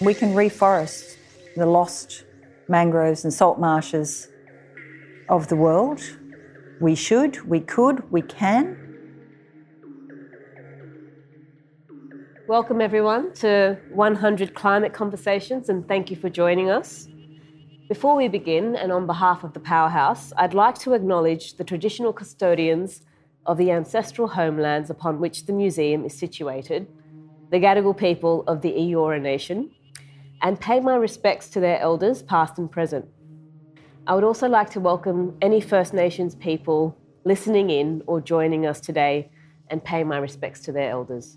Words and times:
We 0.00 0.14
can 0.14 0.32
reforest 0.32 1.16
the 1.56 1.66
lost 1.66 2.24
mangroves 2.68 3.24
and 3.24 3.34
salt 3.34 3.58
marshes 3.58 4.28
of 5.28 5.48
the 5.48 5.56
world. 5.56 6.00
We 6.80 6.94
should, 6.94 7.44
we 7.44 7.58
could, 7.58 8.08
we 8.12 8.22
can. 8.22 8.76
Welcome, 12.46 12.80
everyone, 12.80 13.32
to 13.34 13.76
100 13.90 14.54
Climate 14.54 14.92
Conversations, 14.92 15.68
and 15.68 15.86
thank 15.88 16.10
you 16.10 16.16
for 16.16 16.30
joining 16.30 16.70
us. 16.70 17.08
Before 17.88 18.14
we 18.14 18.28
begin, 18.28 18.76
and 18.76 18.92
on 18.92 19.04
behalf 19.04 19.42
of 19.42 19.52
the 19.52 19.60
Powerhouse, 19.60 20.32
I'd 20.36 20.54
like 20.54 20.78
to 20.78 20.94
acknowledge 20.94 21.56
the 21.56 21.64
traditional 21.64 22.12
custodians 22.12 23.02
of 23.46 23.58
the 23.58 23.72
ancestral 23.72 24.28
homelands 24.28 24.90
upon 24.90 25.18
which 25.18 25.46
the 25.46 25.52
museum 25.52 26.04
is 26.04 26.16
situated, 26.16 26.86
the 27.50 27.58
Gadigal 27.58 27.96
people 27.96 28.44
of 28.46 28.62
the 28.62 28.70
Eora 28.70 29.20
Nation, 29.20 29.72
and 30.42 30.60
pay 30.60 30.80
my 30.80 30.96
respects 30.96 31.48
to 31.50 31.60
their 31.60 31.80
elders, 31.80 32.22
past 32.22 32.58
and 32.58 32.70
present. 32.70 33.06
I 34.06 34.14
would 34.14 34.24
also 34.24 34.48
like 34.48 34.70
to 34.70 34.80
welcome 34.80 35.36
any 35.42 35.60
First 35.60 35.92
Nations 35.92 36.34
people 36.34 36.96
listening 37.24 37.70
in 37.70 38.02
or 38.06 38.20
joining 38.20 38.66
us 38.66 38.80
today 38.80 39.30
and 39.68 39.84
pay 39.84 40.04
my 40.04 40.18
respects 40.18 40.60
to 40.60 40.72
their 40.72 40.90
elders. 40.90 41.36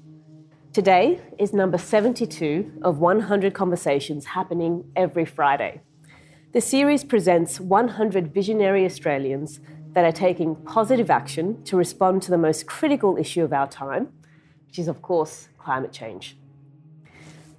Today 0.73 1.19
is 1.37 1.51
number 1.51 1.77
72 1.77 2.79
of 2.81 2.99
100 2.99 3.53
conversations 3.53 4.25
happening 4.25 4.85
every 4.95 5.25
Friday. 5.25 5.81
The 6.53 6.61
series 6.61 7.03
presents 7.03 7.59
100 7.59 8.33
visionary 8.33 8.85
Australians 8.85 9.59
that 9.93 10.05
are 10.05 10.13
taking 10.13 10.55
positive 10.55 11.09
action 11.09 11.61
to 11.65 11.75
respond 11.75 12.21
to 12.21 12.31
the 12.31 12.37
most 12.37 12.67
critical 12.67 13.17
issue 13.17 13.43
of 13.43 13.51
our 13.51 13.67
time, 13.67 14.13
which 14.67 14.79
is, 14.79 14.87
of 14.87 15.01
course, 15.01 15.49
climate 15.57 15.91
change. 15.91 16.37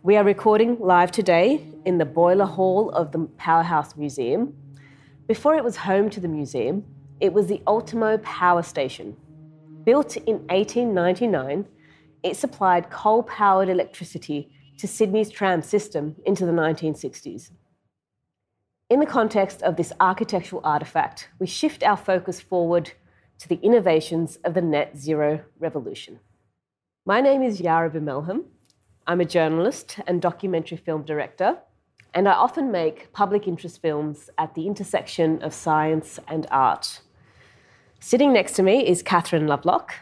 We 0.05 0.16
are 0.16 0.24
recording 0.24 0.80
live 0.80 1.12
today 1.12 1.65
in 1.84 1.98
the 1.98 2.05
Boiler 2.05 2.45
Hall 2.45 2.91
of 2.91 3.12
the 3.12 3.20
Powerhouse 3.39 3.97
Museum. 3.97 4.53
Before 5.28 5.55
it 5.55 5.62
was 5.62 5.77
home 5.77 6.11
to 6.11 6.19
the 6.19 6.27
museum, 6.27 6.84
it 7.20 7.33
was 7.33 7.47
the 7.47 7.62
Ultimo 7.69 8.19
Power 8.19 8.64
Station. 8.64 9.17
Built 9.84 10.17
in 10.17 10.39
1899, 10.48 11.69
it 12.25 12.34
supplied 12.34 12.91
coal 12.91 13.22
powered 13.22 13.69
electricity 13.69 14.50
to 14.78 14.89
Sydney's 14.89 15.31
tram 15.31 15.62
system 15.62 16.16
into 16.27 16.47
the 16.47 16.50
1960s. 16.50 17.53
In 18.91 18.98
the 18.98 19.06
context 19.06 19.62
of 19.62 19.77
this 19.77 19.92
architectural 20.00 20.62
artefact, 20.62 21.27
we 21.39 21.47
shift 21.47 21.84
our 21.84 21.97
focus 21.97 22.41
forward 22.41 22.91
to 23.39 23.48
the 23.48 23.61
innovations 23.62 24.34
of 24.42 24.55
the 24.55 24.62
net 24.62 24.98
zero 24.98 25.44
revolution. 25.61 26.19
My 27.06 27.20
name 27.20 27.44
is 27.44 27.61
Yaara 27.61 27.92
Bou 27.92 28.00
Melhem, 28.00 28.47
I'm 29.05 29.20
a 29.20 29.25
journalist 29.25 29.98
and 30.06 30.22
documentary 30.22 30.77
film 30.77 31.03
director, 31.03 31.58
and 32.14 32.28
I 32.28 32.34
often 32.34 32.70
make 32.70 33.12
public 33.12 33.48
interest 33.48 33.83
films 33.83 34.31
at 34.39 34.55
the 34.55 34.69
intersection 34.69 35.42
of 35.42 35.53
science 35.53 36.20
and 36.28 36.47
art. 36.53 37.00
Sitting 37.98 38.33
next 38.33 38.53
to 38.53 38.62
me 38.62 38.86
is 38.86 39.03
Catherine 39.03 39.48
Lovelock. 39.48 39.92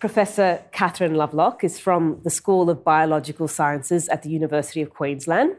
Professor 0.00 0.64
Catherine 0.72 1.14
Lovelock 1.14 1.62
is 1.62 1.78
from 1.78 2.20
the 2.24 2.30
School 2.30 2.70
of 2.70 2.82
Biological 2.82 3.46
Sciences 3.46 4.08
at 4.08 4.24
the 4.24 4.30
University 4.30 4.82
of 4.82 4.90
Queensland, 4.90 5.56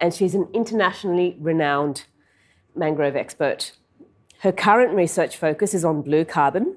and 0.00 0.12
she's 0.12 0.34
an 0.34 0.48
internationally 0.52 1.36
renowned 1.38 2.06
mangrove 2.74 3.14
expert. 3.14 3.72
Her 4.40 4.52
current 4.52 4.94
research 4.94 5.36
focus 5.36 5.74
is 5.74 5.84
on 5.84 6.02
blue 6.02 6.24
carbon 6.24 6.76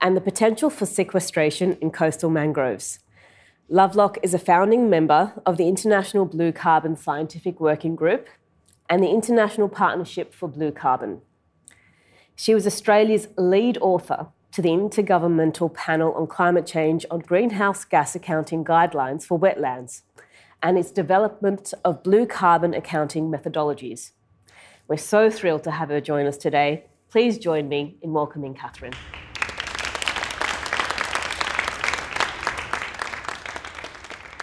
and 0.00 0.16
the 0.16 0.20
potential 0.20 0.70
for 0.70 0.86
sequestration 0.86 1.78
in 1.80 1.92
coastal 1.92 2.30
mangroves. 2.30 2.98
Lovelock 3.72 4.18
is 4.22 4.34
a 4.34 4.38
founding 4.38 4.90
member 4.90 5.32
of 5.46 5.56
the 5.56 5.66
International 5.66 6.26
Blue 6.26 6.52
Carbon 6.52 6.94
Scientific 6.94 7.58
Working 7.58 7.96
Group 7.96 8.28
and 8.90 9.02
the 9.02 9.08
International 9.08 9.66
Partnership 9.66 10.34
for 10.34 10.46
Blue 10.46 10.70
Carbon. 10.70 11.22
She 12.36 12.54
was 12.54 12.66
Australia's 12.66 13.28
lead 13.38 13.78
author 13.80 14.26
to 14.50 14.60
the 14.60 14.68
Intergovernmental 14.68 15.72
Panel 15.72 16.12
on 16.12 16.26
Climate 16.26 16.66
Change 16.66 17.06
on 17.10 17.20
Greenhouse 17.20 17.86
Gas 17.86 18.14
Accounting 18.14 18.62
Guidelines 18.62 19.24
for 19.24 19.40
Wetlands 19.40 20.02
and 20.62 20.76
its 20.76 20.90
development 20.90 21.72
of 21.82 22.02
blue 22.02 22.26
carbon 22.26 22.74
accounting 22.74 23.30
methodologies. 23.30 24.10
We're 24.86 24.98
so 24.98 25.30
thrilled 25.30 25.64
to 25.64 25.70
have 25.70 25.88
her 25.88 26.02
join 26.02 26.26
us 26.26 26.36
today. 26.36 26.84
Please 27.08 27.38
join 27.38 27.70
me 27.70 27.96
in 28.02 28.12
welcoming 28.12 28.52
Catherine. 28.52 28.92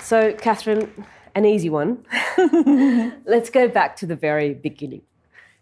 So, 0.09 0.33
Catherine, 0.33 1.05
an 1.35 1.45
easy 1.45 1.69
one. 1.69 2.03
Let's 3.27 3.51
go 3.51 3.67
back 3.67 3.95
to 3.97 4.07
the 4.07 4.15
very 4.15 4.55
beginning. 4.55 5.03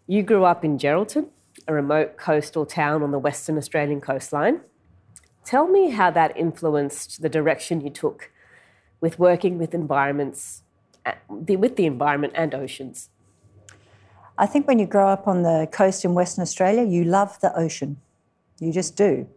You 0.06 0.22
grew 0.22 0.44
up 0.44 0.64
in 0.64 0.78
Geraldton, 0.78 1.28
a 1.66 1.74
remote 1.74 2.16
coastal 2.16 2.64
town 2.64 3.02
on 3.02 3.10
the 3.10 3.18
Western 3.18 3.58
Australian 3.58 4.00
coastline. 4.00 4.62
Tell 5.44 5.68
me 5.68 5.90
how 5.90 6.10
that 6.12 6.34
influenced 6.34 7.20
the 7.20 7.28
direction 7.28 7.82
you 7.82 7.90
took 7.90 8.30
with 9.02 9.18
working 9.18 9.58
with 9.58 9.74
environments, 9.74 10.62
uh, 11.04 11.12
with 11.28 11.76
the 11.76 11.84
environment 11.84 12.32
and 12.34 12.54
oceans. 12.54 13.10
I 14.38 14.46
think 14.46 14.66
when 14.66 14.78
you 14.78 14.86
grow 14.86 15.08
up 15.08 15.28
on 15.28 15.42
the 15.42 15.68
coast 15.70 16.06
in 16.06 16.14
Western 16.14 16.40
Australia, 16.40 16.84
you 16.84 17.04
love 17.04 17.38
the 17.40 17.54
ocean. 17.54 17.98
You 18.60 18.72
just 18.72 18.96
do. 18.96 19.28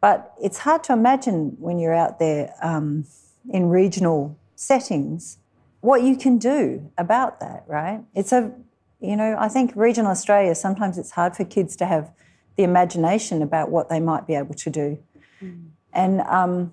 But 0.00 0.32
it's 0.40 0.58
hard 0.58 0.84
to 0.84 0.92
imagine 0.92 1.56
when 1.58 1.80
you're 1.80 1.92
out 1.92 2.20
there 2.20 2.54
um, 2.62 3.04
in 3.50 3.68
regional 3.68 4.36
settings 4.54 5.38
what 5.80 6.02
you 6.02 6.16
can 6.16 6.38
do 6.38 6.90
about 6.98 7.40
that, 7.40 7.64
right? 7.66 8.00
It's 8.14 8.32
a, 8.32 8.52
you 9.00 9.16
know, 9.16 9.36
I 9.38 9.48
think 9.48 9.72
regional 9.76 10.10
Australia, 10.10 10.54
sometimes 10.54 10.98
it's 10.98 11.12
hard 11.12 11.36
for 11.36 11.44
kids 11.44 11.76
to 11.76 11.86
have 11.86 12.10
the 12.56 12.64
imagination 12.64 13.42
about 13.42 13.70
what 13.70 13.88
they 13.88 14.00
might 14.00 14.26
be 14.26 14.34
able 14.34 14.54
to 14.54 14.70
do. 14.70 14.98
Mm. 15.40 15.68
And 15.92 16.20
um, 16.22 16.72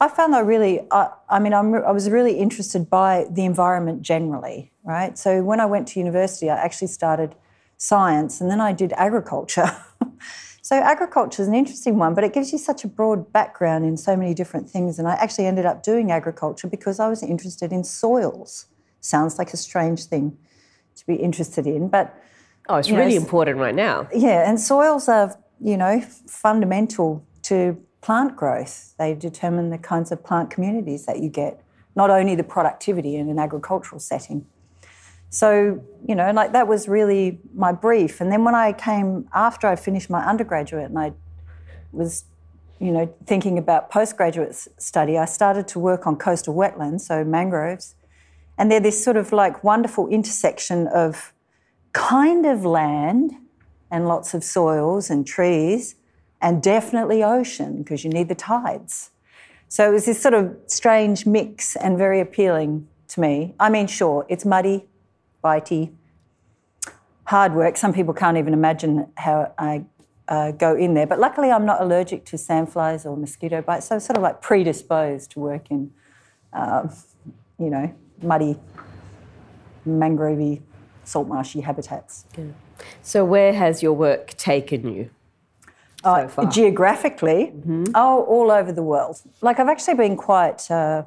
I 0.00 0.08
found 0.08 0.32
that 0.34 0.46
really, 0.46 0.86
I, 0.92 1.10
I 1.28 1.40
mean, 1.40 1.52
I'm, 1.52 1.74
I 1.74 1.90
was 1.90 2.08
really 2.08 2.38
interested 2.38 2.88
by 2.88 3.26
the 3.28 3.44
environment 3.44 4.02
generally, 4.02 4.70
right? 4.84 5.18
So 5.18 5.42
when 5.42 5.58
I 5.58 5.66
went 5.66 5.88
to 5.88 5.98
university, 5.98 6.48
I 6.48 6.56
actually 6.56 6.88
started 6.88 7.34
science 7.76 8.40
and 8.40 8.48
then 8.48 8.60
I 8.60 8.72
did 8.72 8.92
agriculture. 8.92 9.76
So 10.64 10.76
agriculture 10.76 11.42
is 11.42 11.48
an 11.48 11.54
interesting 11.54 11.98
one, 11.98 12.14
but 12.14 12.24
it 12.24 12.32
gives 12.32 12.50
you 12.50 12.56
such 12.56 12.84
a 12.84 12.88
broad 12.88 13.30
background 13.34 13.84
in 13.84 13.98
so 13.98 14.16
many 14.16 14.32
different 14.32 14.70
things. 14.70 14.98
And 14.98 15.06
I 15.06 15.12
actually 15.16 15.44
ended 15.44 15.66
up 15.66 15.82
doing 15.82 16.10
agriculture 16.10 16.68
because 16.68 16.98
I 16.98 17.06
was 17.06 17.22
interested 17.22 17.70
in 17.70 17.84
soils. 17.84 18.64
Sounds 19.00 19.36
like 19.36 19.52
a 19.52 19.58
strange 19.58 20.06
thing 20.06 20.38
to 20.96 21.06
be 21.06 21.16
interested 21.16 21.66
in, 21.66 21.90
but 21.90 22.18
oh, 22.70 22.76
it's 22.76 22.90
really 22.90 23.14
know, 23.14 23.20
important 23.20 23.58
right 23.58 23.74
now. 23.74 24.08
Yeah, 24.14 24.48
and 24.48 24.58
soils 24.58 25.06
are 25.06 25.38
you 25.60 25.76
know 25.76 26.00
fundamental 26.00 27.22
to 27.42 27.76
plant 28.00 28.34
growth. 28.34 28.94
They 28.98 29.12
determine 29.12 29.68
the 29.68 29.76
kinds 29.76 30.10
of 30.12 30.24
plant 30.24 30.48
communities 30.48 31.04
that 31.04 31.18
you 31.20 31.28
get, 31.28 31.60
not 31.94 32.08
only 32.08 32.36
the 32.36 32.42
productivity 32.42 33.16
in 33.16 33.28
an 33.28 33.38
agricultural 33.38 34.00
setting. 34.00 34.46
So, 35.34 35.82
you 36.06 36.14
know, 36.14 36.30
like 36.30 36.52
that 36.52 36.68
was 36.68 36.86
really 36.86 37.40
my 37.52 37.72
brief. 37.72 38.20
And 38.20 38.30
then 38.30 38.44
when 38.44 38.54
I 38.54 38.72
came 38.72 39.28
after 39.34 39.66
I 39.66 39.74
finished 39.74 40.08
my 40.08 40.24
undergraduate 40.24 40.84
and 40.84 40.96
I 40.96 41.12
was, 41.90 42.26
you 42.78 42.92
know, 42.92 43.12
thinking 43.26 43.58
about 43.58 43.90
postgraduate 43.90 44.54
study, 44.54 45.18
I 45.18 45.24
started 45.24 45.66
to 45.68 45.80
work 45.80 46.06
on 46.06 46.14
coastal 46.14 46.54
wetlands, 46.54 47.00
so 47.00 47.24
mangroves. 47.24 47.96
And 48.56 48.70
they're 48.70 48.78
this 48.78 49.02
sort 49.02 49.16
of 49.16 49.32
like 49.32 49.64
wonderful 49.64 50.06
intersection 50.06 50.86
of 50.86 51.32
kind 51.92 52.46
of 52.46 52.64
land 52.64 53.32
and 53.90 54.06
lots 54.06 54.34
of 54.34 54.44
soils 54.44 55.10
and 55.10 55.26
trees 55.26 55.96
and 56.40 56.62
definitely 56.62 57.24
ocean 57.24 57.78
because 57.78 58.04
you 58.04 58.10
need 58.10 58.28
the 58.28 58.36
tides. 58.36 59.10
So 59.66 59.90
it 59.90 59.92
was 59.92 60.04
this 60.04 60.22
sort 60.22 60.34
of 60.34 60.56
strange 60.68 61.26
mix 61.26 61.74
and 61.74 61.98
very 61.98 62.20
appealing 62.20 62.86
to 63.08 63.20
me. 63.20 63.56
I 63.58 63.68
mean, 63.68 63.88
sure, 63.88 64.26
it's 64.28 64.44
muddy, 64.44 64.86
bitey, 65.44 65.92
hard 67.24 67.54
work. 67.54 67.76
Some 67.76 67.92
people 67.92 68.14
can't 68.14 68.36
even 68.36 68.54
imagine 68.54 69.08
how 69.16 69.52
I 69.58 69.84
uh, 70.28 70.52
go 70.52 70.74
in 70.74 70.94
there. 70.94 71.06
But 71.06 71.20
luckily, 71.20 71.50
I'm 71.50 71.66
not 71.66 71.80
allergic 71.80 72.24
to 72.26 72.36
sandflies 72.36 73.04
or 73.04 73.16
mosquito 73.16 73.60
bites, 73.62 73.88
so 73.88 73.96
I'm 73.96 74.00
sort 74.00 74.16
of 74.16 74.22
like 74.22 74.40
predisposed 74.40 75.30
to 75.32 75.40
work 75.40 75.70
in, 75.70 75.92
uh, 76.52 76.88
you 77.58 77.70
know, 77.70 77.94
muddy, 78.22 78.56
mangrovey, 79.86 80.62
salt 81.04 81.28
marshy 81.28 81.60
habitats. 81.60 82.24
Yeah. 82.36 82.44
So, 83.02 83.24
where 83.24 83.52
has 83.52 83.82
your 83.82 83.92
work 83.92 84.34
taken 84.36 84.92
you? 84.92 85.10
Uh, 86.02 86.28
so 86.28 86.44
geographically, 86.44 87.52
mm-hmm. 87.56 87.84
oh, 87.94 88.24
all 88.24 88.50
over 88.50 88.72
the 88.72 88.82
world. 88.82 89.22
Like 89.40 89.58
I've 89.58 89.68
actually 89.68 89.94
been 89.94 90.16
quite 90.16 90.70
uh, 90.70 91.04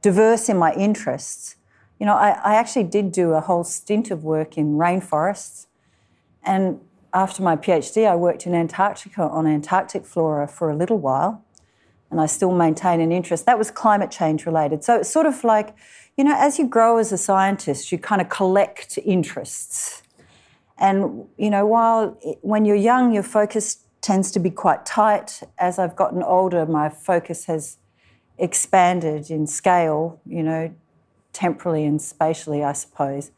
diverse 0.00 0.48
in 0.48 0.56
my 0.56 0.72
interests. 0.72 1.56
You 1.98 2.06
know, 2.06 2.14
I, 2.14 2.30
I 2.44 2.54
actually 2.54 2.84
did 2.84 3.12
do 3.12 3.32
a 3.32 3.40
whole 3.40 3.64
stint 3.64 4.10
of 4.10 4.24
work 4.24 4.56
in 4.56 4.76
rainforests. 4.76 5.66
And 6.44 6.80
after 7.12 7.42
my 7.42 7.56
PhD, 7.56 8.08
I 8.08 8.14
worked 8.16 8.46
in 8.46 8.54
Antarctica 8.54 9.22
on 9.22 9.46
Antarctic 9.46 10.06
flora 10.06 10.46
for 10.46 10.70
a 10.70 10.76
little 10.76 10.98
while. 10.98 11.44
and 12.10 12.20
I 12.20 12.26
still 12.26 12.52
maintain 12.52 13.00
an 13.00 13.12
interest. 13.12 13.46
That 13.46 13.58
was 13.58 13.70
climate 13.70 14.10
change 14.10 14.46
related. 14.46 14.82
So 14.84 14.96
it's 14.96 15.10
sort 15.10 15.26
of 15.26 15.44
like, 15.44 15.74
you 16.16 16.24
know, 16.24 16.34
as 16.36 16.58
you 16.58 16.66
grow 16.66 16.98
as 16.98 17.12
a 17.12 17.18
scientist, 17.18 17.92
you 17.92 17.98
kind 17.98 18.20
of 18.20 18.28
collect 18.28 18.98
interests. 19.04 20.02
And, 20.78 21.26
you 21.36 21.50
know, 21.50 21.66
while 21.66 22.18
when 22.40 22.64
you're 22.64 22.76
young, 22.76 23.12
your 23.12 23.22
focus 23.22 23.78
tends 24.00 24.30
to 24.32 24.38
be 24.38 24.50
quite 24.50 24.86
tight. 24.86 25.42
As 25.58 25.78
I've 25.78 25.96
gotten 25.96 26.22
older, 26.22 26.64
my 26.64 26.88
focus 26.88 27.44
has 27.46 27.78
expanded 28.38 29.30
in 29.30 29.46
scale, 29.46 30.20
you 30.24 30.42
know, 30.42 30.72
temporally 31.38 31.84
and 31.84 32.02
spatially, 32.02 32.64
I 32.64 32.72
suppose. 32.72 33.30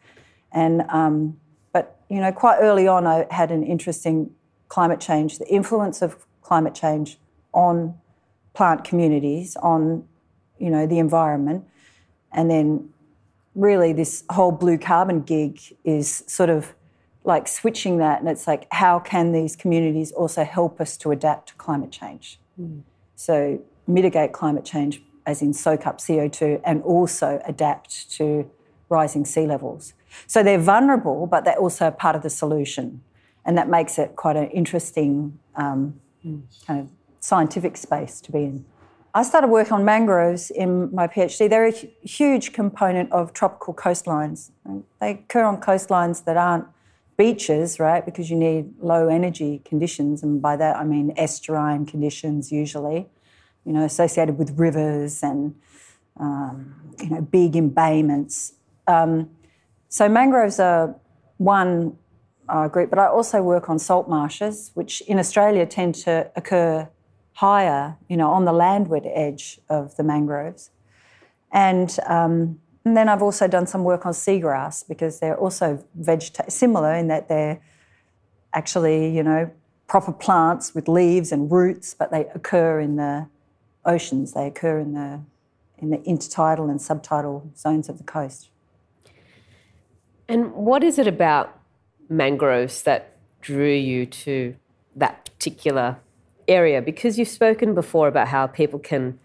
And, 0.53 0.87
um, 0.89 1.39
but, 1.71 2.01
you 2.09 2.19
know, 2.19 2.33
quite 2.33 2.57
early 2.61 2.89
on, 2.89 3.07
I 3.07 3.27
had 3.31 3.51
an 3.51 3.63
interesting 3.63 4.31
climate 4.69 5.01
change, 5.01 5.39
the 5.39 5.47
influence 5.49 6.01
of 6.01 6.25
climate 6.41 6.75
change 6.75 7.19
on 7.53 7.95
plant 8.55 8.85
communities, 8.85 9.55
on, 9.57 10.09
you 10.59 10.71
know, 10.71 10.87
the 10.87 10.99
environment. 10.99 11.67
And 12.33 12.51
then 12.51 12.89
really 13.55 13.93
this 13.93 14.25
whole 14.31 14.53
blue 14.53 14.79
carbon 14.79 15.21
gig 15.21 15.61
is 15.85 16.25
sort 16.27 16.49
of 16.49 16.73
like 17.25 17.47
switching 17.47 17.99
that 17.99 18.21
and 18.21 18.31
it's 18.31 18.47
like 18.47 18.67
how 18.73 18.99
can 18.99 19.33
these 19.33 19.55
communities 19.55 20.11
also 20.13 20.43
help 20.43 20.81
us 20.81 20.97
to 20.97 21.11
adapt 21.11 21.49
to 21.49 21.55
climate 21.57 21.91
change 21.91 22.39
mm. 22.59 22.81
so 23.15 23.61
mitigate 23.87 24.33
climate 24.33 24.65
change 24.65 25.03
as 25.31 25.43
in 25.43 25.53
soak 25.53 25.87
up 25.87 25.99
co2 25.99 26.61
and 26.65 26.83
also 26.83 27.41
adapt 27.47 28.11
to 28.11 28.51
rising 28.89 29.25
sea 29.25 29.47
levels 29.47 29.95
so 30.27 30.43
they're 30.43 30.59
vulnerable 30.59 31.27
but 31.27 31.45
they're 31.45 31.63
also 31.67 31.91
part 31.91 32.17
of 32.17 32.23
the 32.23 32.31
solution 32.31 33.03
and 33.45 33.57
that 33.57 33.69
makes 33.69 33.99
it 33.99 34.17
quite 34.17 34.37
an 34.37 34.49
interesting 34.51 35.39
um, 35.57 36.01
kind 36.67 36.81
of 36.81 36.89
scientific 37.21 37.77
space 37.77 38.21
to 38.21 38.33
be 38.33 38.45
in 38.45 38.65
I 39.13 39.25
started 39.25 39.49
work 39.49 39.73
on 39.73 39.85
mangroves 39.85 40.51
in 40.53 40.95
my 40.95 41.09
PhD. 41.09 41.51
They're 41.51 41.67
a 41.67 41.73
huge 42.05 42.53
component 42.53 43.11
of 43.11 43.33
tropical 43.33 43.75
coastlines. 43.75 44.53
They 45.01 45.11
occur 45.11 45.43
on 45.43 45.61
coastlines 45.61 46.25
that 46.27 46.37
aren't 46.37 46.67
beaches, 47.17 47.81
right? 47.81 48.05
Because 48.05 48.31
you 48.31 48.37
need 48.37 48.73
low 48.81 49.09
energy 49.09 49.63
conditions, 49.65 50.23
and 50.23 50.41
by 50.41 50.57
that 50.57 50.77
I 50.77 50.85
mean 50.85 51.13
estuarine 51.17 51.89
conditions 51.89 52.53
usually, 52.53 53.09
you 53.65 53.73
know, 53.73 53.85
associated 53.85 54.39
with 54.39 54.59
rivers 54.59 55.23
and 55.23 55.55
um, 56.19 56.75
you 57.01 57.11
know 57.11 57.21
big 57.21 57.57
embayments. 57.57 58.55
Um, 58.87 59.31
so 59.89 60.09
mangroves 60.09 60.61
are 60.61 60.95
one 61.39 61.97
uh, 62.49 62.69
group, 62.69 62.91
but 62.91 62.99
I 62.99 63.07
also 63.07 63.43
work 63.43 63.69
on 63.69 63.79
salt 63.79 64.09
marshes, 64.09 64.71
which 64.75 65.01
in 65.03 65.19
Australia 65.19 65.67
tend 65.67 65.95
to 65.97 66.31
occur 66.37 66.89
higher, 67.35 67.97
you 68.09 68.17
know, 68.17 68.31
on 68.31 68.45
the 68.45 68.53
landward 68.53 69.07
edge 69.07 69.61
of 69.69 69.97
the 69.97 70.03
mangroves, 70.03 70.71
and 71.53 71.97
um, 72.07 72.61
and 72.85 72.97
then 72.97 73.09
I've 73.09 73.23
also 73.23 73.47
done 73.47 73.67
some 73.67 73.85
work 73.85 74.07
on 74.07 74.13
seagrass 74.13 74.87
because 74.87 75.21
they're 75.21 75.39
also 75.39 75.85
vegeta- 76.01 76.51
similar 76.51 76.95
in 76.95 77.09
that 77.09 77.29
they're 77.29 77.61
actually, 78.55 79.15
you 79.15 79.23
know, 79.23 79.51
proper 79.87 80.13
plants 80.13 80.75
with 80.75 80.89
leaves 80.89 81.31
and 81.33 81.51
roots, 81.51 81.95
but 81.95 82.11
they 82.11 82.27
occur 82.35 82.81
in 82.81 82.97
the 82.97 83.29
oceans. 83.91 84.33
They 84.33 84.47
occur 84.47 84.79
in 84.79 84.95
the 84.95 85.21
in 85.79 85.91
the 85.91 85.99
intertidal 85.99 86.71
and 86.71 86.79
subtidal 86.79 87.57
zones 87.57 87.89
of 87.89 87.99
the 87.99 88.05
coast. 88.05 88.51
And 90.29 90.53
what 90.53 90.85
is 90.85 90.99
it 90.99 91.07
about 91.07 91.59
mangroves 92.09 92.83
that 92.83 93.17
drew 93.41 93.73
you 93.73 94.07
to 94.07 94.55
that 94.95 95.25
particular 95.25 95.97
area? 96.47 96.83
Because 96.83 97.19
you've 97.19 97.29
spoken 97.29 97.75
before 97.75 98.09
about 98.09 98.29
how 98.29 98.47
people 98.47 98.79
can 98.79 99.19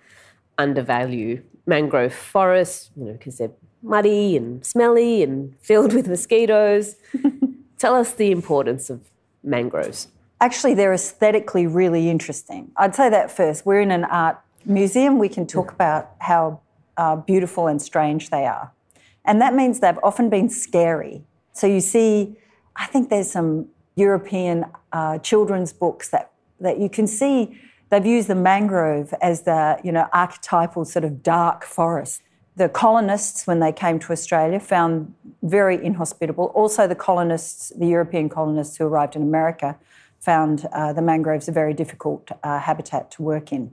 undervalue 0.57 1.43
mangrove 1.65 2.13
forests, 2.13 2.91
you 2.95 3.05
know, 3.05 3.13
because 3.13 3.37
they're 3.37 3.51
muddy 3.81 4.37
and 4.37 4.65
smelly 4.65 5.23
and 5.23 5.55
filled 5.61 5.93
with 5.93 6.07
mosquitoes. 6.07 6.95
Tell 7.77 7.95
us 7.95 8.13
the 8.13 8.31
importance 8.31 8.89
of 8.89 9.01
mangroves. 9.43 10.07
Actually, 10.41 10.73
they're 10.73 10.93
aesthetically 10.93 11.65
really 11.65 12.09
interesting. 12.09 12.71
I'd 12.77 12.95
say 12.95 13.09
that 13.09 13.31
first. 13.31 13.65
We're 13.65 13.81
in 13.81 13.91
an 13.91 14.03
art 14.05 14.39
museum. 14.65 15.19
We 15.19 15.29
can 15.29 15.47
talk 15.47 15.71
about 15.71 16.11
how 16.19 16.61
uh, 16.97 17.15
beautiful 17.17 17.67
and 17.67 17.81
strange 17.81 18.29
they 18.29 18.45
are. 18.45 18.71
And 19.25 19.41
that 19.41 19.53
means 19.53 19.79
they've 19.79 19.99
often 20.03 20.29
been 20.29 20.49
scary. 20.49 21.23
So 21.53 21.67
you 21.67 21.81
see, 21.81 22.37
I 22.75 22.85
think 22.85 23.09
there's 23.09 23.31
some 23.31 23.67
European 23.95 24.65
uh, 24.91 25.19
children's 25.19 25.73
books 25.73 26.09
that, 26.09 26.31
that 26.59 26.79
you 26.79 26.89
can 26.89 27.07
see 27.07 27.59
They've 27.89 28.05
used 28.05 28.27
the 28.27 28.35
mangrove 28.35 29.13
as 29.21 29.43
the 29.43 29.79
you 29.83 29.91
know 29.91 30.07
archetypal 30.11 30.85
sort 30.85 31.05
of 31.05 31.21
dark 31.21 31.63
forest. 31.63 32.21
The 32.57 32.69
colonists, 32.69 33.45
when 33.45 33.59
they 33.59 33.71
came 33.71 33.99
to 33.99 34.13
Australia, 34.13 34.59
found 34.59 35.13
very 35.43 35.83
inhospitable. 35.83 36.45
Also, 36.55 36.87
the 36.87 36.95
colonists, 36.95 37.71
the 37.77 37.85
European 37.87 38.29
colonists 38.29 38.77
who 38.77 38.85
arrived 38.85 39.15
in 39.15 39.21
America, 39.21 39.77
found 40.19 40.65
uh, 40.71 40.93
the 40.93 41.01
mangroves 41.01 41.47
a 41.47 41.51
very 41.51 41.73
difficult 41.73 42.31
uh, 42.43 42.59
habitat 42.59 43.11
to 43.11 43.21
work 43.21 43.51
in. 43.51 43.71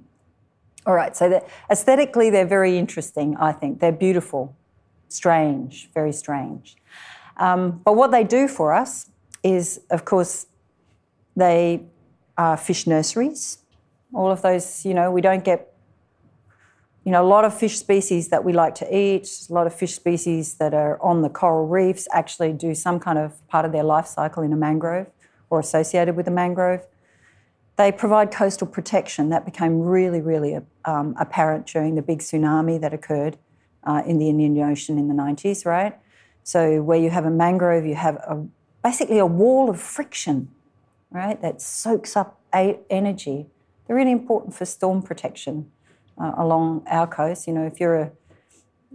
All 0.86 0.94
right, 0.94 1.16
so 1.16 1.44
aesthetically, 1.70 2.30
they're 2.30 2.46
very 2.46 2.76
interesting, 2.76 3.36
I 3.36 3.52
think. 3.52 3.80
They're 3.80 3.92
beautiful, 3.92 4.56
strange, 5.08 5.90
very 5.94 6.12
strange. 6.12 6.76
Um, 7.36 7.80
but 7.84 7.94
what 7.94 8.10
they 8.10 8.24
do 8.24 8.48
for 8.48 8.72
us 8.72 9.10
is, 9.42 9.80
of 9.90 10.04
course, 10.04 10.46
they 11.36 11.84
are 12.36 12.56
fish 12.56 12.86
nurseries 12.86 13.62
all 14.14 14.30
of 14.30 14.42
those, 14.42 14.84
you 14.84 14.94
know, 14.94 15.10
we 15.10 15.20
don't 15.20 15.44
get, 15.44 15.72
you 17.04 17.12
know, 17.12 17.22
a 17.22 17.26
lot 17.26 17.44
of 17.44 17.56
fish 17.56 17.78
species 17.78 18.28
that 18.28 18.44
we 18.44 18.52
like 18.52 18.74
to 18.76 18.96
eat, 18.96 19.28
a 19.48 19.52
lot 19.52 19.66
of 19.66 19.74
fish 19.74 19.94
species 19.94 20.54
that 20.54 20.74
are 20.74 21.00
on 21.02 21.22
the 21.22 21.28
coral 21.28 21.66
reefs 21.66 22.06
actually 22.12 22.52
do 22.52 22.74
some 22.74 23.00
kind 23.00 23.18
of 23.18 23.46
part 23.48 23.64
of 23.64 23.72
their 23.72 23.82
life 23.82 24.06
cycle 24.06 24.42
in 24.42 24.52
a 24.52 24.56
mangrove 24.56 25.06
or 25.50 25.60
associated 25.60 26.16
with 26.16 26.28
a 26.28 26.30
mangrove. 26.30 26.86
They 27.76 27.90
provide 27.90 28.30
coastal 28.30 28.66
protection. 28.66 29.30
That 29.30 29.44
became 29.44 29.80
really, 29.80 30.20
really 30.20 30.58
um, 30.84 31.14
apparent 31.18 31.66
during 31.66 31.94
the 31.94 32.02
big 32.02 32.18
tsunami 32.20 32.80
that 32.80 32.92
occurred 32.92 33.38
uh, 33.84 34.02
in 34.06 34.18
the 34.18 34.28
Indian 34.28 34.58
Ocean 34.70 34.98
in 34.98 35.08
the 35.08 35.14
90s, 35.14 35.64
right? 35.64 35.96
So, 36.44 36.82
where 36.82 36.98
you 36.98 37.10
have 37.10 37.24
a 37.24 37.30
mangrove, 37.30 37.86
you 37.86 37.94
have 37.94 38.16
a, 38.16 38.44
basically 38.82 39.18
a 39.18 39.26
wall 39.26 39.70
of 39.70 39.80
friction, 39.80 40.48
right, 41.10 41.40
that 41.40 41.62
soaks 41.62 42.16
up 42.16 42.40
energy 42.52 43.46
they're 43.86 43.96
really 43.96 44.12
important 44.12 44.54
for 44.54 44.64
storm 44.64 45.02
protection 45.02 45.70
uh, 46.18 46.32
along 46.36 46.82
our 46.86 47.06
coast. 47.06 47.46
You 47.46 47.52
know, 47.52 47.66
if 47.66 47.80
you're 47.80 47.96
a 47.96 48.12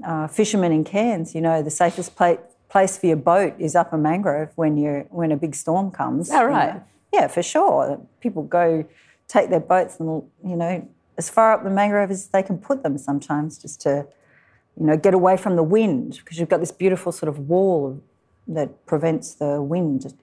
uh, 0.04 0.28
fisherman 0.28 0.72
in 0.72 0.84
Cairns, 0.84 1.36
you 1.36 1.42
know 1.42 1.62
the 1.62 1.70
safest 1.72 2.16
pla- 2.16 2.38
place 2.70 2.98
for 2.98 3.08
your 3.08 3.18
boat 3.18 3.54
is 3.60 3.76
up 3.76 3.94
a 3.94 3.98
mangrove 3.98 4.50
when 4.56 4.78
you 4.78 5.06
when 5.10 5.32
a 5.32 5.38
big 5.38 5.56
storm 5.56 5.92
comes. 5.92 6.32
All 6.32 6.48
right. 6.48 6.68
You 6.68 6.74
know? 6.74 6.84
Yeah, 7.14 7.28
for 7.28 7.44
sure. 7.44 8.02
People 8.22 8.44
go 8.44 8.86
take 9.28 9.50
their 9.50 9.60
boats 9.60 10.00
and 10.00 10.24
you 10.44 10.56
know 10.56 10.88
as 11.18 11.30
far 11.30 11.52
up 11.54 11.64
the 11.64 11.70
mangrove 11.70 12.12
as 12.12 12.28
they 12.28 12.44
can 12.44 12.58
put 12.58 12.84
them 12.84 12.98
sometimes, 12.98 13.58
just 13.58 13.82
to 13.82 14.06
you 14.80 14.86
know 14.86 14.98
get 14.98 15.14
away 15.14 15.38
from 15.38 15.56
the 15.56 15.64
wind 15.64 16.20
because 16.24 16.40
you've 16.40 16.50
got 16.50 16.60
this 16.60 16.72
beautiful 16.72 17.12
sort 17.12 17.30
of 17.30 17.50
wall 17.50 18.02
that 18.48 18.86
prevents 18.86 19.34
the 19.34 19.62
wind 19.62 20.14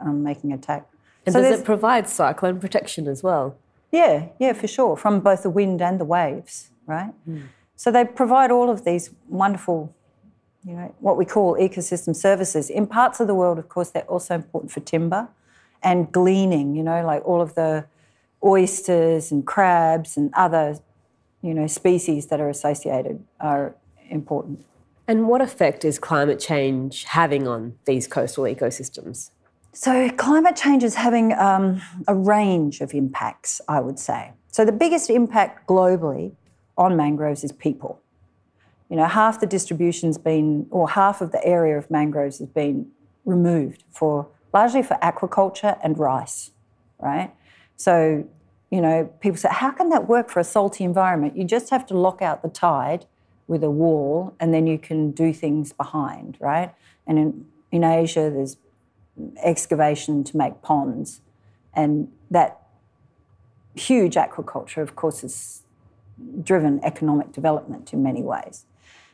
um, 0.00 0.22
making 0.22 0.52
attack. 0.52 0.88
And 1.26 1.32
so 1.32 1.42
does 1.42 1.60
it 1.60 1.64
provide 1.64 2.08
cyclone 2.08 2.58
protection 2.58 3.06
as 3.06 3.22
well? 3.22 3.56
Yeah, 3.92 4.28
yeah, 4.38 4.52
for 4.52 4.66
sure, 4.66 4.96
from 4.96 5.20
both 5.20 5.42
the 5.42 5.50
wind 5.50 5.80
and 5.80 6.00
the 6.00 6.04
waves, 6.04 6.70
right? 6.86 7.12
Mm. 7.28 7.48
So 7.76 7.90
they 7.90 8.04
provide 8.04 8.50
all 8.50 8.70
of 8.70 8.84
these 8.84 9.10
wonderful, 9.28 9.94
you 10.64 10.74
know, 10.74 10.94
what 11.00 11.16
we 11.16 11.24
call 11.24 11.54
ecosystem 11.54 12.14
services. 12.14 12.70
In 12.70 12.86
parts 12.86 13.20
of 13.20 13.26
the 13.26 13.34
world, 13.34 13.58
of 13.58 13.68
course, 13.68 13.90
they're 13.90 14.02
also 14.02 14.34
important 14.34 14.72
for 14.72 14.80
timber 14.80 15.28
and 15.82 16.10
gleaning, 16.12 16.74
you 16.74 16.82
know, 16.82 17.04
like 17.04 17.24
all 17.26 17.40
of 17.40 17.54
the 17.54 17.86
oysters 18.44 19.30
and 19.32 19.46
crabs 19.46 20.16
and 20.16 20.32
other, 20.34 20.78
you 21.42 21.54
know, 21.54 21.66
species 21.66 22.26
that 22.26 22.40
are 22.40 22.48
associated 22.48 23.24
are 23.40 23.74
important. 24.10 24.64
And 25.06 25.26
what 25.26 25.40
effect 25.40 25.84
is 25.84 25.98
climate 25.98 26.38
change 26.38 27.04
having 27.04 27.48
on 27.48 27.74
these 27.86 28.06
coastal 28.06 28.44
ecosystems? 28.44 29.30
So, 29.72 30.10
climate 30.10 30.56
change 30.56 30.82
is 30.82 30.96
having 30.96 31.32
um, 31.34 31.80
a 32.06 32.14
range 32.14 32.80
of 32.80 32.92
impacts, 32.94 33.60
I 33.68 33.80
would 33.80 33.98
say. 33.98 34.32
So, 34.50 34.64
the 34.64 34.72
biggest 34.72 35.08
impact 35.08 35.66
globally 35.68 36.32
on 36.76 36.96
mangroves 36.96 37.44
is 37.44 37.52
people. 37.52 38.00
You 38.90 38.96
know, 38.96 39.06
half 39.06 39.40
the 39.40 39.46
distribution's 39.46 40.18
been, 40.18 40.66
or 40.70 40.88
half 40.88 41.20
of 41.20 41.32
the 41.32 41.44
area 41.44 41.78
of 41.78 41.90
mangroves 41.90 42.38
has 42.38 42.48
been 42.48 42.90
removed 43.24 43.84
for 43.90 44.28
largely 44.52 44.82
for 44.82 44.96
aquaculture 45.02 45.78
and 45.82 45.98
rice, 45.98 46.50
right? 46.98 47.32
So, 47.76 48.28
you 48.70 48.80
know, 48.80 49.10
people 49.20 49.38
say, 49.38 49.48
how 49.50 49.70
can 49.70 49.88
that 49.90 50.08
work 50.08 50.30
for 50.30 50.40
a 50.40 50.44
salty 50.44 50.84
environment? 50.84 51.36
You 51.36 51.44
just 51.44 51.70
have 51.70 51.86
to 51.86 51.96
lock 51.96 52.22
out 52.22 52.42
the 52.42 52.48
tide 52.48 53.06
with 53.46 53.64
a 53.64 53.70
wall 53.70 54.34
and 54.38 54.52
then 54.52 54.66
you 54.66 54.78
can 54.78 55.10
do 55.10 55.32
things 55.32 55.72
behind, 55.72 56.36
right? 56.40 56.74
And 57.06 57.18
in, 57.18 57.46
in 57.72 57.84
Asia, 57.84 58.30
there's 58.30 58.56
excavation 59.42 60.24
to 60.24 60.36
make 60.36 60.60
ponds. 60.62 61.20
And 61.74 62.10
that 62.30 62.60
huge 63.74 64.14
aquaculture, 64.14 64.82
of 64.82 64.96
course, 64.96 65.24
is 65.24 65.62
driven 66.42 66.80
economic 66.82 67.32
development 67.32 67.92
in 67.92 68.02
many 68.02 68.22
ways. 68.22 68.64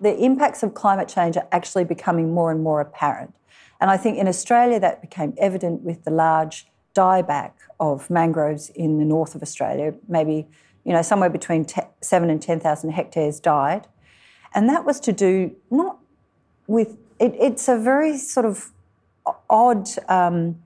The 0.01 0.17
impacts 0.17 0.63
of 0.63 0.75
climate 0.75 1.09
change 1.09 1.37
are 1.37 1.47
actually 1.53 1.85
becoming 1.85 2.35
more 2.35 2.51
and 2.51 2.63
more 2.63 2.81
apparent. 2.81 3.35
And 3.81 3.91
I 3.91 3.97
think 3.97 4.19
in 4.19 4.29
Australia 4.29 4.81
that 4.81 5.01
became 5.01 5.35
evident 5.39 5.83
with 5.83 6.05
the 6.05 6.11
large 6.11 6.67
dieback 6.95 7.53
of 7.81 8.09
mangroves 8.09 8.71
in 8.71 8.99
the 8.99 9.05
north 9.05 9.35
of 9.35 9.43
Australia. 9.43 9.95
Maybe, 10.09 10.47
you 10.85 10.93
know, 10.93 11.03
somewhere 11.03 11.31
between 11.31 11.65
te- 11.65 11.83
seven 12.01 12.31
and 12.31 12.41
10,000 12.41 12.91
hectares 12.91 13.41
died. 13.41 13.89
And 14.55 14.69
that 14.69 14.85
was 14.85 15.01
to 15.01 15.13
do 15.13 15.55
not 15.71 15.99
with, 16.67 16.97
it, 17.19 17.35
it's 17.39 17.69
a 17.69 17.77
very 17.77 18.17
sort 18.17 18.47
of 18.47 18.71
odd 19.51 19.89
um, 20.09 20.63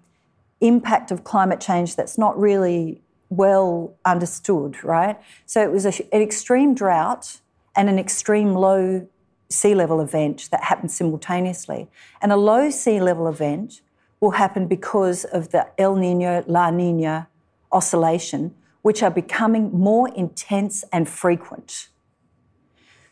impact 0.61 1.11
of 1.11 1.25
climate 1.25 1.61
change 1.61 1.97
that's 1.97 2.19
not 2.19 2.38
really 2.38 3.00
well 3.31 3.95
understood, 4.05 4.83
right? 4.85 5.19
So 5.47 5.62
it 5.62 5.71
was 5.71 5.87
a, 5.87 5.93
an 6.15 6.23
extreme 6.23 6.75
drought 6.75 7.41
and 7.77 7.88
an 7.88 7.99
extreme 7.99 8.55
low 8.55 9.07
sea 9.49 9.75
level 9.75 10.00
event 10.00 10.49
that 10.50 10.64
happens 10.64 10.97
simultaneously. 10.97 11.88
And 12.21 12.33
a 12.33 12.37
low 12.37 12.71
sea 12.71 13.00
level 13.00 13.28
event 13.28 13.81
will 14.21 14.33
happen 14.33 14.67
because 14.67 15.25
of 15.25 15.50
the 15.50 15.69
El 15.78 15.97
Nino 15.97 16.45
La 16.47 16.71
Nina 16.71 17.28
oscillation, 17.73 18.55
which 18.83 19.02
are 19.02 19.11
becoming 19.11 19.71
more 19.73 20.09
intense 20.14 20.85
and 20.93 21.09
frequent. 21.09 21.88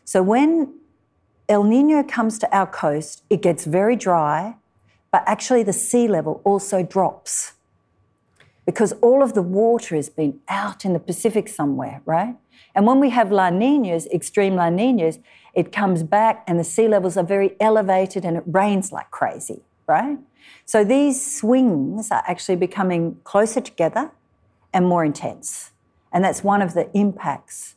So 0.03 0.21
when 0.23 0.73
El 1.49 1.63
Nino 1.63 2.03
comes 2.03 2.39
to 2.39 2.55
our 2.55 2.67
coast, 2.67 3.23
it 3.29 3.41
gets 3.41 3.65
very 3.65 3.95
dry, 3.95 4.55
but 5.11 5.23
actually 5.25 5.63
the 5.63 5.73
sea 5.73 6.07
level 6.07 6.41
also 6.43 6.83
drops 6.83 7.53
because 8.67 8.91
all 9.01 9.23
of 9.23 9.33
the 9.33 9.41
water 9.41 9.95
has 9.95 10.09
been 10.09 10.41
out 10.49 10.83
in 10.83 10.91
the 10.91 10.99
Pacific 10.99 11.47
somewhere, 11.47 12.01
right? 12.05 12.35
And 12.75 12.85
when 12.85 12.99
we 12.99 13.09
have 13.11 13.31
La 13.31 13.49
Ninas, 13.49 14.07
extreme 14.07 14.55
La 14.55 14.69
Ninas, 14.69 15.19
it 15.53 15.71
comes 15.71 16.03
back 16.03 16.43
and 16.45 16.59
the 16.59 16.65
sea 16.65 16.89
levels 16.89 17.15
are 17.15 17.23
very 17.23 17.55
elevated 17.61 18.25
and 18.25 18.35
it 18.35 18.43
rains 18.45 18.91
like 18.91 19.09
crazy, 19.09 19.61
right? 19.87 20.19
So 20.65 20.83
these 20.83 21.35
swings 21.39 22.11
are 22.11 22.23
actually 22.27 22.57
becoming 22.57 23.19
closer 23.23 23.61
together 23.61 24.11
and 24.73 24.85
more 24.85 25.05
intense. 25.05 25.71
And 26.11 26.25
that's 26.25 26.43
one 26.43 26.61
of 26.61 26.73
the 26.73 26.91
impacts 26.93 27.75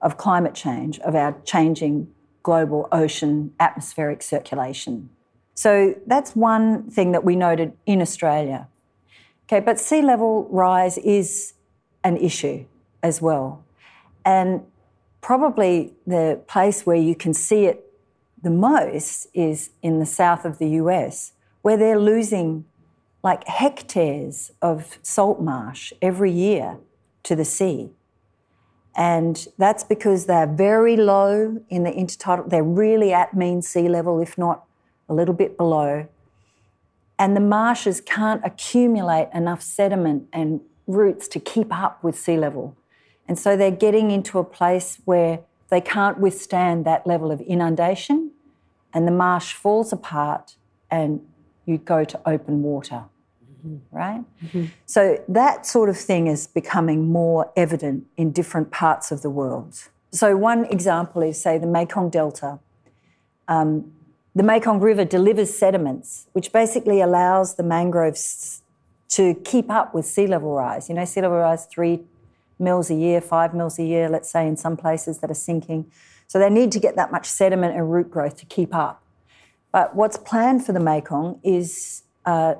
of 0.00 0.16
climate 0.16 0.54
change, 0.54 0.98
of 1.00 1.14
our 1.14 1.36
changing 1.44 2.08
global 2.42 2.88
ocean 2.90 3.52
atmospheric 3.60 4.22
circulation. 4.22 5.10
So 5.54 5.96
that's 6.06 6.34
one 6.34 6.90
thing 6.90 7.12
that 7.12 7.24
we 7.24 7.36
noted 7.36 7.74
in 7.84 8.00
Australia. 8.00 8.68
Okay, 9.52 9.58
but 9.58 9.80
sea 9.80 10.00
level 10.00 10.46
rise 10.48 10.96
is 10.98 11.54
an 12.04 12.16
issue 12.16 12.66
as 13.02 13.20
well. 13.20 13.64
And 14.24 14.62
probably 15.22 15.94
the 16.06 16.40
place 16.46 16.86
where 16.86 16.94
you 16.94 17.16
can 17.16 17.34
see 17.34 17.64
it 17.64 17.84
the 18.40 18.50
most 18.50 19.26
is 19.34 19.70
in 19.82 19.98
the 19.98 20.06
south 20.06 20.44
of 20.44 20.58
the 20.58 20.68
US, 20.82 21.32
where 21.62 21.76
they're 21.76 21.98
losing 21.98 22.64
like 23.24 23.42
hectares 23.48 24.52
of 24.62 25.00
salt 25.02 25.40
marsh 25.40 25.92
every 26.00 26.30
year 26.30 26.78
to 27.24 27.34
the 27.34 27.44
sea. 27.44 27.90
And 28.94 29.48
that's 29.58 29.82
because 29.82 30.26
they're 30.26 30.46
very 30.46 30.96
low 30.96 31.60
in 31.68 31.82
the 31.82 31.90
intertidal, 31.90 32.48
they're 32.48 32.62
really 32.62 33.12
at 33.12 33.34
mean 33.34 33.62
sea 33.62 33.88
level, 33.88 34.20
if 34.20 34.38
not 34.38 34.64
a 35.08 35.12
little 35.12 35.34
bit 35.34 35.56
below 35.56 36.06
and 37.20 37.36
the 37.36 37.40
marshes 37.40 38.00
can't 38.00 38.40
accumulate 38.44 39.28
enough 39.34 39.60
sediment 39.60 40.26
and 40.32 40.62
roots 40.86 41.28
to 41.28 41.38
keep 41.38 41.70
up 41.70 42.02
with 42.02 42.18
sea 42.18 42.38
level. 42.38 42.74
And 43.28 43.38
so 43.38 43.58
they're 43.58 43.70
getting 43.70 44.10
into 44.10 44.38
a 44.38 44.44
place 44.44 44.98
where 45.04 45.40
they 45.68 45.82
can't 45.82 46.18
withstand 46.18 46.86
that 46.86 47.06
level 47.06 47.30
of 47.30 47.42
inundation, 47.42 48.32
and 48.94 49.06
the 49.06 49.12
marsh 49.12 49.52
falls 49.52 49.92
apart, 49.92 50.56
and 50.90 51.20
you 51.66 51.76
go 51.76 52.04
to 52.04 52.18
open 52.26 52.62
water. 52.62 53.04
Mm-hmm. 53.64 53.76
Right? 53.96 54.24
Mm-hmm. 54.42 54.64
So 54.86 55.22
that 55.28 55.66
sort 55.66 55.90
of 55.90 55.98
thing 55.98 56.26
is 56.26 56.46
becoming 56.46 57.12
more 57.12 57.52
evident 57.54 58.06
in 58.16 58.32
different 58.32 58.70
parts 58.70 59.12
of 59.12 59.20
the 59.20 59.30
world. 59.30 59.90
So, 60.10 60.36
one 60.36 60.64
example 60.64 61.22
is, 61.22 61.40
say, 61.40 61.58
the 61.58 61.66
Mekong 61.66 62.08
Delta. 62.08 62.58
Um, 63.46 63.92
the 64.34 64.42
Mekong 64.42 64.80
River 64.80 65.04
delivers 65.04 65.56
sediments, 65.56 66.26
which 66.32 66.52
basically 66.52 67.00
allows 67.00 67.56
the 67.56 67.62
mangroves 67.62 68.62
to 69.10 69.34
keep 69.34 69.70
up 69.70 69.92
with 69.92 70.06
sea 70.06 70.26
level 70.26 70.54
rise. 70.54 70.88
You 70.88 70.94
know, 70.94 71.04
sea 71.04 71.22
level 71.22 71.38
rise 71.38 71.66
three 71.66 72.00
mils 72.58 72.90
a 72.90 72.94
year, 72.94 73.20
five 73.20 73.54
mils 73.54 73.78
a 73.78 73.84
year, 73.84 74.08
let's 74.08 74.30
say, 74.30 74.46
in 74.46 74.56
some 74.56 74.76
places 74.76 75.18
that 75.18 75.30
are 75.30 75.34
sinking. 75.34 75.90
So 76.28 76.38
they 76.38 76.50
need 76.50 76.70
to 76.72 76.78
get 76.78 76.94
that 76.96 77.10
much 77.10 77.26
sediment 77.26 77.74
and 77.74 77.90
root 77.90 78.10
growth 78.10 78.36
to 78.38 78.46
keep 78.46 78.74
up. 78.74 79.02
But 79.72 79.96
what's 79.96 80.16
planned 80.16 80.64
for 80.64 80.72
the 80.72 80.80
Mekong 80.80 81.40
is 81.42 82.02
uh, 82.24 82.54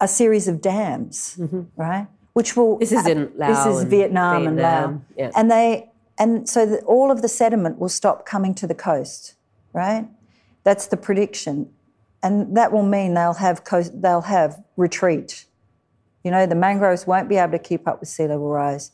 a 0.00 0.08
series 0.08 0.48
of 0.48 0.60
dams, 0.62 1.36
mm-hmm. 1.38 1.62
right? 1.76 2.06
Which 2.32 2.56
will 2.56 2.78
this 2.78 2.92
is 2.92 3.06
in 3.06 3.30
Laos 3.36 3.64
this 3.64 3.76
is 3.76 3.84
Vietnam, 3.84 4.42
Vietnam 4.42 4.46
and 4.46 4.56
Laos, 4.56 5.00
yeah. 5.16 5.30
and 5.36 5.50
they 5.50 5.90
and 6.18 6.48
so 6.48 6.64
that 6.64 6.82
all 6.84 7.10
of 7.10 7.22
the 7.22 7.28
sediment 7.28 7.78
will 7.78 7.88
stop 7.88 8.24
coming 8.24 8.54
to 8.54 8.66
the 8.66 8.74
coast, 8.74 9.34
right? 9.72 10.06
That's 10.64 10.86
the 10.86 10.96
prediction. 10.96 11.70
And 12.22 12.56
that 12.56 12.72
will 12.72 12.84
mean 12.84 13.14
they'll 13.14 13.34
have, 13.34 13.62
they'll 13.94 14.22
have 14.22 14.62
retreat. 14.76 15.46
You 16.22 16.30
know, 16.30 16.46
the 16.46 16.54
mangroves 16.54 17.06
won't 17.06 17.28
be 17.28 17.36
able 17.36 17.52
to 17.52 17.58
keep 17.58 17.88
up 17.88 18.00
with 18.00 18.08
sea 18.08 18.26
level 18.26 18.48
rise. 18.48 18.92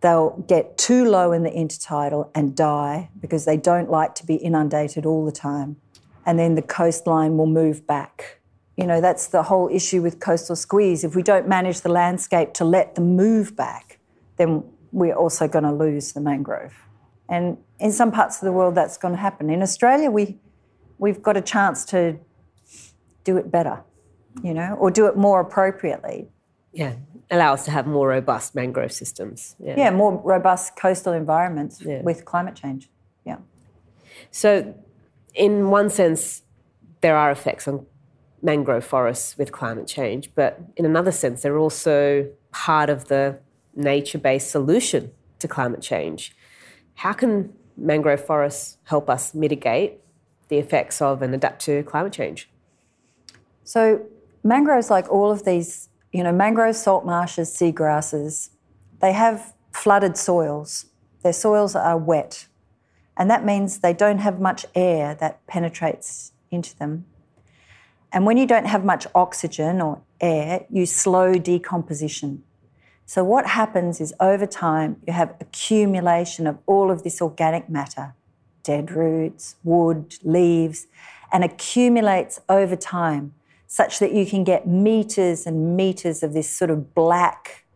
They'll 0.00 0.30
get 0.48 0.78
too 0.78 1.04
low 1.04 1.32
in 1.32 1.42
the 1.42 1.50
intertidal 1.50 2.30
and 2.34 2.56
die 2.56 3.10
because 3.20 3.44
they 3.44 3.56
don't 3.56 3.90
like 3.90 4.14
to 4.16 4.26
be 4.26 4.34
inundated 4.36 5.06
all 5.06 5.24
the 5.24 5.32
time. 5.32 5.76
And 6.24 6.38
then 6.38 6.54
the 6.54 6.62
coastline 6.62 7.36
will 7.36 7.46
move 7.46 7.86
back. 7.86 8.40
You 8.76 8.86
know, 8.86 9.00
that's 9.00 9.26
the 9.26 9.44
whole 9.44 9.68
issue 9.68 10.00
with 10.00 10.18
coastal 10.18 10.56
squeeze. 10.56 11.04
If 11.04 11.14
we 11.14 11.22
don't 11.22 11.46
manage 11.46 11.82
the 11.82 11.90
landscape 11.90 12.54
to 12.54 12.64
let 12.64 12.94
them 12.94 13.16
move 13.16 13.54
back, 13.54 13.98
then 14.38 14.64
we're 14.92 15.14
also 15.14 15.46
going 15.46 15.64
to 15.64 15.72
lose 15.72 16.12
the 16.12 16.20
mangrove. 16.20 16.74
And 17.28 17.58
in 17.78 17.92
some 17.92 18.12
parts 18.12 18.36
of 18.38 18.44
the 18.44 18.52
world, 18.52 18.74
that's 18.74 18.96
going 18.96 19.14
to 19.14 19.20
happen. 19.20 19.50
In 19.50 19.62
Australia, 19.62 20.10
we, 20.10 20.38
we've 20.98 21.22
got 21.22 21.36
a 21.36 21.40
chance 21.40 21.84
to 21.86 22.18
do 23.24 23.36
it 23.36 23.50
better, 23.50 23.82
you 24.42 24.54
know, 24.54 24.76
or 24.78 24.90
do 24.90 25.06
it 25.06 25.16
more 25.16 25.40
appropriately. 25.40 26.28
Yeah, 26.72 26.94
allow 27.30 27.52
us 27.54 27.64
to 27.66 27.70
have 27.70 27.86
more 27.86 28.08
robust 28.08 28.54
mangrove 28.54 28.92
systems. 28.92 29.56
Yeah, 29.58 29.74
yeah 29.76 29.90
more 29.90 30.20
robust 30.24 30.76
coastal 30.76 31.12
environments 31.12 31.82
yeah. 31.82 32.02
with 32.02 32.24
climate 32.24 32.54
change. 32.54 32.90
Yeah. 33.24 33.38
So, 34.30 34.74
in 35.34 35.70
one 35.70 35.90
sense, 35.90 36.42
there 37.00 37.16
are 37.16 37.30
effects 37.30 37.68
on 37.68 37.86
mangrove 38.42 38.84
forests 38.84 39.38
with 39.38 39.52
climate 39.52 39.86
change, 39.86 40.30
but 40.34 40.60
in 40.76 40.84
another 40.84 41.12
sense, 41.12 41.42
they're 41.42 41.58
also 41.58 42.28
part 42.50 42.90
of 42.90 43.06
the 43.06 43.38
nature 43.74 44.18
based 44.18 44.50
solution 44.50 45.12
to 45.38 45.48
climate 45.48 45.80
change. 45.80 46.34
How 46.94 47.12
can 47.12 47.52
mangrove 47.76 48.24
forests 48.24 48.78
help 48.84 49.08
us 49.10 49.34
mitigate 49.34 50.00
the 50.48 50.58
effects 50.58 51.00
of 51.00 51.22
and 51.22 51.34
adapt 51.34 51.64
to 51.64 51.82
climate 51.84 52.12
change? 52.12 52.48
So, 53.64 54.02
mangroves, 54.42 54.90
like 54.90 55.10
all 55.10 55.30
of 55.30 55.44
these, 55.44 55.88
you 56.12 56.22
know, 56.22 56.32
mangroves, 56.32 56.78
salt 56.82 57.04
marshes, 57.04 57.50
seagrasses, 57.50 58.50
they 59.00 59.12
have 59.12 59.54
flooded 59.72 60.16
soils. 60.16 60.86
Their 61.22 61.32
soils 61.32 61.74
are 61.74 61.96
wet, 61.96 62.46
and 63.16 63.30
that 63.30 63.44
means 63.44 63.78
they 63.78 63.92
don't 63.92 64.18
have 64.18 64.40
much 64.40 64.66
air 64.74 65.14
that 65.16 65.46
penetrates 65.46 66.32
into 66.50 66.76
them. 66.76 67.06
And 68.12 68.26
when 68.26 68.36
you 68.36 68.46
don't 68.46 68.66
have 68.66 68.84
much 68.84 69.06
oxygen 69.14 69.80
or 69.80 70.02
air, 70.20 70.66
you 70.70 70.84
slow 70.84 71.34
decomposition. 71.34 72.44
So, 73.12 73.22
what 73.22 73.46
happens 73.46 74.00
is 74.00 74.14
over 74.20 74.46
time, 74.46 74.96
you 75.06 75.12
have 75.12 75.34
accumulation 75.38 76.46
of 76.46 76.56
all 76.64 76.90
of 76.90 77.02
this 77.02 77.20
organic 77.20 77.68
matter, 77.68 78.14
dead 78.62 78.90
roots, 78.90 79.56
wood, 79.62 80.14
leaves, 80.22 80.86
and 81.30 81.44
accumulates 81.44 82.40
over 82.48 82.74
time 82.74 83.34
such 83.66 83.98
that 83.98 84.14
you 84.14 84.24
can 84.24 84.44
get 84.44 84.66
meters 84.66 85.46
and 85.46 85.76
meters 85.76 86.22
of 86.22 86.32
this 86.32 86.48
sort 86.48 86.70
of 86.70 86.94
black, 86.94 87.66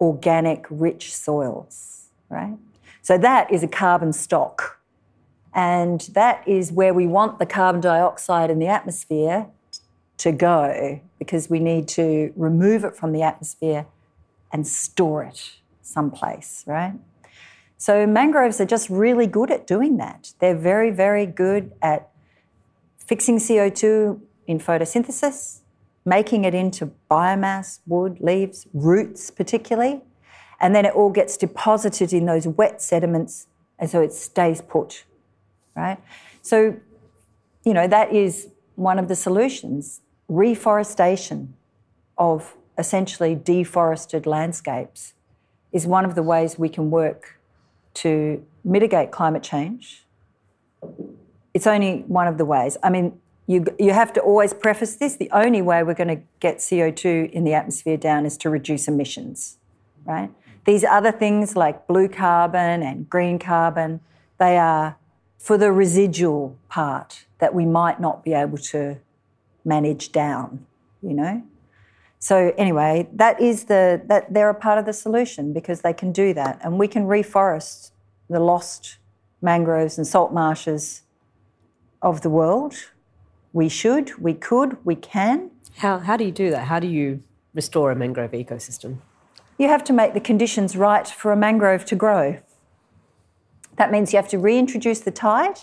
organic, 0.00 0.64
rich 0.70 1.14
soils, 1.14 2.06
right? 2.30 2.56
So, 3.02 3.18
that 3.18 3.52
is 3.52 3.62
a 3.62 3.68
carbon 3.68 4.14
stock. 4.14 4.80
And 5.52 6.00
that 6.14 6.42
is 6.48 6.72
where 6.72 6.94
we 6.94 7.06
want 7.06 7.38
the 7.38 7.44
carbon 7.44 7.82
dioxide 7.82 8.48
in 8.48 8.60
the 8.60 8.68
atmosphere 8.68 9.48
to 10.16 10.32
go 10.32 11.02
because 11.18 11.50
we 11.50 11.60
need 11.60 11.86
to 11.88 12.32
remove 12.34 12.82
it 12.82 12.96
from 12.96 13.12
the 13.12 13.20
atmosphere 13.20 13.84
and 14.52 14.66
store 14.66 15.24
it 15.24 15.56
someplace, 15.82 16.64
right? 16.66 16.94
So 17.78 18.06
mangroves 18.06 18.60
are 18.60 18.66
just 18.66 18.88
really 18.88 19.26
good 19.26 19.50
at 19.50 19.66
doing 19.66 19.98
that. 19.98 20.32
They're 20.38 20.56
very, 20.56 20.90
very 20.90 21.26
good 21.26 21.72
at 21.82 22.08
fixing 22.98 23.38
CO2 23.38 24.20
in 24.46 24.58
photosynthesis, 24.58 25.60
making 26.04 26.44
it 26.44 26.54
into 26.54 26.92
biomass, 27.10 27.80
wood, 27.86 28.18
leaves, 28.20 28.66
roots 28.72 29.30
particularly, 29.30 30.02
And 30.60 30.74
then 30.74 30.84
it 30.84 30.94
all 30.94 31.10
gets 31.10 31.36
deposited 31.36 32.12
in 32.12 32.26
those 32.26 32.46
wet 32.46 32.80
sediments, 32.80 33.46
and 33.78 33.90
so 33.90 34.00
it 34.00 34.12
stays 34.12 34.62
put, 34.62 35.04
right? 35.74 35.98
So, 36.42 36.76
you 37.64 37.74
know, 37.74 37.86
that 37.86 38.14
is 38.14 38.48
one 38.74 38.98
of 38.98 39.08
the 39.08 39.16
solutions 39.16 40.00
reforestation 40.28 41.54
of 42.18 42.56
essentially 42.78 43.34
deforested 43.34 44.26
landscapes 44.26 45.14
is 45.72 45.86
one 45.86 46.04
of 46.04 46.14
the 46.14 46.22
ways 46.22 46.58
we 46.58 46.68
can 46.68 46.90
work 46.90 47.38
to 47.94 48.44
mitigate 48.64 49.10
climate 49.10 49.42
change. 49.42 50.04
It's 51.54 51.66
only 51.66 52.04
one 52.06 52.26
of 52.26 52.38
the 52.38 52.44
ways. 52.44 52.76
I 52.82 52.90
mean, 52.90 53.18
you, 53.46 53.64
you 53.78 53.92
have 53.92 54.12
to 54.14 54.20
always 54.20 54.52
preface 54.52 54.96
this 54.96 55.16
the 55.16 55.30
only 55.30 55.62
way 55.62 55.82
we're 55.82 55.94
going 55.94 56.16
to 56.16 56.22
get 56.40 56.58
CO2 56.58 57.30
in 57.30 57.44
the 57.44 57.54
atmosphere 57.54 57.96
down 57.96 58.26
is 58.26 58.36
to 58.38 58.50
reduce 58.50 58.88
emissions, 58.88 59.58
right? 60.04 60.30
These 60.66 60.84
other 60.84 61.12
things 61.12 61.56
like 61.56 61.86
blue 61.86 62.08
carbon 62.08 62.82
and 62.82 63.08
green 63.08 63.38
carbon, 63.38 64.00
they 64.38 64.58
are 64.58 64.96
for 65.38 65.56
the 65.56 65.70
residual 65.70 66.56
part 66.68 67.24
that 67.38 67.54
we 67.54 67.64
might 67.64 68.00
not 68.00 68.24
be 68.24 68.32
able 68.32 68.58
to 68.58 68.98
manage 69.64 70.10
down, 70.10 70.66
you 71.02 71.14
know? 71.14 71.42
So 72.18 72.52
anyway, 72.56 73.08
that 73.12 73.40
is 73.40 73.64
the 73.64 74.00
that 74.06 74.32
they're 74.32 74.50
a 74.50 74.54
part 74.54 74.78
of 74.78 74.86
the 74.86 74.92
solution 74.92 75.52
because 75.52 75.82
they 75.82 75.92
can 75.92 76.12
do 76.12 76.32
that, 76.34 76.58
and 76.62 76.78
we 76.78 76.88
can 76.88 77.06
reforest 77.06 77.90
the 78.28 78.40
lost 78.40 78.98
mangroves 79.42 79.98
and 79.98 80.06
salt 80.06 80.32
marshes 80.32 81.02
of 82.02 82.22
the 82.22 82.30
world. 82.30 82.74
We 83.52 83.68
should, 83.68 84.18
we 84.18 84.34
could, 84.34 84.78
we 84.84 84.94
can. 84.94 85.50
How 85.76 85.98
how 85.98 86.16
do 86.16 86.24
you 86.24 86.32
do 86.32 86.50
that? 86.50 86.66
How 86.66 86.80
do 86.80 86.86
you 86.86 87.22
restore 87.54 87.90
a 87.90 87.96
mangrove 87.96 88.32
ecosystem? 88.32 88.98
You 89.58 89.68
have 89.68 89.84
to 89.84 89.92
make 89.92 90.12
the 90.14 90.20
conditions 90.20 90.76
right 90.76 91.06
for 91.06 91.32
a 91.32 91.36
mangrove 91.36 91.84
to 91.86 91.96
grow. 91.96 92.38
That 93.76 93.90
means 93.90 94.12
you 94.12 94.16
have 94.16 94.28
to 94.28 94.38
reintroduce 94.38 95.00
the 95.00 95.10
tide, 95.10 95.60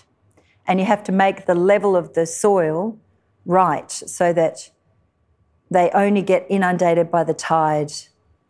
and 0.67 0.79
you 0.79 0.85
have 0.85 1.03
to 1.05 1.11
make 1.11 1.45
the 1.45 1.55
level 1.55 1.95
of 1.95 2.13
the 2.13 2.25
soil 2.25 2.97
right 3.45 3.91
so 3.91 4.33
that 4.33 4.71
they 5.73 5.89
only 5.93 6.21
get 6.21 6.45
inundated 6.49 7.11
by 7.11 7.23
the 7.23 7.33
tide 7.33 7.91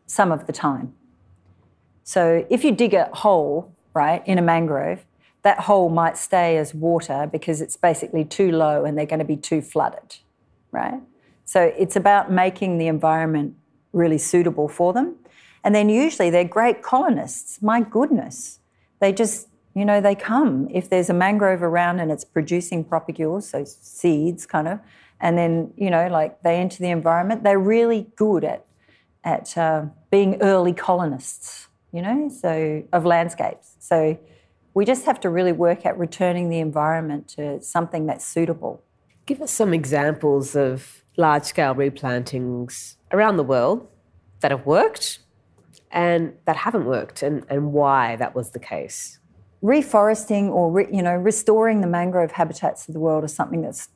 some 0.05 0.31
of 0.31 0.45
the 0.45 0.53
time. 0.53 0.93
So 2.03 2.45
if 2.49 2.63
you 2.63 2.71
dig 2.71 2.93
a 2.93 3.09
hole, 3.13 3.73
right, 3.93 4.21
in 4.27 4.37
a 4.37 4.41
mangrove, 4.41 5.05
that 5.43 5.61
hole 5.61 5.89
might 5.89 6.17
stay 6.17 6.57
as 6.57 6.73
water 6.73 7.27
because 7.31 7.61
it's 7.61 7.77
basically 7.77 8.25
too 8.25 8.51
low 8.51 8.85
and 8.85 8.97
they're 8.97 9.05
going 9.05 9.19
to 9.19 9.25
be 9.25 9.37
too 9.37 9.61
flooded, 9.61 10.17
right? 10.71 11.01
So 11.45 11.73
it's 11.77 11.95
about 11.95 12.31
making 12.31 12.77
the 12.77 12.87
environment 12.87 13.55
really 13.91 14.17
suitable 14.17 14.67
for 14.67 14.93
them. 14.93 15.15
And 15.63 15.73
then 15.73 15.89
usually 15.89 16.29
they're 16.29 16.43
great 16.43 16.81
colonists. 16.81 17.61
My 17.61 17.81
goodness. 17.81 18.59
They 18.99 19.13
just, 19.13 19.47
you 19.73 19.85
know, 19.85 20.01
they 20.01 20.15
come. 20.15 20.67
If 20.71 20.89
there's 20.89 21.09
a 21.09 21.13
mangrove 21.13 21.61
around 21.61 21.99
and 21.99 22.11
it's 22.11 22.25
producing 22.25 22.83
propagules, 22.83 23.43
so 23.43 23.63
seeds 23.65 24.45
kind 24.45 24.67
of, 24.67 24.79
and 25.23 25.37
then 25.37 25.73
you 25.75 25.89
know 25.89 26.07
like 26.09 26.43
they 26.43 26.57
enter 26.57 26.77
the 26.77 26.91
environment. 26.91 27.43
They're 27.43 27.57
really 27.57 28.11
good 28.15 28.43
at 28.43 28.65
at 29.23 29.57
uh, 29.57 29.85
being 30.11 30.39
early 30.41 30.73
colonists 30.73 31.69
you 31.93 32.01
know 32.01 32.29
so 32.29 32.83
of 32.91 33.05
landscapes. 33.05 33.75
So 33.79 34.19
we 34.75 34.85
just 34.85 35.05
have 35.05 35.19
to 35.21 35.29
really 35.29 35.51
work 35.51 35.85
at 35.85 35.97
returning 35.97 36.49
the 36.49 36.59
environment 36.59 37.27
to 37.29 37.61
something 37.61 38.05
that's 38.05 38.25
suitable. 38.25 38.83
Give 39.25 39.41
us 39.41 39.51
some 39.51 39.73
examples 39.73 40.55
of 40.55 41.03
large 41.15 41.43
scale 41.43 41.75
replantings 41.75 42.95
around 43.11 43.37
the 43.37 43.43
world 43.43 43.87
that 44.41 44.51
have 44.51 44.65
worked 44.65 45.19
and 45.91 46.33
that 46.45 46.57
haven't 46.57 46.85
worked 46.85 47.21
and, 47.21 47.45
and 47.49 47.71
why 47.71 48.15
that 48.15 48.35
was 48.35 48.49
the 48.49 48.59
case. 48.59 49.19
Reforesting 49.63 50.49
or 50.49 50.71
re, 50.71 50.87
you 50.91 51.01
know 51.01 51.15
restoring 51.15 51.79
the 51.79 51.87
mangrove 51.87 52.31
habitats 52.31 52.87
of 52.89 52.93
the 52.93 52.99
world 52.99 53.23
is 53.23 53.33
something 53.33 53.61
that's 53.61 53.87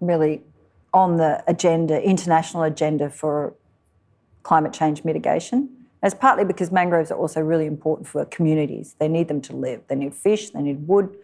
really 0.00 0.42
on 0.94 1.16
the 1.18 1.42
agenda, 1.46 2.00
international 2.02 2.62
agenda 2.62 3.10
for 3.10 3.54
climate 4.44 4.72
change 4.72 5.04
mitigation. 5.04 5.68
It's 6.02 6.14
partly 6.14 6.44
because 6.44 6.70
mangroves 6.70 7.10
are 7.10 7.18
also 7.18 7.40
really 7.40 7.66
important 7.66 8.06
for 8.06 8.24
communities. 8.26 8.94
They 8.98 9.08
need 9.08 9.28
them 9.28 9.40
to 9.42 9.56
live. 9.56 9.82
They 9.88 9.96
need 9.96 10.14
fish, 10.14 10.50
they 10.50 10.62
need 10.62 10.86
wood, 10.86 11.16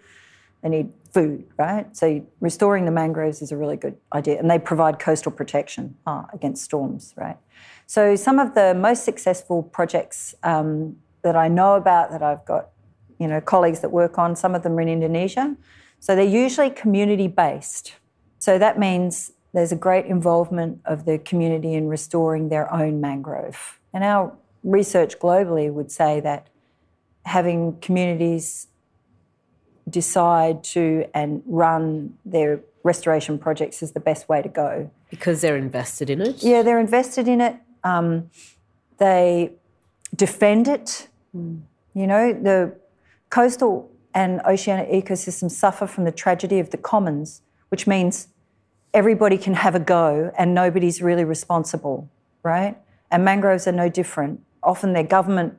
they 0.63 0.71
need 0.71 0.93
food, 1.13 1.47
right? 1.59 1.95
So 1.97 2.27
restoring 2.41 2.85
the 2.85 2.91
mangroves 2.91 3.43
is 3.43 3.53
a 3.53 3.57
really 3.57 3.77
good 3.77 3.97
idea. 4.13 4.39
And 4.39 4.51
they 4.51 4.59
provide 4.59 4.99
coastal 4.99 5.33
protection 5.33 5.97
uh, 6.07 6.25
against 6.33 6.65
storms, 6.65 7.15
right? 7.17 7.37
So 7.87 8.17
some 8.17 8.39
of 8.39 8.55
the 8.55 8.75
most 8.75 9.05
successful 9.05 9.63
projects 9.63 10.35
um, 10.43 10.97
that 11.23 11.37
I 11.37 11.49
know 11.49 11.75
about 11.75 12.11
that 12.11 12.23
I've 12.23 12.45
got, 12.45 12.71
you 13.19 13.29
know, 13.29 13.41
colleagues 13.41 13.81
that 13.81 13.91
work 13.91 14.19
on, 14.19 14.35
some 14.35 14.55
of 14.55 14.63
them 14.63 14.79
are 14.79 14.81
in 14.81 14.89
Indonesia. 14.89 15.57
So 16.01 16.17
they're 16.17 16.25
usually 16.25 16.71
community 16.71 17.29
based. 17.29 17.95
So 18.39 18.59
that 18.59 18.79
means 18.79 19.33
there's 19.53 19.73
a 19.73 19.77
great 19.77 20.07
involvement 20.07 20.81
of 20.85 21.05
the 21.05 21.19
community 21.19 21.75
in 21.75 21.89
restoring 21.89 22.49
their 22.49 22.73
own 22.73 23.01
mangrove. 23.01 23.81
And 23.93 24.05
our 24.05 24.33
research 24.63 25.19
globally 25.19 25.73
would 25.73 25.91
say 25.91 26.21
that 26.21 26.49
having 27.25 27.79
communities 27.81 28.69
decide 29.89 30.63
to 30.63 31.07
and 31.13 31.43
run 31.47 32.17
their 32.25 32.61
restoration 32.83 33.39
projects 33.39 33.83
is 33.83 33.93
the 33.93 34.01
best 34.01 34.29
way 34.29 34.41
to 34.41 34.49
go. 34.49 34.91
Because 35.11 35.41
they're 35.41 35.57
invested 35.57 36.09
in 36.09 36.21
it? 36.21 36.43
Yeah, 36.43 36.63
they're 36.63 36.81
invested 36.81 37.29
in 37.29 37.41
it. 37.41 37.57
Um, 37.83 38.31
they 38.99 39.53
defend 40.15 40.69
it. 40.69 41.09
Mm. 41.37 41.63
You 41.95 42.07
know, 42.07 42.33
the 42.33 42.75
coastal 43.31 43.91
and 44.15 44.41
oceanic 44.43 44.89
ecosystems 44.91 45.53
suffer 45.53 45.87
from 45.87 46.05
the 46.05 46.13
tragedy 46.13 46.59
of 46.59 46.71
the 46.71 46.77
commons, 46.77 47.43
which 47.69 47.87
means 47.87 48.29
everybody 48.93 49.39
can 49.39 49.55
have 49.55 49.75
a 49.75 49.81
go 49.81 50.33
and 50.37 50.55
nobody's 50.55 51.01
really 51.01 51.25
responsible, 51.25 52.11
right? 52.43 52.77
And 53.11 53.25
mangroves 53.25 53.67
are 53.67 53.73
no 53.73 53.89
different. 53.89 54.41
Often 54.63 54.93
they're 54.93 55.03
government 55.03 55.59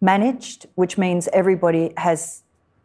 managed, 0.00 0.66
which 0.74 0.98
means 0.98 1.28
everybody 1.32 1.92
has 1.96 2.42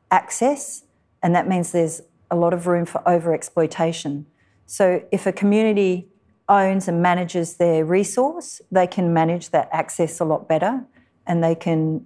access, 0.10 0.84
and 1.22 1.36
that 1.36 1.48
means 1.48 1.72
there's 1.72 2.02
a 2.30 2.36
lot 2.36 2.54
of 2.54 2.68
room 2.68 2.86
for 2.86 3.08
over 3.08 3.34
exploitation. 3.34 4.26
So 4.66 5.04
if 5.12 5.26
a 5.26 5.32
community 5.32 6.08
owns 6.48 6.88
and 6.88 7.02
manages 7.02 7.56
their 7.56 7.84
resource, 7.84 8.62
they 8.72 8.88
can 8.88 9.14
manage 9.14 9.50
that 9.50 9.70
access 9.72 10.20
a 10.20 10.26
lot 10.26 10.48
better 10.48 10.86
and 11.28 11.44
they 11.44 11.56
can 11.56 12.06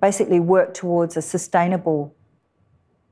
basically 0.00 0.40
work 0.40 0.74
towards 0.74 1.16
a 1.16 1.22
sustainable 1.22 2.14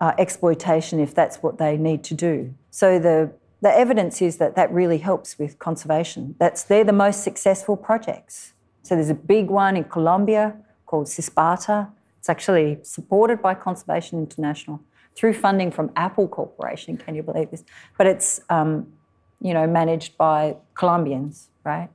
uh, 0.01 0.13
exploitation 0.19 1.01
if 1.01 1.15
that's 1.15 1.39
what 1.39 1.59
they 1.59 1.77
need 1.77 2.05
to 2.05 2.15
do. 2.15 2.55
So 2.71 2.99
the 2.99 3.33
the 3.61 3.77
evidence 3.77 4.23
is 4.23 4.37
that 4.39 4.55
that 4.57 4.73
really 4.73 4.99
helps 4.99 5.39
with 5.39 5.59
conservation. 5.59 6.37
That's 6.39 6.63
they're 6.63 6.85
the 6.85 6.93
most 6.93 7.25
successful 7.25 7.77
projects. 7.77 8.53
So 8.83 8.95
there's 8.95 9.11
a 9.11 9.15
big 9.15 9.51
one 9.51 9.77
in 9.77 9.85
Colombia 9.85 10.57
called 10.87 11.07
Cispatá. 11.07 11.91
It's 12.19 12.29
actually 12.29 12.79
supported 12.83 13.43
by 13.43 13.55
Conservation 13.55 14.19
International 14.19 14.81
through 15.15 15.35
funding 15.35 15.71
from 15.71 15.91
Apple 15.97 16.29
Corporation. 16.29 16.97
Can 16.97 17.15
you 17.15 17.23
believe 17.23 17.51
this? 17.51 17.65
But 17.97 18.07
it's 18.07 18.41
um, 18.49 18.93
you 19.41 19.53
know 19.53 19.67
managed 19.67 20.17
by 20.17 20.57
Colombians, 20.75 21.49
right? 21.65 21.91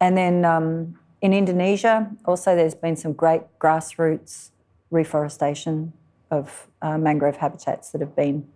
And 0.00 0.16
then 0.16 0.44
um, 0.44 0.98
in 1.20 1.32
Indonesia, 1.32 2.10
also 2.24 2.54
there's 2.54 2.74
been 2.74 2.96
some 2.96 3.12
great 3.12 3.42
grassroots 3.58 4.50
reforestation 4.90 5.92
of 6.30 6.68
uh, 6.82 6.96
mangrove 6.96 7.36
habitats 7.36 7.90
that 7.90 8.00
have 8.00 8.16
been 8.16 8.46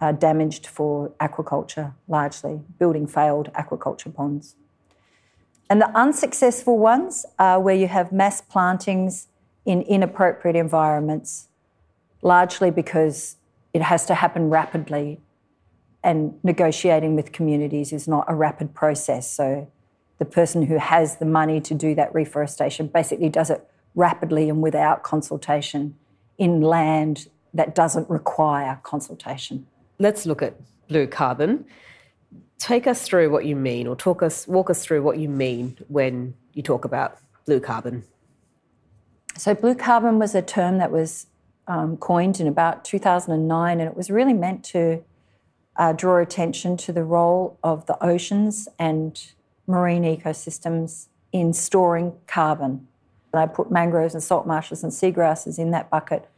uh, 0.00 0.12
damaged 0.12 0.66
for 0.66 1.10
aquaculture 1.20 1.94
largely, 2.08 2.60
building 2.78 3.06
failed 3.06 3.52
aquaculture 3.54 4.12
ponds. 4.14 4.56
And 5.70 5.80
the 5.80 5.96
unsuccessful 5.96 6.78
ones 6.78 7.24
are 7.38 7.60
where 7.60 7.74
you 7.74 7.88
have 7.88 8.12
mass 8.12 8.40
plantings 8.40 9.28
in 9.64 9.82
inappropriate 9.82 10.56
environments, 10.56 11.48
largely 12.22 12.70
because 12.70 13.36
it 13.72 13.82
has 13.82 14.04
to 14.06 14.14
happen 14.14 14.50
rapidly 14.50 15.20
and 16.02 16.38
negotiating 16.42 17.16
with 17.16 17.32
communities 17.32 17.92
is 17.92 18.06
not 18.06 18.26
a 18.28 18.34
rapid 18.34 18.74
process. 18.74 19.30
So 19.30 19.70
the 20.18 20.26
person 20.26 20.66
who 20.66 20.78
has 20.78 21.16
the 21.16 21.24
money 21.24 21.60
to 21.62 21.74
do 21.74 21.94
that 21.94 22.14
reforestation 22.14 22.88
basically 22.88 23.30
does 23.30 23.48
it 23.48 23.66
rapidly 23.94 24.50
and 24.50 24.60
without 24.62 25.02
consultation 25.02 25.96
in 26.36 26.60
land 26.60 27.28
that 27.54 27.74
doesn't 27.74 28.08
require 28.10 28.80
consultation 28.82 29.66
let's 29.98 30.26
look 30.26 30.42
at 30.42 30.54
blue 30.88 31.06
carbon. 31.06 31.64
Take 32.58 32.86
us 32.86 33.06
through 33.06 33.30
what 33.30 33.44
you 33.44 33.56
mean, 33.56 33.86
or 33.86 33.96
talk 33.96 34.22
us, 34.22 34.46
walk 34.46 34.70
us 34.70 34.84
through 34.84 35.02
what 35.02 35.18
you 35.18 35.28
mean 35.28 35.76
when 35.88 36.34
you 36.52 36.62
talk 36.62 36.84
about 36.84 37.18
blue 37.46 37.60
carbon. 37.60 38.04
So, 39.36 39.54
blue 39.54 39.74
carbon 39.74 40.18
was 40.18 40.34
a 40.34 40.42
term 40.42 40.78
that 40.78 40.90
was 40.90 41.26
um, 41.66 41.96
coined 41.96 42.40
in 42.40 42.46
about 42.46 42.84
2009, 42.84 43.80
and 43.80 43.88
it 43.88 43.96
was 43.96 44.10
really 44.10 44.32
meant 44.32 44.64
to 44.66 45.02
uh, 45.76 45.92
draw 45.92 46.18
attention 46.18 46.76
to 46.78 46.92
the 46.92 47.02
role 47.02 47.58
of 47.62 47.86
the 47.86 48.02
oceans 48.02 48.68
and 48.78 49.32
marine 49.66 50.04
ecosystems 50.04 51.08
in 51.32 51.52
storing 51.52 52.12
carbon. 52.26 52.86
And 53.32 53.40
I 53.40 53.46
put 53.46 53.70
mangroves 53.70 54.14
and 54.14 54.22
salt 54.22 54.46
marshes 54.46 54.84
and 54.84 54.92
seagrasses 54.92 55.58
in 55.58 55.72
that 55.72 55.90
bucket 55.90 56.28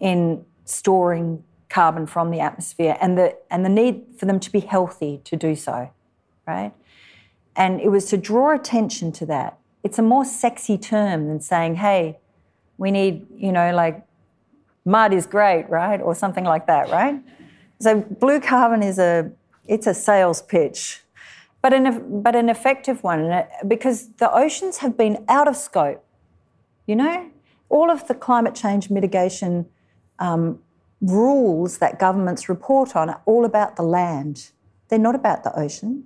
in 0.00 0.44
storing 0.64 1.44
carbon 1.70 2.06
from 2.06 2.30
the 2.30 2.40
atmosphere 2.40 2.98
and 3.00 3.16
the, 3.16 3.36
and 3.50 3.64
the 3.64 3.68
need 3.68 4.04
for 4.18 4.26
them 4.26 4.38
to 4.40 4.52
be 4.52 4.60
healthy 4.60 5.20
to 5.24 5.36
do 5.36 5.54
so, 5.54 5.90
right? 6.46 6.72
And 7.56 7.80
it 7.80 7.88
was 7.88 8.06
to 8.06 8.16
draw 8.16 8.54
attention 8.54 9.12
to 9.12 9.26
that. 9.26 9.58
It's 9.82 9.98
a 9.98 10.02
more 10.02 10.24
sexy 10.24 10.76
term 10.76 11.28
than 11.28 11.40
saying, 11.40 11.76
hey, 11.76 12.18
we 12.76 12.90
need, 12.90 13.26
you 13.34 13.52
know, 13.52 13.72
like 13.74 14.04
mud 14.84 15.14
is 15.14 15.26
great, 15.26 15.68
right? 15.70 16.00
Or 16.00 16.14
something 16.14 16.44
like 16.44 16.66
that, 16.66 16.90
right? 16.90 17.22
So 17.80 18.00
blue 18.00 18.40
carbon 18.40 18.82
is 18.82 18.98
a 18.98 19.30
it's 19.66 19.86
a 19.86 19.94
sales 19.94 20.42
pitch, 20.42 21.02
but 21.62 21.72
an 21.72 22.22
but 22.22 22.34
an 22.34 22.48
effective 22.48 23.02
one 23.02 23.44
because 23.66 24.08
the 24.18 24.30
oceans 24.32 24.78
have 24.78 24.96
been 24.96 25.24
out 25.28 25.48
of 25.48 25.56
scope. 25.56 26.04
You 26.86 26.96
know, 26.96 27.30
all 27.68 27.90
of 27.90 28.06
the 28.08 28.14
climate 28.14 28.54
change 28.54 28.90
mitigation 28.90 29.66
um, 30.18 30.58
rules 31.00 31.78
that 31.78 31.98
governments 31.98 32.48
report 32.48 32.94
on 32.94 33.08
are 33.08 33.22
all 33.24 33.44
about 33.44 33.76
the 33.76 33.82
land. 33.82 34.50
They're 34.88 34.98
not 34.98 35.14
about 35.14 35.44
the 35.44 35.58
ocean. 35.58 36.04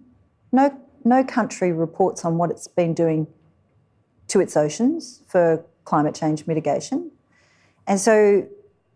No, 0.52 0.78
no 1.04 1.24
country 1.24 1.72
reports 1.72 2.24
on 2.24 2.38
what 2.38 2.50
it's 2.50 2.68
been 2.68 2.94
doing 2.94 3.26
to 4.28 4.40
its 4.40 4.56
oceans 4.56 5.22
for 5.26 5.64
climate 5.84 6.14
change 6.14 6.46
mitigation. 6.46 7.10
And 7.86 8.00
so 8.00 8.46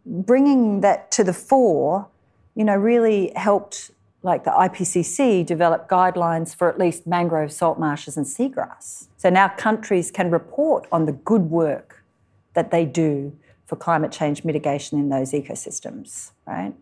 bringing 0.06 0.80
that 0.80 1.10
to 1.12 1.24
the 1.24 1.32
fore, 1.32 2.08
you 2.54 2.64
know, 2.64 2.76
really 2.76 3.32
helped 3.36 3.90
like 4.22 4.44
the 4.44 4.50
IPCC 4.50 5.46
develop 5.46 5.88
guidelines 5.88 6.54
for 6.54 6.68
at 6.68 6.78
least 6.78 7.06
mangrove 7.06 7.52
salt 7.52 7.78
marshes 7.78 8.16
and 8.16 8.26
seagrass. 8.26 9.06
So 9.16 9.30
now 9.30 9.48
countries 9.48 10.10
can 10.10 10.30
report 10.30 10.86
on 10.90 11.06
the 11.06 11.12
good 11.12 11.42
work 11.42 12.02
that 12.54 12.70
they 12.70 12.84
do 12.84 13.36
for 13.68 13.76
climate 13.76 14.10
change 14.10 14.44
mitigation 14.44 14.98
in 14.98 15.10
those 15.10 15.32
ecosystems, 15.32 16.32
right? 16.46 16.72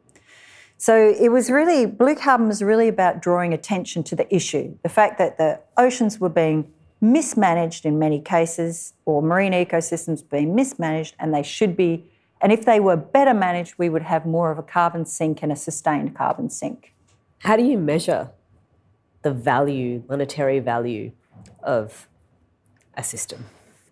So 0.78 1.14
it 1.18 1.32
was 1.32 1.50
really, 1.50 1.84
blue 1.84 2.14
carbon 2.14 2.46
was 2.46 2.62
really 2.62 2.86
about 2.86 3.20
drawing 3.20 3.52
attention 3.52 4.04
to 4.04 4.16
the 4.16 4.32
issue 4.34 4.78
the 4.82 4.88
fact 4.88 5.18
that 5.18 5.36
the 5.36 5.60
oceans 5.76 6.20
were 6.20 6.28
being 6.28 6.72
mismanaged 7.00 7.84
in 7.84 7.98
many 7.98 8.20
cases, 8.20 8.94
or 9.04 9.20
marine 9.20 9.52
ecosystems 9.52 10.22
being 10.28 10.54
mismanaged, 10.54 11.14
and 11.18 11.34
they 11.34 11.42
should 11.42 11.76
be. 11.76 12.04
And 12.40 12.52
if 12.52 12.64
they 12.64 12.80
were 12.80 12.96
better 12.96 13.34
managed, 13.34 13.74
we 13.78 13.88
would 13.88 14.02
have 14.02 14.24
more 14.24 14.50
of 14.50 14.58
a 14.58 14.62
carbon 14.62 15.04
sink 15.04 15.42
and 15.42 15.50
a 15.50 15.56
sustained 15.56 16.14
carbon 16.14 16.48
sink. 16.50 16.94
How 17.40 17.56
do 17.56 17.64
you 17.64 17.78
measure 17.78 18.30
the 19.22 19.32
value, 19.32 20.04
monetary 20.08 20.60
value 20.60 21.12
of 21.62 22.08
a 22.94 23.02
system? 23.02 23.44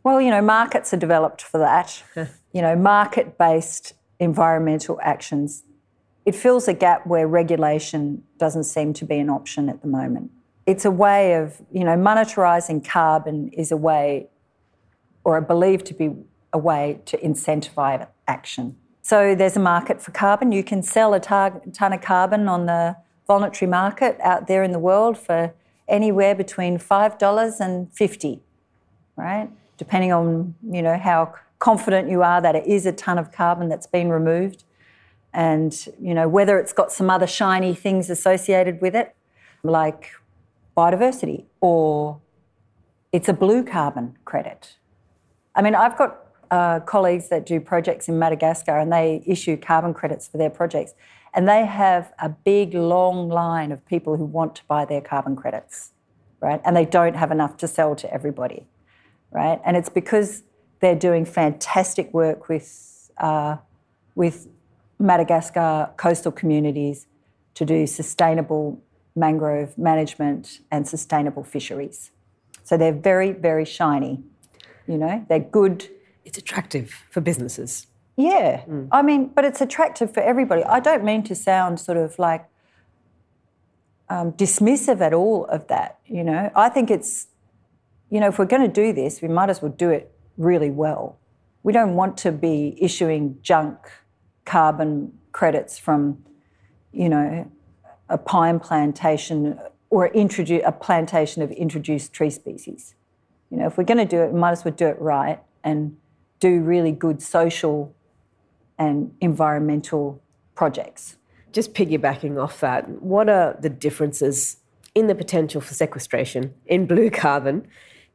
Well, 0.03 0.21
you 0.21 0.31
know, 0.31 0.43
markets 0.43 0.95
are 0.95 0.99
developed 0.99 1.43
for 1.43 1.59
that. 1.59 2.03
you 2.55 2.63
know, 2.63 2.75
market 2.75 3.37
based 3.37 3.93
environmental 4.19 4.99
actions. 5.03 5.65
It 6.25 6.35
fills 6.35 6.69
a 6.69 6.73
gap 6.73 7.07
where 7.07 7.29
regulation 7.29 8.23
doesn't 8.39 8.65
seem 8.65 8.95
to 8.95 9.05
be 9.05 9.19
an 9.19 9.29
option 9.29 9.69
at 9.69 9.83
the 9.83 9.89
moment. 9.89 10.31
It's 10.65 10.87
a 10.87 10.91
way 10.91 11.35
of, 11.35 11.61
you 11.71 11.85
know, 11.85 11.97
monetarising 11.97 12.89
carbon 12.89 13.49
is 13.49 13.71
a 13.71 13.77
way, 13.77 14.29
or 15.25 15.39
believed 15.43 15.85
to 15.87 15.95
be 15.95 16.15
a 16.55 16.59
way 16.59 17.01
to 17.05 17.19
incentivize 17.19 18.07
action. 18.27 18.77
So 19.03 19.35
there's 19.35 19.57
a 19.57 19.61
market 19.61 20.01
for 20.01 20.13
carbon. 20.13 20.53
You 20.53 20.65
can 20.65 20.83
sell 20.83 21.13
a 21.13 21.21
tar- 21.21 21.61
ton 21.75 21.93
of 21.93 22.01
carbon 22.01 22.49
on 22.49 22.65
the 22.65 22.97
voluntary 23.27 23.69
market 23.69 24.17
out 24.23 24.47
there 24.47 24.63
in 24.63 24.73
the 24.73 24.79
world 24.79 25.19
for 25.19 25.53
anywhere 25.87 26.35
between 26.35 26.79
$5 26.79 27.61
and 27.61 27.93
50, 27.93 28.41
right? 29.17 29.51
depending 29.77 30.13
on 30.13 30.55
you 30.71 30.83
know 30.83 30.99
how 30.99 31.35
confident 31.59 32.09
you 32.11 32.23
are 32.23 32.41
that 32.41 32.55
it 32.55 32.67
is 32.67 32.87
a 32.87 32.93
ton 32.93 33.19
of 33.19 33.33
carbon 33.33 33.69
that's 33.69 33.87
been 33.87 34.11
removed. 34.11 34.65
And 35.33 35.75
you 36.01 36.15
know 36.15 36.29
whether 36.29 36.59
it's 36.59 36.73
got 36.73 36.93
some 36.93 37.11
other 37.11 37.27
shiny 37.27 37.75
things 37.75 38.09
associated 38.09 38.81
with 38.81 38.95
it 38.95 39.15
like 39.63 40.13
biodiversity 40.77 41.45
or 41.61 42.21
it's 43.13 43.29
a 43.29 43.33
blue 43.33 43.65
carbon 43.65 44.17
credit. 44.25 44.77
I 45.57 45.63
mean 45.63 45.75
i've 45.75 45.99
got 45.99 46.21
uh, 46.51 46.79
colleagues 46.81 47.31
that 47.31 47.47
do 47.47 47.59
projects 47.59 48.09
in 48.09 48.17
madagascar 48.19 48.79
and 48.79 48.93
they 48.93 49.25
issue 49.27 49.57
carbon 49.57 49.93
credits 49.93 50.29
for 50.29 50.39
their 50.39 50.51
projects. 50.51 50.95
And 51.33 51.49
they 51.49 51.67
have 51.67 52.13
a 52.21 52.29
big 52.29 52.75
long 52.75 53.29
line 53.29 53.73
of 53.73 53.85
people 53.87 54.17
who 54.17 54.25
want 54.25 54.55
to 54.57 54.63
buy 54.69 54.85
their 54.85 55.01
carbon 55.01 55.35
credits 55.35 55.91
right? 56.41 56.61
And 56.65 56.77
they 56.77 56.85
don't 56.85 57.17
have 57.17 57.33
enough 57.33 57.57
to 57.57 57.67
sell 57.67 57.97
to 57.97 58.13
everybody 58.13 58.69
right? 59.33 59.61
And 59.65 59.77
it's 59.77 59.89
because 59.89 60.45
they're 60.85 60.95
doing 60.95 61.25
fantastic 61.25 62.13
work 62.13 62.51
with, 62.51 63.11
uh, 63.17 63.57
with 64.15 64.49
Madagascar 64.99 65.91
coastal 65.97 66.31
communities 66.31 67.07
to 67.55 67.65
do 67.65 67.87
sustainable 67.87 68.79
mangrove 69.17 69.79
management 69.79 70.61
and 70.71 70.87
sustainable 70.87 71.43
fisheries. 71.43 72.11
So 72.65 72.77
they're 72.77 72.93
very, 72.93 73.33
very 73.33 73.65
shiny. 73.65 74.23
You 74.87 74.99
know, 74.99 75.25
they're 75.27 75.39
good. 75.39 75.89
It's 76.27 76.37
attractive 76.37 76.93
for 77.11 77.23
businesses. 77.23 77.87
Yeah. 78.17 78.65
Mm. 78.69 78.89
I 78.93 79.01
mean, 79.01 79.29
but 79.29 79.47
it's 79.47 79.63
attractive 79.63 80.13
for 80.13 80.21
everybody. 80.21 80.65
I 80.65 80.81
don't 80.81 81.03
mean 81.03 81.23
to 81.25 81.35
sound 81.35 81.81
sort 81.81 81.97
of 81.97 82.19
like 82.19 82.45
um, 84.11 84.33
dismissive 84.33 85.01
at 85.01 85.15
all 85.15 85.47
of 85.47 85.67
that. 85.69 85.99
You 86.05 86.25
know, 86.25 86.51
I 86.55 86.69
think 86.69 86.91
it's 86.91 87.29
you 88.11 88.21
know, 88.21 88.29
if 88.29 88.39
we're 88.39 88.45
going 88.45 88.63
to 88.63 88.69
do 88.69 88.93
this, 88.93 89.23
we 89.23 89.29
might 89.29 89.51
as 89.51 89.61
well 89.63 89.73
do 89.73 89.91
it 89.91 90.14
really 90.37 90.71
well. 90.71 91.19
We 91.63 91.73
don't 91.73 91.95
want 91.95 92.17
to 92.19 92.33
be 92.33 92.77
issuing 92.81 93.39
junk 93.43 93.79
carbon 94.45 95.13
credits 95.33 95.79
from, 95.79 96.25
you 96.93 97.09
know, 97.09 97.51
a 98.09 98.19
pine 98.19 98.61
plantation 98.61 99.59
or 99.91 100.09
introduce 100.09 100.63
a 100.67 100.73
plantation 100.73 101.43
of 101.43 101.51
introduced 101.53 102.13
tree 102.13 102.31
species. 102.31 102.95
You 103.51 103.59
know, 103.59 103.67
if 103.67 103.79
we're 103.79 103.85
going 103.85 103.99
to 103.99 104.05
do 104.05 104.23
it, 104.23 104.33
we 104.33 104.39
might 104.39 104.53
as 104.53 104.65
well 104.65 104.75
do 104.75 104.87
it 104.87 105.01
right 105.01 105.41
and 105.63 105.97
do 106.41 106.61
really 106.61 106.93
good 106.93 107.23
social 107.23 107.95
and 108.79 109.15
environmental 109.21 110.21
projects. 110.55 111.17
Just 111.53 111.73
piggybacking 111.73 112.43
off 112.43 112.61
that, 112.61 112.89
what 113.03 113.29
are 113.29 113.57
the 113.61 113.71
differences 113.71 114.57
in 114.95 115.07
the 115.07 115.15
potential 115.15 115.61
for 115.61 115.75
sequestration 115.75 116.55
in 116.67 116.87
blue 116.87 117.11
carbon 117.11 117.67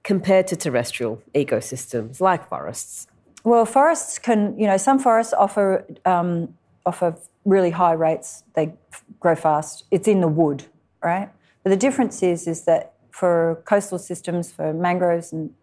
compared 0.03 0.47
to 0.47 0.55
terrestrial 0.55 1.21
ecosystems 1.35 2.19
like 2.19 2.47
forests? 2.47 3.07
Well, 3.43 3.65
forests 3.65 4.19
can, 4.19 4.57
you 4.59 4.67
know, 4.67 4.77
some 4.77 4.99
forests 4.99 5.33
offer 5.33 5.85
um, 6.05 6.55
offer 6.85 7.15
really 7.45 7.71
high 7.71 7.93
rates. 7.93 8.43
They 8.53 8.73
grow 9.19 9.35
fast. 9.35 9.83
It's 9.91 10.07
in 10.07 10.21
the 10.21 10.27
wood, 10.27 10.65
right? 11.03 11.29
But 11.63 11.69
the 11.69 11.77
difference 11.77 12.21
is, 12.23 12.47
is 12.47 12.65
that 12.65 12.93
for 13.11 13.61
coastal 13.65 13.99
systems, 13.99 14.51
for 14.51 14.73
mangroves 14.73 15.33
and 15.33 15.53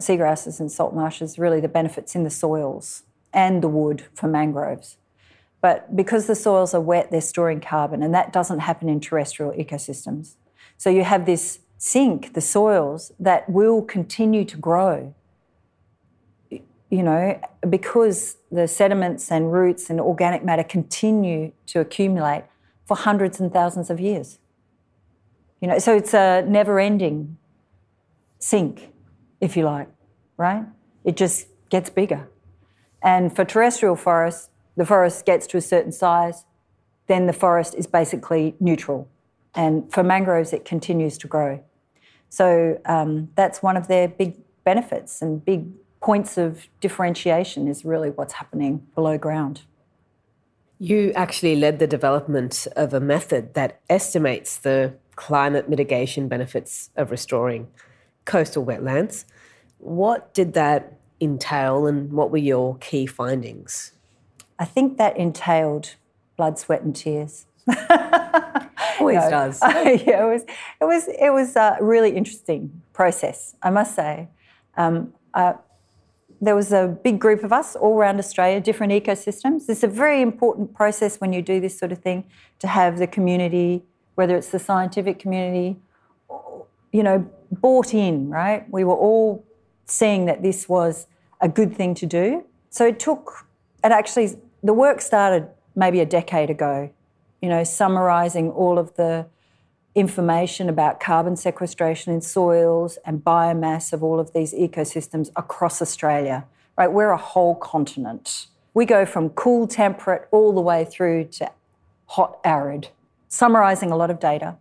seagrasses 0.00 0.60
and 0.60 0.70
salt 0.70 0.94
marshes, 0.94 1.38
really 1.38 1.60
the 1.60 1.68
benefits 1.68 2.14
in 2.14 2.24
the 2.24 2.30
soils 2.30 3.02
and 3.32 3.62
the 3.62 3.68
wood 3.68 4.04
for 4.14 4.28
mangroves. 4.28 4.96
But 5.60 5.96
because 5.96 6.26
the 6.26 6.36
soils 6.36 6.72
are 6.72 6.80
wet, 6.80 7.10
they're 7.10 7.20
storing 7.20 7.60
carbon, 7.60 8.02
and 8.02 8.14
that 8.14 8.32
doesn't 8.32 8.60
happen 8.60 8.88
in 8.88 9.00
terrestrial 9.00 9.52
ecosystems. 9.52 10.34
So 10.76 10.88
you 10.88 11.02
have 11.02 11.26
this 11.26 11.58
sink, 11.78 12.34
the 12.34 12.40
soils 12.40 13.12
that 13.18 13.48
will 13.48 13.82
continue 13.82 14.44
to 14.44 14.56
grow. 14.56 15.14
You 16.90 17.02
know, 17.02 17.40
because 17.68 18.36
the 18.50 18.66
sediments 18.66 19.30
and 19.30 19.52
roots 19.52 19.90
and 19.90 20.00
organic 20.00 20.44
matter 20.44 20.64
continue 20.64 21.52
to 21.66 21.80
accumulate 21.80 22.44
for 22.86 22.96
hundreds 22.96 23.38
and 23.40 23.52
thousands 23.52 23.90
of 23.90 24.00
years. 24.00 24.38
You 25.60 25.68
know, 25.68 25.78
so 25.78 25.96
it's 25.96 26.14
a 26.14 26.42
never 26.46 26.80
ending 26.80 27.36
sink, 28.38 28.90
if 29.40 29.56
you 29.56 29.64
like, 29.64 29.88
right? 30.36 30.64
It 31.04 31.16
just 31.16 31.48
gets 31.68 31.90
bigger. 31.90 32.28
And 33.02 33.34
for 33.34 33.44
terrestrial 33.44 33.96
forests, 33.96 34.48
the 34.76 34.86
forest 34.86 35.26
gets 35.26 35.46
to 35.48 35.56
a 35.56 35.60
certain 35.60 35.92
size, 35.92 36.44
then 37.06 37.26
the 37.26 37.32
forest 37.32 37.74
is 37.74 37.86
basically 37.86 38.54
neutral. 38.60 39.08
And 39.54 39.92
for 39.92 40.02
mangroves, 40.02 40.52
it 40.52 40.64
continues 40.64 41.18
to 41.18 41.26
grow. 41.26 41.62
So 42.28 42.80
um, 42.86 43.30
that's 43.34 43.62
one 43.62 43.76
of 43.76 43.88
their 43.88 44.08
big 44.08 44.36
benefits 44.64 45.22
and 45.22 45.44
big 45.44 45.66
points 46.00 46.38
of 46.38 46.68
differentiation 46.80 47.68
is 47.68 47.84
really 47.84 48.10
what's 48.10 48.34
happening 48.34 48.86
below 48.94 49.18
ground. 49.18 49.62
You 50.78 51.12
actually 51.16 51.56
led 51.56 51.80
the 51.80 51.86
development 51.86 52.68
of 52.76 52.94
a 52.94 53.00
method 53.00 53.54
that 53.54 53.80
estimates 53.90 54.56
the 54.58 54.94
climate 55.16 55.68
mitigation 55.68 56.28
benefits 56.28 56.90
of 56.96 57.10
restoring 57.10 57.66
coastal 58.24 58.64
wetlands. 58.64 59.24
What 59.78 60.32
did 60.34 60.52
that 60.52 60.98
entail 61.20 61.86
and 61.86 62.12
what 62.12 62.30
were 62.30 62.38
your 62.38 62.76
key 62.76 63.06
findings? 63.06 63.92
I 64.58 64.64
think 64.64 64.98
that 64.98 65.16
entailed 65.16 65.96
blood, 66.36 66.58
sweat, 66.58 66.82
and 66.82 66.94
tears. 66.94 67.46
Always 69.00 69.16
no. 69.16 69.30
does. 69.30 69.60
yeah, 69.62 70.26
it 70.26 70.32
was 70.32 70.42
it 70.80 70.84
was 70.84 71.08
it 71.08 71.32
was 71.32 71.56
a 71.56 71.76
really 71.80 72.10
interesting 72.16 72.82
process, 72.92 73.54
I 73.62 73.70
must 73.70 73.94
say. 73.94 74.28
Um, 74.76 75.12
uh, 75.34 75.54
there 76.40 76.54
was 76.54 76.72
a 76.72 76.98
big 77.02 77.18
group 77.18 77.42
of 77.42 77.52
us 77.52 77.74
all 77.74 77.98
around 77.98 78.18
Australia, 78.18 78.60
different 78.60 78.92
ecosystems. 78.92 79.68
It's 79.68 79.82
a 79.82 79.88
very 79.88 80.22
important 80.22 80.74
process 80.74 81.20
when 81.20 81.32
you 81.32 81.42
do 81.42 81.60
this 81.60 81.78
sort 81.78 81.90
of 81.90 81.98
thing 81.98 82.24
to 82.60 82.68
have 82.68 82.98
the 82.98 83.06
community, 83.06 83.82
whether 84.14 84.36
it's 84.36 84.50
the 84.50 84.58
scientific 84.58 85.18
community, 85.18 85.76
you 86.92 87.02
know, 87.02 87.28
bought 87.50 87.92
in, 87.92 88.30
right? 88.30 88.70
We 88.70 88.84
were 88.84 88.94
all 88.94 89.44
seeing 89.86 90.26
that 90.26 90.42
this 90.42 90.68
was 90.68 91.06
a 91.40 91.48
good 91.48 91.74
thing 91.74 91.94
to 91.94 92.06
do. 92.06 92.44
So 92.70 92.86
it 92.86 93.00
took, 93.00 93.46
it 93.82 93.90
actually, 93.90 94.36
the 94.62 94.74
work 94.74 95.00
started 95.00 95.48
maybe 95.74 96.00
a 96.00 96.06
decade 96.06 96.50
ago, 96.50 96.90
you 97.40 97.48
know, 97.48 97.64
summarising 97.64 98.50
all 98.50 98.78
of 98.78 98.94
the 98.96 99.26
information 99.94 100.68
about 100.68 101.00
carbon 101.00 101.36
sequestration 101.36 102.12
in 102.12 102.20
soils 102.20 102.98
and 103.04 103.24
biomass 103.24 103.92
of 103.92 104.02
all 104.02 104.20
of 104.20 104.32
these 104.32 104.52
ecosystems 104.54 105.30
across 105.36 105.82
Australia. 105.82 106.44
Right, 106.76 106.92
we're 106.92 107.10
a 107.10 107.16
whole 107.16 107.56
continent. 107.56 108.46
We 108.74 108.84
go 108.84 109.04
from 109.04 109.30
cool 109.30 109.66
temperate 109.66 110.28
all 110.30 110.52
the 110.52 110.60
way 110.60 110.84
through 110.84 111.24
to 111.24 111.50
hot 112.06 112.38
arid, 112.44 112.88
summarising 113.28 113.90
a 113.90 113.96
lot 113.96 114.10
of 114.10 114.20
data. 114.20 114.56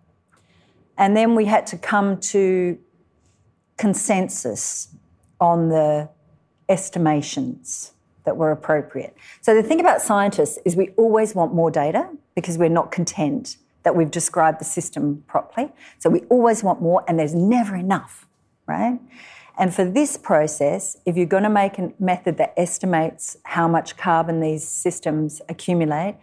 And 0.97 1.15
then 1.15 1.35
we 1.35 1.45
had 1.45 1.67
to 1.67 1.77
come 1.77 2.19
to 2.21 2.79
consensus 3.77 4.87
on 5.39 5.69
the 5.69 6.09
estimations 6.67 7.93
that 8.23 8.35
were 8.35 8.51
appropriate. 8.51 9.15
So 9.41 9.53
the 9.53 9.61
thing 9.61 9.79
about 9.79 10.01
scientists 10.01 10.57
is 10.65 10.75
we 10.75 10.89
always 10.97 11.35
want 11.35 11.53
more 11.53 11.69
data 11.69 12.09
because 12.37 12.55
we're 12.55 12.69
not 12.69 12.91
content 12.91 13.57
that 13.81 13.95
we've 13.95 14.11
described 14.11 14.61
the 14.61 14.63
system 14.63 15.23
properly. 15.25 15.71
So 15.97 16.07
we 16.07 16.19
always 16.29 16.63
want 16.63 16.83
more, 16.83 17.03
and 17.07 17.17
there's 17.17 17.33
never 17.33 17.75
enough, 17.75 18.27
right? 18.67 18.99
And 19.57 19.73
for 19.73 19.83
this 19.83 20.17
process, 20.17 20.97
if 21.03 21.17
you're 21.17 21.25
going 21.25 21.41
to 21.41 21.49
make 21.49 21.79
a 21.79 21.91
method 21.97 22.37
that 22.37 22.53
estimates 22.55 23.37
how 23.41 23.67
much 23.67 23.97
carbon 23.97 24.39
these 24.39 24.67
systems 24.67 25.41
accumulate, 25.49 26.17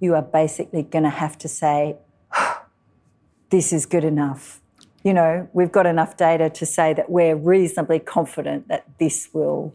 you 0.00 0.14
are 0.14 0.22
basically 0.22 0.84
going 0.84 1.04
to 1.04 1.10
have 1.10 1.36
to 1.36 1.48
say, 1.48 1.96
oh, 2.34 2.62
this 3.50 3.70
is 3.70 3.84
good 3.84 4.04
enough. 4.04 4.62
You 5.04 5.12
know, 5.12 5.50
we've 5.52 5.70
got 5.70 5.84
enough 5.84 6.16
data 6.16 6.48
to 6.48 6.64
say 6.64 6.94
that 6.94 7.10
we're 7.10 7.36
reasonably 7.36 7.98
confident 7.98 8.68
that 8.68 8.86
this 8.98 9.28
will 9.34 9.74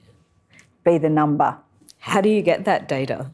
be 0.83 0.97
the 0.97 1.09
number. 1.09 1.55
How 1.99 2.19
do 2.19 2.29
you 2.29 2.41
get 2.41 2.65
that 2.65 2.87
data? 2.87 3.29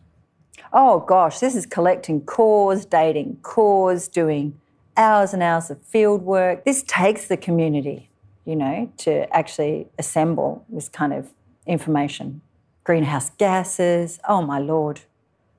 Oh 0.73 0.99
gosh, 0.99 1.39
this 1.39 1.55
is 1.55 1.65
collecting 1.65 2.21
cores, 2.21 2.85
dating 2.85 3.37
cores, 3.41 4.07
doing 4.07 4.59
hours 4.95 5.33
and 5.33 5.41
hours 5.41 5.69
of 5.69 5.81
field 5.81 6.21
work. 6.23 6.65
This 6.65 6.83
takes 6.83 7.27
the 7.27 7.37
community, 7.37 8.09
you 8.45 8.55
know, 8.55 8.91
to 8.97 9.33
actually 9.35 9.87
assemble 9.97 10.65
this 10.69 10.89
kind 10.89 11.13
of 11.13 11.31
information. 11.65 12.41
Greenhouse 12.83 13.29
gases, 13.31 14.19
oh 14.27 14.41
my 14.41 14.59
lord. 14.59 15.01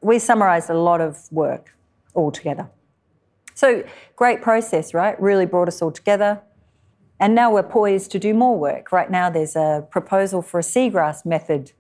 We 0.00 0.18
summarised 0.18 0.70
a 0.70 0.74
lot 0.74 1.00
of 1.00 1.30
work 1.30 1.74
all 2.14 2.30
together. 2.30 2.68
So, 3.54 3.84
great 4.16 4.40
process, 4.40 4.94
right? 4.94 5.20
Really 5.20 5.46
brought 5.46 5.68
us 5.68 5.82
all 5.82 5.92
together. 5.92 6.40
And 7.18 7.34
now 7.34 7.52
we're 7.52 7.62
poised 7.62 8.10
to 8.12 8.18
do 8.18 8.32
more 8.32 8.58
work. 8.58 8.92
Right 8.92 9.10
now, 9.10 9.28
there's 9.28 9.54
a 9.54 9.86
proposal 9.90 10.40
for 10.40 10.58
a 10.58 10.62
seagrass 10.62 11.26
method 11.26 11.72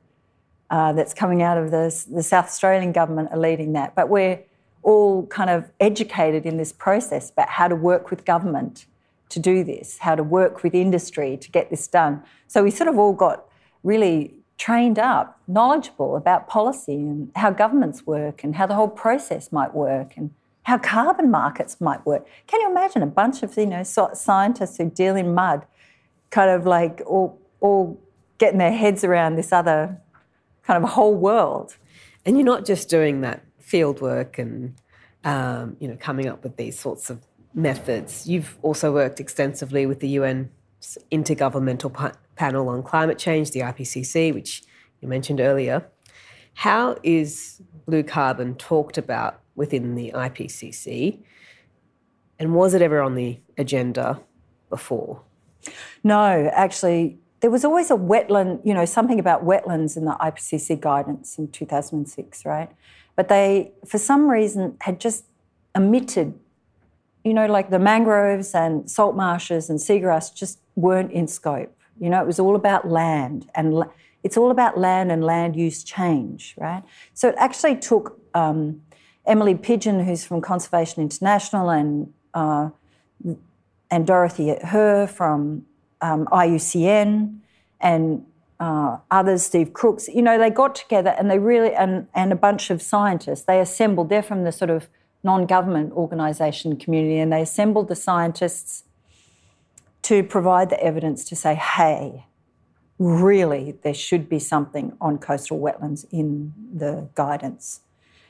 uh, 0.70 0.92
that's 0.92 1.12
coming 1.12 1.42
out 1.42 1.58
of 1.58 1.70
the, 1.70 2.04
the 2.10 2.22
South 2.22 2.46
Australian 2.46 2.92
government 2.92 3.28
are 3.32 3.38
leading 3.38 3.72
that. 3.72 3.94
But 3.94 4.08
we're 4.08 4.40
all 4.82 5.26
kind 5.26 5.50
of 5.50 5.70
educated 5.80 6.46
in 6.46 6.56
this 6.56 6.72
process 6.72 7.30
about 7.30 7.48
how 7.48 7.68
to 7.68 7.76
work 7.76 8.10
with 8.10 8.24
government 8.24 8.86
to 9.28 9.38
do 9.38 9.62
this, 9.62 9.98
how 9.98 10.14
to 10.14 10.22
work 10.22 10.62
with 10.62 10.74
industry 10.74 11.36
to 11.36 11.50
get 11.50 11.70
this 11.70 11.86
done. 11.86 12.22
So 12.46 12.62
we 12.62 12.70
sort 12.70 12.88
of 12.88 12.98
all 12.98 13.12
got 13.12 13.44
really 13.82 14.34
trained 14.58 14.98
up, 14.98 15.40
knowledgeable 15.48 16.16
about 16.16 16.48
policy 16.48 16.94
and 16.94 17.30
how 17.36 17.50
governments 17.50 18.06
work 18.06 18.44
and 18.44 18.56
how 18.56 18.66
the 18.66 18.74
whole 18.74 18.88
process 18.88 19.50
might 19.52 19.74
work 19.74 20.12
and 20.16 20.30
how 20.64 20.78
carbon 20.78 21.30
markets 21.30 21.80
might 21.80 22.04
work. 22.04 22.26
Can 22.46 22.60
you 22.60 22.70
imagine 22.70 23.02
a 23.02 23.06
bunch 23.06 23.42
of 23.42 23.56
you 23.56 23.66
know 23.66 23.82
scientists 23.82 24.76
who 24.76 24.90
deal 24.90 25.16
in 25.16 25.34
mud, 25.34 25.64
kind 26.30 26.50
of 26.50 26.66
like 26.66 27.02
all 27.06 27.38
all 27.60 27.98
getting 28.38 28.58
their 28.58 28.72
heads 28.72 29.02
around 29.02 29.36
this 29.36 29.52
other 29.52 29.98
kind 30.70 30.84
of 30.84 30.88
a 30.88 30.92
whole 30.92 31.16
world. 31.16 31.76
And 32.24 32.36
you're 32.36 32.46
not 32.46 32.64
just 32.64 32.88
doing 32.88 33.22
that 33.22 33.42
field 33.58 34.00
work 34.00 34.38
and 34.38 34.76
um, 35.24 35.76
you 35.80 35.88
know 35.88 35.96
coming 35.98 36.28
up 36.28 36.44
with 36.44 36.56
these 36.56 36.78
sorts 36.78 37.10
of 37.10 37.18
methods. 37.54 38.28
You've 38.28 38.56
also 38.62 38.92
worked 38.92 39.18
extensively 39.18 39.84
with 39.84 39.98
the 39.98 40.10
UN 40.10 40.48
Intergovernmental 41.10 41.92
pa- 41.92 42.12
Panel 42.36 42.68
on 42.68 42.84
Climate 42.84 43.18
Change, 43.18 43.50
the 43.50 43.60
IPCC, 43.60 44.32
which 44.32 44.62
you 45.00 45.08
mentioned 45.08 45.40
earlier. 45.40 45.84
How 46.54 46.96
is 47.02 47.60
blue 47.86 48.04
carbon 48.04 48.54
talked 48.54 48.96
about 48.96 49.40
within 49.56 49.96
the 49.96 50.12
IPCC? 50.14 51.18
And 52.38 52.54
was 52.54 52.74
it 52.74 52.80
ever 52.80 53.00
on 53.00 53.16
the 53.16 53.40
agenda 53.58 54.20
before? 54.68 55.20
No, 56.04 56.48
actually, 56.54 57.18
there 57.40 57.50
was 57.50 57.64
always 57.64 57.90
a 57.90 57.96
wetland, 57.96 58.60
you 58.64 58.74
know, 58.74 58.84
something 58.84 59.18
about 59.18 59.44
wetlands 59.44 59.96
in 59.96 60.04
the 60.04 60.16
IPCC 60.20 60.80
guidance 60.80 61.38
in 61.38 61.48
2006, 61.48 62.44
right? 62.44 62.70
But 63.16 63.28
they, 63.28 63.72
for 63.86 63.98
some 63.98 64.30
reason, 64.30 64.76
had 64.80 65.00
just 65.00 65.24
omitted, 65.76 66.38
you 67.24 67.34
know, 67.34 67.46
like 67.46 67.70
the 67.70 67.78
mangroves 67.78 68.54
and 68.54 68.90
salt 68.90 69.16
marshes 69.16 69.70
and 69.70 69.78
seagrass 69.78 70.34
just 70.34 70.60
weren't 70.74 71.12
in 71.12 71.26
scope. 71.26 71.74
You 71.98 72.10
know, 72.10 72.20
it 72.20 72.26
was 72.26 72.38
all 72.38 72.56
about 72.56 72.88
land 72.88 73.48
and 73.54 73.84
it's 74.22 74.36
all 74.36 74.50
about 74.50 74.78
land 74.78 75.10
and 75.10 75.24
land 75.24 75.56
use 75.56 75.82
change, 75.82 76.54
right? 76.58 76.82
So 77.14 77.28
it 77.28 77.34
actually 77.38 77.76
took 77.76 78.18
um, 78.34 78.82
Emily 79.26 79.54
Pidgeon, 79.54 80.04
who's 80.04 80.24
from 80.24 80.40
Conservation 80.40 81.02
International, 81.02 81.70
and 81.70 82.12
uh, 82.34 82.70
and 83.90 84.06
Dorothée 84.06 84.62
Herr 84.62 85.06
from 85.06 85.66
um, 86.00 86.26
IUCN 86.26 87.38
and 87.80 88.24
uh, 88.58 88.98
others, 89.10 89.42
Steve 89.42 89.72
Crooks, 89.72 90.08
you 90.08 90.20
know, 90.20 90.38
they 90.38 90.50
got 90.50 90.74
together 90.74 91.14
and 91.18 91.30
they 91.30 91.38
really, 91.38 91.72
and, 91.72 92.08
and 92.14 92.32
a 92.32 92.36
bunch 92.36 92.70
of 92.70 92.82
scientists, 92.82 93.42
they 93.42 93.58
assembled, 93.58 94.10
they're 94.10 94.22
from 94.22 94.44
the 94.44 94.52
sort 94.52 94.70
of 94.70 94.88
non 95.22 95.46
government 95.46 95.92
organisation 95.92 96.76
community, 96.76 97.18
and 97.18 97.32
they 97.32 97.42
assembled 97.42 97.88
the 97.88 97.96
scientists 97.96 98.84
to 100.02 100.22
provide 100.22 100.70
the 100.70 100.82
evidence 100.82 101.24
to 101.28 101.36
say, 101.36 101.54
hey, 101.54 102.26
really, 102.98 103.76
there 103.82 103.94
should 103.94 104.28
be 104.28 104.38
something 104.38 104.96
on 105.00 105.18
coastal 105.18 105.58
wetlands 105.58 106.04
in 106.10 106.52
the 106.74 107.08
guidance. 107.14 107.80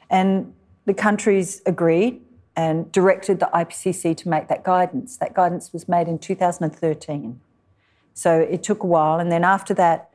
And 0.09 0.53
the 0.87 0.95
countries 0.95 1.63
agreed 1.67 2.21
and 2.57 2.91
directed 2.93 3.41
the 3.41 3.49
IPCC 3.55 4.17
to 4.17 4.29
make 4.29 4.49
that 4.49 4.65
guidance. 4.65 5.17
That 5.17 5.35
guidance 5.35 5.73
was 5.73 5.89
made 5.89 6.09
in 6.09 6.19
2013. 6.19 7.41
So 8.21 8.39
it 8.39 8.63
took 8.63 8.83
a 8.83 8.87
while. 8.87 9.19
And 9.19 9.33
then 9.33 9.45
after 9.45 9.73
that, 9.75 10.11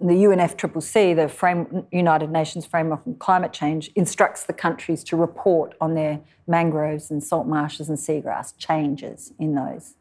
the 0.00 0.14
UNFCCC, 0.14 1.14
the 1.14 1.28
frame, 1.28 1.86
United 1.92 2.30
Nations 2.30 2.64
Framework 2.64 3.02
on 3.06 3.16
Climate 3.16 3.52
Change, 3.52 3.90
instructs 3.94 4.44
the 4.44 4.54
countries 4.54 5.04
to 5.04 5.16
report 5.16 5.74
on 5.78 5.92
their 5.92 6.20
mangroves 6.46 7.10
and 7.10 7.22
salt 7.22 7.46
marshes 7.46 7.90
and 7.90 7.98
seagrass 7.98 8.56
changes 8.56 9.34
in 9.38 9.54
those. 9.54 9.92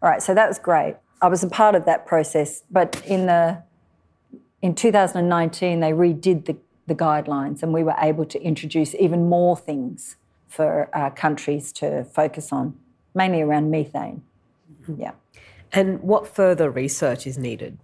All 0.00 0.08
right, 0.08 0.22
so 0.22 0.32
that 0.32 0.48
was 0.48 0.58
great. 0.58 0.96
I 1.20 1.28
was 1.28 1.44
a 1.44 1.48
part 1.48 1.74
of 1.74 1.84
that 1.84 2.06
process, 2.06 2.62
but 2.70 3.02
in 3.04 3.26
the 3.26 3.62
in 4.62 4.74
2019 4.74 5.80
they 5.80 5.92
redid 5.92 6.46
the, 6.46 6.56
the 6.86 6.94
guidelines, 6.94 7.62
and 7.62 7.74
we 7.74 7.82
were 7.82 7.96
able 7.98 8.24
to 8.24 8.40
introduce 8.40 8.94
even 8.94 9.28
more 9.28 9.54
things 9.54 10.16
for 10.48 10.88
uh, 10.94 11.10
countries 11.10 11.72
to 11.72 12.04
focus 12.04 12.52
on, 12.52 12.78
mainly 13.14 13.42
around 13.42 13.70
methane. 13.70 14.22
Mm-hmm. 14.82 15.02
Yeah. 15.02 15.12
And 15.74 16.00
what 16.02 16.26
further 16.28 16.70
research 16.70 17.26
is 17.26 17.36
needed? 17.36 17.78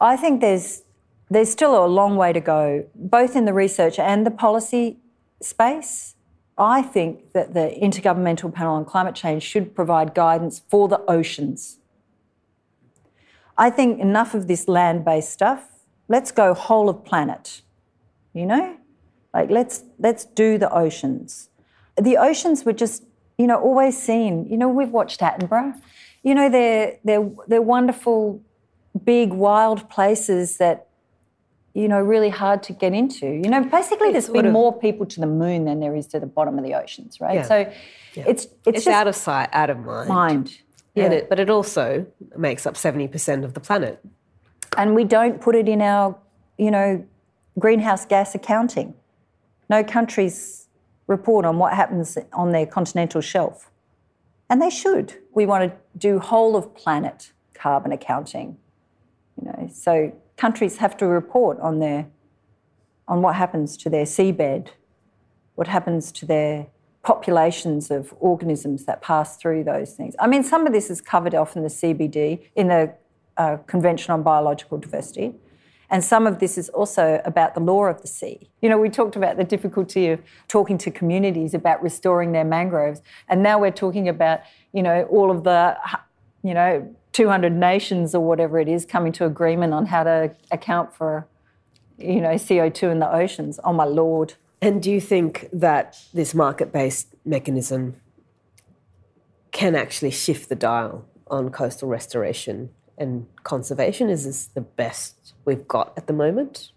I 0.00 0.16
think 0.16 0.40
there's 0.40 0.82
there's 1.30 1.50
still 1.50 1.84
a 1.84 1.86
long 1.86 2.16
way 2.16 2.32
to 2.32 2.40
go, 2.40 2.86
both 2.94 3.36
in 3.36 3.44
the 3.44 3.52
research 3.52 3.98
and 3.98 4.24
the 4.24 4.30
policy 4.30 4.96
space. 5.42 6.14
I 6.56 6.80
think 6.80 7.34
that 7.34 7.52
the 7.52 7.76
Intergovernmental 7.80 8.52
Panel 8.52 8.74
on 8.76 8.86
Climate 8.86 9.14
Change 9.14 9.42
should 9.42 9.74
provide 9.74 10.14
guidance 10.14 10.62
for 10.70 10.88
the 10.88 11.00
oceans. 11.06 11.78
I 13.58 13.68
think 13.68 14.00
enough 14.00 14.34
of 14.34 14.48
this 14.48 14.68
land 14.68 15.04
based 15.04 15.30
stuff. 15.30 15.68
Let's 16.08 16.32
go 16.32 16.54
whole 16.54 16.88
of 16.88 17.04
planet, 17.04 17.60
you 18.32 18.46
know? 18.46 18.76
Like, 19.34 19.50
let's, 19.50 19.84
let's 19.98 20.24
do 20.24 20.56
the 20.56 20.72
oceans. 20.72 21.50
The 22.00 22.16
oceans 22.16 22.64
were 22.64 22.72
just, 22.72 23.04
you 23.36 23.46
know, 23.46 23.60
always 23.60 24.00
seen. 24.00 24.46
You 24.50 24.56
know, 24.56 24.68
we've 24.68 24.90
watched 24.90 25.20
Attenborough 25.20 25.78
you 26.22 26.34
know, 26.34 26.48
they're, 26.48 26.98
they're, 27.04 27.30
they're 27.46 27.62
wonderful, 27.62 28.42
big, 29.04 29.32
wild 29.32 29.88
places 29.88 30.58
that, 30.58 30.88
you 31.74 31.88
know, 31.88 32.00
really 32.00 32.28
hard 32.28 32.62
to 32.64 32.72
get 32.72 32.92
into. 32.92 33.26
You 33.26 33.48
know, 33.48 33.62
basically 33.62 34.08
it's 34.08 34.26
there's 34.26 34.30
been 34.30 34.46
of, 34.46 34.52
more 34.52 34.76
people 34.76 35.06
to 35.06 35.20
the 35.20 35.26
moon 35.26 35.64
than 35.64 35.80
there 35.80 35.94
is 35.94 36.06
to 36.08 36.20
the 36.20 36.26
bottom 36.26 36.58
of 36.58 36.64
the 36.64 36.74
oceans, 36.74 37.20
right? 37.20 37.36
Yeah. 37.36 37.42
So 37.42 37.72
yeah. 38.14 38.24
it's, 38.26 38.46
it's, 38.66 38.78
it's 38.78 38.86
out 38.86 39.06
of 39.06 39.14
sight, 39.14 39.48
out 39.52 39.70
of 39.70 39.78
mind. 39.78 40.08
Mind. 40.08 40.58
Yeah. 40.94 41.10
It, 41.12 41.28
but 41.28 41.38
it 41.38 41.48
also 41.50 42.06
makes 42.36 42.66
up 42.66 42.74
70% 42.74 43.44
of 43.44 43.54
the 43.54 43.60
planet. 43.60 44.00
And 44.76 44.94
we 44.94 45.04
don't 45.04 45.40
put 45.40 45.54
it 45.54 45.68
in 45.68 45.80
our, 45.80 46.16
you 46.58 46.70
know, 46.70 47.04
greenhouse 47.58 48.04
gas 48.04 48.34
accounting. 48.34 48.94
No 49.70 49.84
countries 49.84 50.66
report 51.06 51.44
on 51.44 51.58
what 51.58 51.74
happens 51.74 52.18
on 52.32 52.52
their 52.52 52.66
continental 52.66 53.20
shelf. 53.20 53.70
And 54.50 54.62
they 54.62 54.70
should. 54.70 55.14
We 55.34 55.46
want 55.46 55.70
to 55.70 55.76
do 55.98 56.18
whole 56.18 56.56
of 56.56 56.74
planet 56.74 57.32
carbon 57.54 57.92
accounting. 57.92 58.56
You 59.40 59.46
know, 59.46 59.68
so 59.72 60.12
countries 60.36 60.78
have 60.78 60.96
to 60.98 61.06
report 61.06 61.58
on 61.60 61.80
their 61.80 62.06
on 63.06 63.22
what 63.22 63.36
happens 63.36 63.76
to 63.78 63.88
their 63.88 64.04
seabed, 64.04 64.68
what 65.54 65.66
happens 65.66 66.12
to 66.12 66.26
their 66.26 66.66
populations 67.02 67.90
of 67.90 68.12
organisms 68.20 68.84
that 68.84 69.00
pass 69.00 69.38
through 69.38 69.64
those 69.64 69.94
things. 69.94 70.14
I 70.18 70.26
mean, 70.26 70.42
some 70.42 70.66
of 70.66 70.74
this 70.74 70.90
is 70.90 71.00
covered 71.00 71.34
off 71.34 71.56
in 71.56 71.62
the 71.62 71.70
CBD, 71.70 72.40
in 72.54 72.68
the 72.68 72.92
uh, 73.38 73.56
Convention 73.66 74.12
on 74.12 74.22
Biological 74.22 74.76
Diversity. 74.76 75.34
And 75.90 76.04
some 76.04 76.26
of 76.26 76.38
this 76.38 76.58
is 76.58 76.68
also 76.70 77.20
about 77.24 77.54
the 77.54 77.60
law 77.60 77.86
of 77.86 78.02
the 78.02 78.08
sea. 78.08 78.50
You 78.60 78.68
know, 78.68 78.78
we 78.78 78.90
talked 78.90 79.16
about 79.16 79.36
the 79.36 79.44
difficulty 79.44 80.08
of 80.08 80.20
talking 80.46 80.76
to 80.78 80.90
communities 80.90 81.54
about 81.54 81.82
restoring 81.82 82.32
their 82.32 82.44
mangroves. 82.44 83.00
And 83.28 83.42
now 83.42 83.58
we're 83.58 83.70
talking 83.70 84.08
about, 84.08 84.40
you 84.72 84.82
know, 84.82 85.04
all 85.04 85.30
of 85.30 85.44
the, 85.44 85.76
you 86.42 86.52
know, 86.52 86.94
200 87.12 87.52
nations 87.52 88.14
or 88.14 88.22
whatever 88.24 88.60
it 88.60 88.68
is 88.68 88.84
coming 88.84 89.12
to 89.12 89.24
agreement 89.24 89.72
on 89.72 89.86
how 89.86 90.02
to 90.02 90.34
account 90.50 90.94
for, 90.94 91.26
you 91.96 92.20
know, 92.20 92.34
CO2 92.34 92.92
in 92.92 92.98
the 92.98 93.10
oceans. 93.10 93.58
Oh, 93.64 93.72
my 93.72 93.84
Lord. 93.84 94.34
And 94.60 94.82
do 94.82 94.90
you 94.90 95.00
think 95.00 95.48
that 95.52 95.98
this 96.12 96.34
market 96.34 96.72
based 96.72 97.14
mechanism 97.24 97.96
can 99.52 99.74
actually 99.74 100.10
shift 100.10 100.48
the 100.48 100.54
dial 100.54 101.06
on 101.28 101.50
coastal 101.50 101.88
restoration 101.88 102.70
and 102.98 103.26
conservation? 103.44 104.08
Is 104.10 104.24
this 104.24 104.46
the 104.46 104.60
best 104.60 105.34
we've 105.44 105.66
got 105.66 105.92
at 105.96 106.06
the 106.06 106.12
moment? 106.12 106.72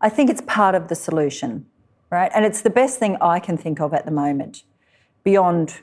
I 0.00 0.08
think 0.08 0.30
it's 0.30 0.42
part 0.42 0.74
of 0.74 0.88
the 0.88 0.94
solution, 0.94 1.66
right? 2.10 2.30
And 2.34 2.44
it's 2.44 2.60
the 2.60 2.70
best 2.70 2.98
thing 2.98 3.16
I 3.20 3.40
can 3.40 3.56
think 3.56 3.80
of 3.80 3.94
at 3.94 4.04
the 4.04 4.10
moment 4.10 4.64
beyond 5.24 5.80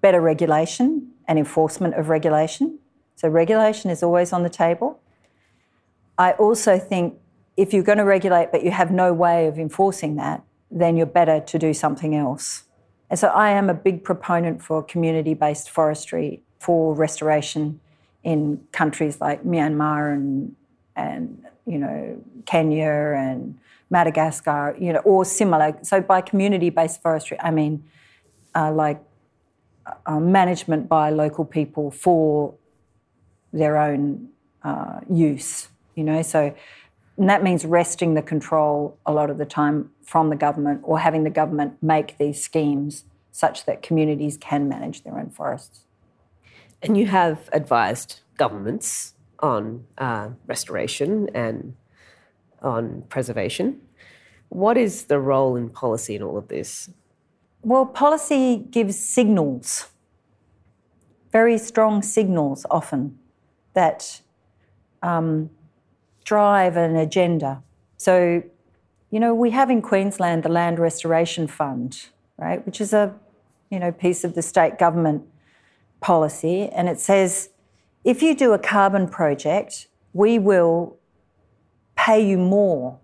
better 0.00 0.20
regulation 0.20 1.10
and 1.26 1.38
enforcement 1.38 1.94
of 1.94 2.08
regulation. 2.08 2.78
So, 3.16 3.28
regulation 3.28 3.90
is 3.90 4.02
always 4.02 4.32
on 4.32 4.42
the 4.42 4.50
table. 4.50 5.00
I 6.18 6.32
also 6.32 6.78
think 6.78 7.18
if 7.56 7.72
you're 7.72 7.82
going 7.82 7.98
to 7.98 8.04
regulate 8.04 8.52
but 8.52 8.62
you 8.62 8.70
have 8.70 8.90
no 8.90 9.12
way 9.12 9.46
of 9.46 9.58
enforcing 9.58 10.16
that, 10.16 10.42
then 10.70 10.96
you're 10.96 11.06
better 11.06 11.40
to 11.40 11.58
do 11.58 11.74
something 11.74 12.14
else. 12.14 12.64
And 13.08 13.18
so, 13.18 13.28
I 13.28 13.50
am 13.50 13.68
a 13.70 13.74
big 13.74 14.04
proponent 14.04 14.62
for 14.62 14.82
community 14.82 15.34
based 15.34 15.70
forestry 15.70 16.42
for 16.58 16.94
restoration 16.94 17.80
in 18.22 18.60
countries 18.72 19.20
like 19.20 19.44
Myanmar 19.44 20.12
and, 20.12 20.54
and 20.96 21.44
you 21.66 21.78
know, 21.78 22.22
Kenya 22.46 23.14
and 23.16 23.58
Madagascar, 23.90 24.76
you 24.78 24.92
know, 24.92 25.00
or 25.00 25.24
similar. 25.24 25.78
So, 25.82 26.00
by 26.00 26.20
community 26.20 26.70
based 26.70 27.02
forestry, 27.02 27.38
I 27.40 27.50
mean 27.50 27.84
uh, 28.54 28.72
like 28.72 29.00
uh, 30.06 30.20
management 30.20 30.88
by 30.88 31.10
local 31.10 31.44
people 31.44 31.90
for 31.90 32.54
their 33.52 33.76
own 33.76 34.28
uh, 34.62 35.00
use, 35.10 35.68
you 35.94 36.04
know. 36.04 36.22
So 36.22 36.54
that 37.18 37.42
means 37.42 37.64
wresting 37.64 38.14
the 38.14 38.22
control 38.22 38.98
a 39.06 39.12
lot 39.12 39.30
of 39.30 39.38
the 39.38 39.46
time 39.46 39.90
from 40.04 40.30
the 40.30 40.36
government 40.36 40.80
or 40.84 40.98
having 40.98 41.24
the 41.24 41.30
government 41.30 41.76
make 41.82 42.18
these 42.18 42.42
schemes 42.42 43.04
such 43.32 43.64
that 43.66 43.82
communities 43.82 44.36
can 44.36 44.68
manage 44.68 45.02
their 45.04 45.18
own 45.18 45.30
forests. 45.30 45.80
And 46.82 46.96
you 46.96 47.06
have 47.06 47.48
advised 47.52 48.20
governments 48.36 49.14
on 49.40 49.84
uh, 49.98 50.30
restoration 50.46 51.28
and 51.34 51.74
on 52.62 53.02
preservation. 53.08 53.80
What 54.48 54.76
is 54.76 55.04
the 55.04 55.18
role 55.18 55.56
in 55.56 55.68
policy 55.68 56.16
in 56.16 56.22
all 56.22 56.36
of 56.36 56.48
this? 56.48 56.90
Well, 57.62 57.86
policy 57.86 58.56
gives 58.56 58.98
signals, 58.98 59.90
very 61.30 61.58
strong 61.58 62.02
signals 62.02 62.66
often 62.70 63.18
that 63.74 64.22
um, 65.02 65.50
drive 66.24 66.76
an 66.76 66.96
agenda. 66.96 67.62
So, 67.98 68.42
you 69.10 69.20
know, 69.20 69.34
we 69.34 69.50
have 69.50 69.70
in 69.70 69.82
Queensland 69.82 70.42
the 70.42 70.48
Land 70.48 70.78
Restoration 70.78 71.46
Fund, 71.46 72.06
right, 72.38 72.64
which 72.64 72.80
is 72.80 72.92
a, 72.92 73.14
you 73.70 73.78
know, 73.78 73.92
piece 73.92 74.24
of 74.24 74.34
the 74.34 74.42
state 74.42 74.78
government 74.78 75.22
policy, 76.00 76.68
and 76.68 76.88
it 76.88 76.98
says 76.98 77.50
if 78.04 78.22
you 78.22 78.34
do 78.34 78.52
a 78.52 78.58
carbon 78.58 79.08
project, 79.08 79.88
we 80.12 80.38
will 80.38 80.96
pay 81.94 82.26
you 82.26 82.38
more 82.38 82.98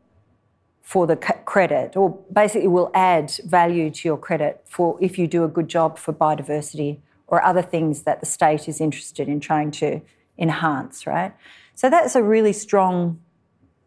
for 0.83 1.07
the 1.07 1.17
credit, 1.17 1.97
or 1.97 2.19
basically 2.33 2.69
will 2.69 2.91
add 2.95 3.33
value 3.45 3.91
to 3.91 4.09
your 4.09 4.17
credit 4.17 4.63
for 4.65 4.97
if 5.01 5.19
you 5.19 5.27
do 5.27 5.43
a 5.43 5.49
good 5.49 5.69
job 5.69 5.99
for 5.99 6.13
biodiversity 6.13 6.99
or 7.27 7.43
other 7.43 7.61
things 7.61 8.03
that 8.03 8.21
the 8.21 8.27
state 8.27 8.69
is 8.69 8.81
interested 8.81 9.29
in 9.29 9.41
trying 9.41 9.71
to 9.73 10.01
enhance, 10.39 11.07
right? 11.07 11.35
So 11.75 11.91
that's 11.91 12.15
a 12.15 12.23
really 12.23 12.53
strong, 12.53 13.21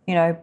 you 0.06 0.14
know, 0.14 0.38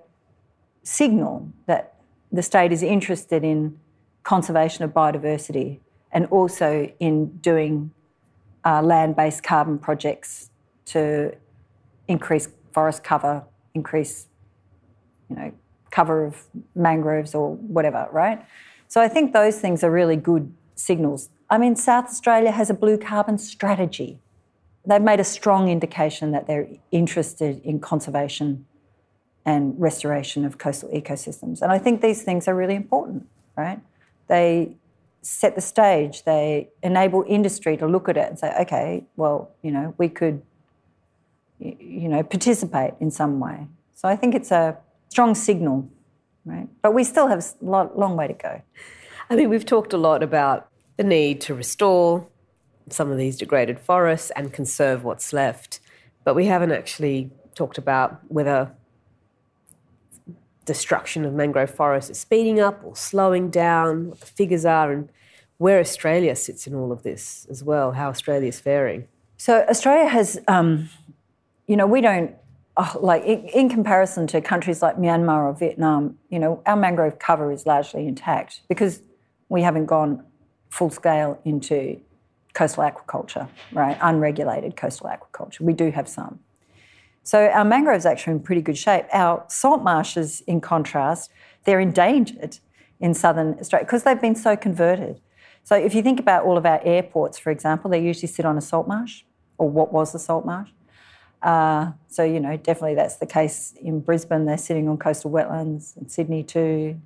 signal 0.82 1.52
that 1.66 1.94
the 2.32 2.42
state 2.42 2.72
is 2.72 2.82
interested 2.82 3.44
in 3.44 3.78
conservation 4.22 4.82
of 4.82 4.92
biodiversity 4.92 5.80
and 6.10 6.26
also 6.26 6.90
in 6.98 7.36
doing 7.38 7.92
uh, 8.66 8.82
land-based 8.82 9.42
carbon 9.42 9.78
projects 9.78 10.50
to 10.86 11.34
increase 12.08 12.48
forest 12.72 13.02
cover, 13.02 13.44
increase, 13.74 14.26
you 15.30 15.36
know, 15.36 15.52
cover 15.90 16.26
of 16.26 16.44
mangroves 16.74 17.34
or 17.34 17.54
whatever, 17.54 18.08
right? 18.12 18.44
So 18.88 19.00
I 19.00 19.08
think 19.08 19.32
those 19.32 19.58
things 19.58 19.82
are 19.82 19.90
really 19.90 20.16
good 20.16 20.52
signals. 20.74 21.30
I 21.48 21.56
mean, 21.56 21.76
South 21.76 22.06
Australia 22.06 22.50
has 22.50 22.68
a 22.68 22.74
blue 22.74 22.98
carbon 22.98 23.38
strategy 23.38 24.18
they've 24.86 25.02
made 25.02 25.20
a 25.20 25.24
strong 25.24 25.68
indication 25.68 26.30
that 26.30 26.46
they're 26.46 26.68
interested 26.90 27.60
in 27.64 27.80
conservation 27.80 28.66
and 29.44 29.78
restoration 29.80 30.44
of 30.44 30.58
coastal 30.58 30.88
ecosystems. 30.90 31.60
And 31.60 31.70
I 31.70 31.78
think 31.78 32.00
these 32.00 32.22
things 32.22 32.48
are 32.48 32.54
really 32.54 32.74
important, 32.74 33.26
right? 33.56 33.80
They 34.28 34.76
set 35.26 35.56
the 35.56 35.60
stage, 35.60 36.22
they 36.22 36.68
enable 36.82 37.24
industry 37.26 37.76
to 37.76 37.86
look 37.86 38.08
at 38.08 38.16
it 38.16 38.28
and 38.28 38.38
say, 38.38 38.54
okay, 38.60 39.04
well, 39.16 39.50
you 39.62 39.72
know, 39.72 39.92
we 39.98 40.08
could, 40.08 40.40
you 41.58 42.08
know, 42.08 42.22
participate 42.22 42.94
in 43.00 43.10
some 43.10 43.40
way. 43.40 43.66
So 43.94 44.08
I 44.08 44.14
think 44.14 44.34
it's 44.34 44.52
a 44.52 44.76
strong 45.08 45.34
signal, 45.34 45.88
right? 46.44 46.68
But 46.80 46.94
we 46.94 47.02
still 47.02 47.26
have 47.26 47.44
a 47.60 47.64
long 47.64 48.16
way 48.16 48.28
to 48.28 48.34
go. 48.34 48.62
I 49.28 49.34
mean, 49.34 49.50
we've 49.50 49.66
talked 49.66 49.92
a 49.92 49.98
lot 49.98 50.22
about 50.22 50.68
the 50.96 51.02
need 51.02 51.40
to 51.42 51.54
restore, 51.54 52.28
some 52.88 53.10
of 53.10 53.18
these 53.18 53.36
degraded 53.36 53.80
forests 53.80 54.30
and 54.36 54.52
conserve 54.52 55.02
what's 55.02 55.32
left. 55.32 55.80
But 56.22 56.36
we 56.36 56.46
haven't 56.46 56.70
actually 56.70 57.30
talked 57.56 57.78
about 57.78 58.20
whether 58.28 58.70
destruction 60.66 61.24
of 61.24 61.32
mangrove 61.32 61.70
forests 61.70 62.10
is 62.10 62.18
speeding 62.18 62.60
up 62.60 62.82
or 62.84 62.94
slowing 62.94 63.48
down, 63.48 64.10
what 64.10 64.20
the 64.20 64.26
figures 64.26 64.66
are, 64.66 64.92
and 64.92 65.08
where 65.58 65.80
Australia 65.80 66.36
sits 66.36 66.66
in 66.66 66.74
all 66.74 66.92
of 66.92 67.02
this 67.02 67.46
as 67.48 67.64
well, 67.64 67.92
how 67.92 68.08
Australia 68.08 68.48
is 68.48 68.60
faring. 68.60 69.08
So 69.38 69.64
Australia 69.70 70.08
has, 70.08 70.38
um, 70.48 70.90
you 71.66 71.76
know, 71.76 71.86
we 71.86 72.00
don't 72.00 72.34
oh, 72.76 72.98
like 73.00 73.24
in, 73.24 73.44
in, 73.48 73.68
comparison 73.68 74.26
to 74.28 74.40
countries 74.40 74.82
like 74.82 74.96
Myanmar 74.96 75.44
or 75.44 75.54
Vietnam. 75.54 76.18
You 76.30 76.38
know, 76.38 76.62
our 76.66 76.76
mangrove 76.76 77.18
cover 77.18 77.50
is 77.52 77.64
largely 77.64 78.06
intact 78.06 78.60
because 78.68 79.00
we 79.48 79.62
haven't 79.62 79.86
gone 79.86 80.24
full 80.70 80.90
scale 80.90 81.40
into 81.44 82.00
coastal 82.52 82.84
aquaculture, 82.84 83.48
right? 83.72 83.96
Unregulated 84.00 84.76
coastal 84.76 85.08
aquaculture. 85.08 85.60
We 85.60 85.72
do 85.72 85.90
have 85.90 86.08
some. 86.08 86.40
So 87.26 87.48
our 87.48 87.64
mangroves 87.64 88.06
are 88.06 88.12
actually 88.12 88.34
in 88.34 88.40
pretty 88.40 88.62
good 88.62 88.78
shape. 88.78 89.06
Our 89.12 89.44
salt 89.48 89.82
marshes, 89.82 90.42
in 90.42 90.60
contrast, 90.60 91.28
they're 91.64 91.80
endangered 91.80 92.60
in 93.00 93.14
southern 93.14 93.58
Australia 93.58 93.84
because 93.84 94.04
they've 94.04 94.20
been 94.20 94.36
so 94.36 94.56
converted. 94.56 95.20
So 95.64 95.74
if 95.74 95.92
you 95.92 96.02
think 96.02 96.20
about 96.20 96.44
all 96.44 96.56
of 96.56 96.64
our 96.64 96.80
airports, 96.84 97.36
for 97.36 97.50
example, 97.50 97.90
they 97.90 98.00
usually 98.00 98.28
sit 98.28 98.44
on 98.44 98.56
a 98.56 98.60
salt 98.60 98.86
marsh, 98.86 99.24
or 99.58 99.68
what 99.68 99.92
was 99.92 100.14
a 100.14 100.20
salt 100.20 100.46
marsh. 100.46 100.70
Uh, 101.42 101.90
so 102.06 102.22
you 102.22 102.38
know, 102.38 102.56
definitely 102.56 102.94
that's 102.94 103.16
the 103.16 103.26
case 103.26 103.74
in 103.82 103.98
Brisbane. 103.98 104.44
They're 104.44 104.56
sitting 104.56 104.88
on 104.88 104.96
coastal 104.96 105.32
wetlands, 105.32 105.96
in 105.96 106.08
Sydney 106.08 106.44
too. 106.44 107.00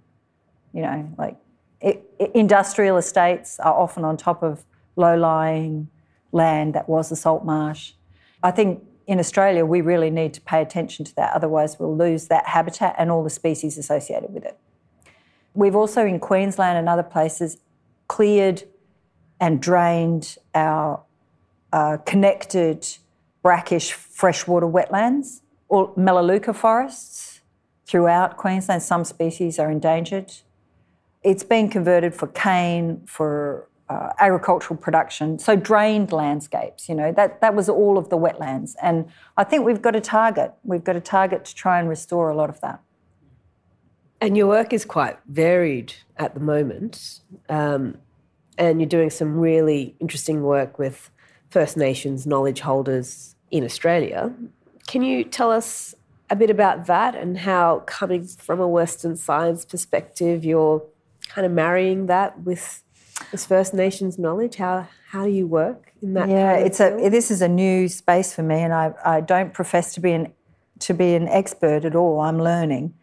You 0.74 0.82
know, 0.82 1.11
like 1.16 1.38
it, 1.80 2.05
it, 2.18 2.30
industrial 2.34 2.99
estates 2.99 3.59
are 3.59 3.72
often 3.72 4.05
on 4.05 4.18
top 4.18 4.42
of 4.42 4.66
low 4.97 5.16
lying 5.16 5.88
land 6.30 6.74
that 6.74 6.90
was 6.90 7.11
a 7.11 7.16
salt 7.16 7.42
marsh. 7.42 7.94
I 8.42 8.51
think 8.51 8.84
in 9.11 9.18
Australia, 9.18 9.66
we 9.66 9.80
really 9.80 10.08
need 10.08 10.32
to 10.34 10.40
pay 10.40 10.62
attention 10.62 11.04
to 11.04 11.12
that, 11.16 11.34
otherwise, 11.34 11.80
we'll 11.80 11.96
lose 11.96 12.28
that 12.28 12.46
habitat 12.46 12.94
and 12.96 13.11
all 13.11 13.24
the 13.24 13.30
species 13.42 13.76
associated 13.76 14.32
with 14.32 14.44
it. 14.44 14.56
We've 15.52 15.74
also, 15.74 16.06
in 16.06 16.20
Queensland 16.20 16.78
and 16.78 16.88
other 16.88 17.02
places, 17.02 17.58
cleared 18.06 18.62
and 19.40 19.61
drained 19.61 20.36
our 20.54 21.02
uh, 21.72 21.96
connected 22.06 22.86
brackish 23.42 23.90
freshwater 23.90 24.68
wetlands 24.68 25.40
or 25.68 25.92
Melaleuca 25.96 26.54
forests 26.54 27.40
throughout 27.86 28.36
Queensland. 28.36 28.80
Some 28.80 29.02
species 29.02 29.58
are 29.58 29.72
endangered. 29.72 30.32
It's 31.24 31.42
been 31.42 31.68
converted 31.68 32.14
for 32.14 32.28
cane, 32.28 33.02
for 33.06 33.68
uh, 33.91 34.12
agricultural 34.20 34.78
production, 34.78 35.38
so 35.38 35.57
drained 35.57 36.12
landscapes. 36.12 36.88
You 36.88 36.95
know 36.95 37.12
that 37.12 37.41
that 37.41 37.55
was 37.55 37.68
all 37.68 37.99
of 37.99 38.09
the 38.09 38.16
wetlands, 38.16 38.76
and 38.80 39.07
I 39.36 39.45
think 39.45 39.66
we've 39.66 39.82
got 39.82 39.97
a 39.97 40.01
target. 40.01 40.53
We've 40.62 40.84
got 40.84 40.97
a 40.97 41.01
target 41.01 41.45
to 41.47 41.55
try 41.55 41.80
and 41.80 41.88
restore 41.88 42.30
a 42.30 42.34
lot 42.36 42.49
of 42.49 42.61
that. 42.61 42.80
And 44.20 44.36
your 44.36 44.47
work 44.47 44.72
is 44.72 44.84
quite 44.84 45.18
varied 45.26 45.95
at 46.16 46.34
the 46.34 46.41
moment, 46.41 47.20
um, 47.49 47.99
and 48.57 48.80
you're 48.80 48.88
doing 48.88 49.11
some 49.11 49.36
really 49.36 49.97
interesting 49.99 50.43
work 50.43 50.78
with 50.78 51.11
First 51.49 51.76
Nations 51.76 52.26
knowledge 52.26 52.61
holders 52.61 53.34
in 53.51 53.64
Australia. 53.64 54.32
Can 54.86 55.03
you 55.03 55.24
tell 55.24 55.51
us 55.51 55.95
a 56.30 56.36
bit 56.36 56.49
about 56.49 56.86
that 56.86 57.16
and 57.16 57.38
how, 57.38 57.80
coming 57.86 58.24
from 58.24 58.61
a 58.61 58.68
Western 58.68 59.16
science 59.16 59.64
perspective, 59.64 60.45
you're 60.45 60.82
kind 61.28 61.45
of 61.45 61.51
marrying 61.53 62.07
that 62.07 62.41
with 62.43 62.84
this 63.30 63.46
First 63.46 63.74
Nations 63.74 64.18
knowledge? 64.18 64.56
How 64.56 64.88
how 65.10 65.24
do 65.24 65.30
you 65.30 65.46
work 65.46 65.92
in 66.02 66.14
that? 66.14 66.28
Yeah, 66.28 66.54
it's 66.54 66.78
field? 66.78 67.00
a 67.00 67.10
this 67.10 67.30
is 67.30 67.42
a 67.42 67.48
new 67.48 67.88
space 67.88 68.34
for 68.34 68.42
me, 68.42 68.60
and 68.60 68.72
I, 68.72 68.92
I 69.04 69.20
don't 69.20 69.52
profess 69.52 69.94
to 69.94 70.00
be 70.00 70.12
an 70.12 70.32
to 70.80 70.94
be 70.94 71.14
an 71.14 71.28
expert 71.28 71.84
at 71.84 71.94
all. 71.94 72.20
I'm 72.20 72.38
learning. 72.38 72.94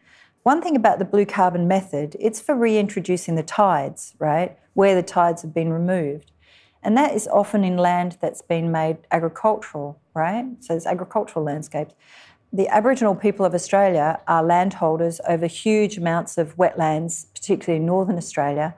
One 0.43 0.61
thing 0.61 0.75
about 0.75 0.99
the 0.99 1.05
blue 1.05 1.25
carbon 1.25 1.67
method, 1.67 2.15
it's 2.19 2.39
for 2.39 2.55
reintroducing 2.55 3.35
the 3.35 3.43
tides, 3.43 4.15
right, 4.17 4.57
where 4.73 4.95
the 4.95 5.03
tides 5.03 5.41
have 5.41 5.53
been 5.53 5.73
removed. 5.73 6.31
And 6.81 6.95
that 6.95 7.13
is 7.13 7.27
often 7.27 7.65
in 7.65 7.75
land 7.75 8.17
that's 8.21 8.41
been 8.41 8.71
made 8.71 8.97
agricultural, 9.11 9.99
right? 10.13 10.45
So 10.61 10.73
it's 10.73 10.85
agricultural 10.85 11.43
landscapes. 11.43 11.93
The 12.53 12.69
Aboriginal 12.69 13.13
people 13.13 13.45
of 13.45 13.53
Australia 13.53 14.21
are 14.25 14.41
landholders 14.41 15.19
over 15.27 15.47
huge 15.47 15.97
amounts 15.97 16.37
of 16.37 16.55
wetlands, 16.55 17.25
particularly 17.33 17.81
in 17.81 17.85
northern 17.85 18.15
Australia, 18.15 18.73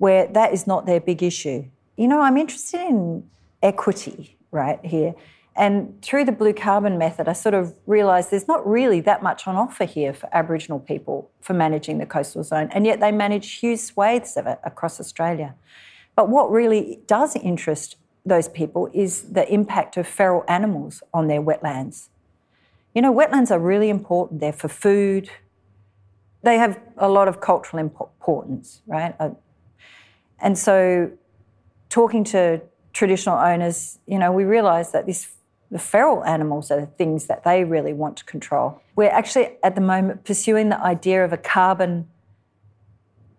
where 0.00 0.26
that 0.26 0.50
is 0.50 0.66
not 0.66 0.86
their 0.86 0.98
big 0.98 1.22
issue. 1.22 1.62
You 1.98 2.08
know, 2.08 2.22
I'm 2.22 2.38
interested 2.38 2.80
in 2.80 3.28
equity 3.62 4.38
right 4.50 4.82
here. 4.82 5.14
And 5.54 6.00
through 6.00 6.24
the 6.24 6.32
blue 6.32 6.54
carbon 6.54 6.96
method, 6.96 7.28
I 7.28 7.34
sort 7.34 7.54
of 7.54 7.74
realised 7.86 8.30
there's 8.30 8.48
not 8.48 8.66
really 8.66 9.02
that 9.02 9.22
much 9.22 9.46
on 9.46 9.56
offer 9.56 9.84
here 9.84 10.14
for 10.14 10.26
Aboriginal 10.32 10.80
people 10.80 11.30
for 11.42 11.52
managing 11.52 11.98
the 11.98 12.06
coastal 12.06 12.42
zone, 12.42 12.70
and 12.72 12.86
yet 12.86 13.00
they 13.00 13.12
manage 13.12 13.58
huge 13.58 13.80
swathes 13.80 14.38
of 14.38 14.46
it 14.46 14.58
across 14.64 15.00
Australia. 15.00 15.54
But 16.16 16.30
what 16.30 16.50
really 16.50 17.00
does 17.06 17.36
interest 17.36 17.96
those 18.24 18.48
people 18.48 18.88
is 18.94 19.32
the 19.32 19.46
impact 19.52 19.98
of 19.98 20.06
feral 20.06 20.44
animals 20.48 21.02
on 21.12 21.28
their 21.28 21.42
wetlands. 21.42 22.08
You 22.94 23.02
know, 23.02 23.12
wetlands 23.12 23.50
are 23.50 23.58
really 23.58 23.90
important. 23.90 24.40
They're 24.40 24.50
for 24.54 24.68
food. 24.68 25.28
They 26.42 26.56
have 26.56 26.80
a 26.96 27.10
lot 27.10 27.28
of 27.28 27.42
cultural 27.42 27.80
importance, 27.82 28.80
right? 28.86 29.14
Uh, 29.20 29.32
And 30.40 30.58
so, 30.58 31.10
talking 31.88 32.24
to 32.24 32.60
traditional 32.92 33.38
owners, 33.38 33.98
you 34.06 34.18
know, 34.18 34.32
we 34.32 34.44
realise 34.44 34.90
that 34.90 35.06
this 35.06 35.32
the 35.70 35.78
feral 35.78 36.24
animals 36.24 36.70
are 36.70 36.80
the 36.80 36.86
things 36.86 37.26
that 37.26 37.44
they 37.44 37.62
really 37.62 37.92
want 37.92 38.16
to 38.16 38.24
control. 38.24 38.80
We're 38.96 39.10
actually 39.10 39.56
at 39.62 39.76
the 39.76 39.80
moment 39.80 40.24
pursuing 40.24 40.68
the 40.68 40.80
idea 40.82 41.24
of 41.24 41.32
a 41.32 41.36
carbon 41.36 42.08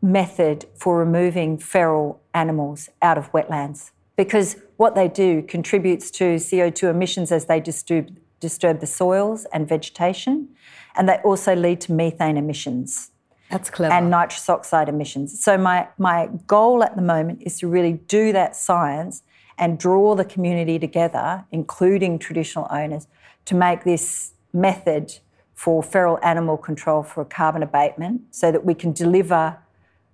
method 0.01 0.65
for 0.75 0.97
removing 0.97 1.57
feral 1.57 2.21
animals 2.33 2.89
out 3.01 3.17
of 3.17 3.31
wetlands 3.33 3.91
because 4.15 4.55
what 4.77 4.95
they 4.95 5.07
do 5.07 5.41
contributes 5.43 6.09
to 6.11 6.35
CO2 6.35 6.89
emissions 6.89 7.31
as 7.31 7.45
they 7.45 7.59
disturb, 7.59 8.15
disturb 8.39 8.79
the 8.79 8.87
soils 8.87 9.45
and 9.53 9.67
vegetation, 9.67 10.49
and 10.95 11.07
they 11.07 11.17
also 11.23 11.55
lead 11.55 11.81
to 11.81 11.91
methane 11.91 12.37
emissions. 12.37 13.11
That's 13.51 13.69
clever. 13.69 13.93
And 13.93 14.09
nitrous 14.09 14.49
oxide 14.49 14.89
emissions. 14.89 15.43
So, 15.43 15.57
my, 15.57 15.87
my 15.97 16.29
goal 16.47 16.83
at 16.83 16.95
the 16.95 17.01
moment 17.01 17.43
is 17.45 17.59
to 17.59 17.67
really 17.67 17.93
do 17.93 18.31
that 18.31 18.55
science 18.55 19.23
and 19.57 19.77
draw 19.77 20.15
the 20.15 20.25
community 20.25 20.79
together, 20.79 21.45
including 21.51 22.17
traditional 22.17 22.67
owners, 22.71 23.07
to 23.45 23.55
make 23.55 23.83
this 23.83 24.31
method 24.53 25.19
for 25.53 25.83
feral 25.83 26.17
animal 26.23 26.57
control 26.57 27.03
for 27.03 27.23
carbon 27.23 27.61
abatement 27.61 28.21
so 28.31 28.51
that 28.51 28.65
we 28.65 28.73
can 28.73 28.91
deliver 28.91 29.57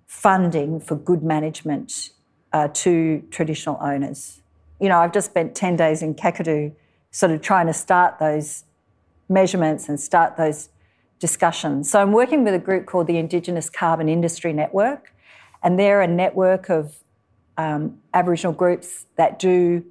funding 0.06 0.80
for 0.80 0.96
good 0.96 1.22
management 1.22 2.10
uh, 2.52 2.68
to 2.74 3.22
traditional 3.30 3.78
owners. 3.80 4.40
You 4.80 4.88
know, 4.88 4.98
I've 4.98 5.12
just 5.12 5.30
spent 5.30 5.54
10 5.54 5.76
days 5.76 6.02
in 6.02 6.14
Kakadu 6.14 6.74
sort 7.10 7.32
of 7.32 7.40
trying 7.40 7.66
to 7.66 7.72
start 7.72 8.18
those 8.18 8.64
measurements 9.28 9.88
and 9.88 9.98
start 9.98 10.36
those 10.36 10.68
discussions. 11.18 11.90
So 11.90 12.00
I'm 12.00 12.12
working 12.12 12.44
with 12.44 12.54
a 12.54 12.58
group 12.58 12.86
called 12.86 13.06
the 13.06 13.18
Indigenous 13.18 13.68
Carbon 13.68 14.08
Industry 14.08 14.52
Network, 14.52 15.12
and 15.62 15.78
they're 15.78 16.00
a 16.00 16.06
network 16.06 16.68
of 16.68 16.96
um, 17.56 17.98
Aboriginal 18.14 18.52
groups 18.52 19.06
that 19.16 19.38
do 19.38 19.84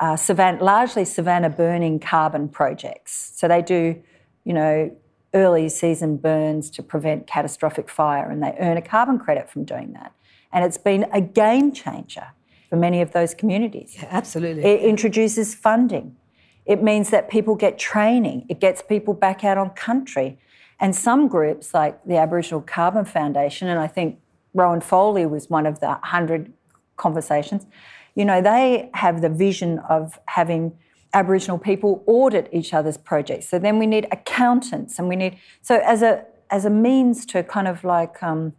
uh, 0.00 0.16
savanna, 0.16 0.62
largely 0.62 1.04
savanna 1.04 1.50
burning 1.50 2.00
carbon 2.00 2.48
projects. 2.48 3.32
So 3.36 3.48
they 3.48 3.62
do, 3.62 4.00
you 4.44 4.52
know, 4.52 4.96
early 5.34 5.68
season 5.68 6.16
burns 6.16 6.70
to 6.70 6.82
prevent 6.82 7.26
catastrophic 7.26 7.88
fire, 7.88 8.30
and 8.30 8.42
they 8.42 8.54
earn 8.58 8.76
a 8.76 8.82
carbon 8.82 9.18
credit 9.18 9.48
from 9.50 9.64
doing 9.64 9.92
that. 9.92 10.12
And 10.52 10.64
it's 10.64 10.78
been 10.78 11.06
a 11.12 11.20
game 11.20 11.72
changer 11.72 12.28
for 12.68 12.76
many 12.76 13.00
of 13.00 13.12
those 13.12 13.34
communities. 13.34 13.96
Yeah, 13.96 14.08
absolutely. 14.10 14.64
It 14.64 14.80
introduces 14.80 15.54
funding. 15.54 16.16
It 16.64 16.82
means 16.82 17.10
that 17.10 17.30
people 17.30 17.54
get 17.54 17.78
training. 17.78 18.44
It 18.48 18.60
gets 18.60 18.82
people 18.82 19.14
back 19.14 19.44
out 19.44 19.56
on 19.56 19.70
country. 19.70 20.38
And 20.80 20.94
some 20.94 21.28
groups, 21.28 21.74
like 21.74 22.02
the 22.04 22.16
Aboriginal 22.16 22.60
Carbon 22.60 23.04
Foundation, 23.04 23.68
and 23.68 23.80
I 23.80 23.86
think 23.86 24.20
Rowan 24.54 24.80
Foley 24.80 25.26
was 25.26 25.50
one 25.50 25.66
of 25.66 25.80
the 25.80 25.88
100 25.88 26.52
conversations, 26.96 27.66
you 28.14 28.24
know, 28.24 28.40
they 28.40 28.90
have 28.94 29.20
the 29.22 29.28
vision 29.28 29.78
of 29.88 30.18
having 30.26 30.76
Aboriginal 31.14 31.58
people 31.58 32.02
audit 32.06 32.48
each 32.52 32.74
other's 32.74 32.96
projects. 32.96 33.48
So 33.48 33.58
then 33.58 33.78
we 33.78 33.86
need 33.86 34.06
accountants 34.12 34.98
and 34.98 35.08
we 35.08 35.16
need, 35.16 35.38
so 35.62 35.80
as 35.84 36.02
a, 36.02 36.24
as 36.50 36.64
a 36.64 36.70
means 36.70 37.26
to 37.26 37.42
kind 37.42 37.68
of 37.68 37.84
like, 37.84 38.22
um, 38.22 38.52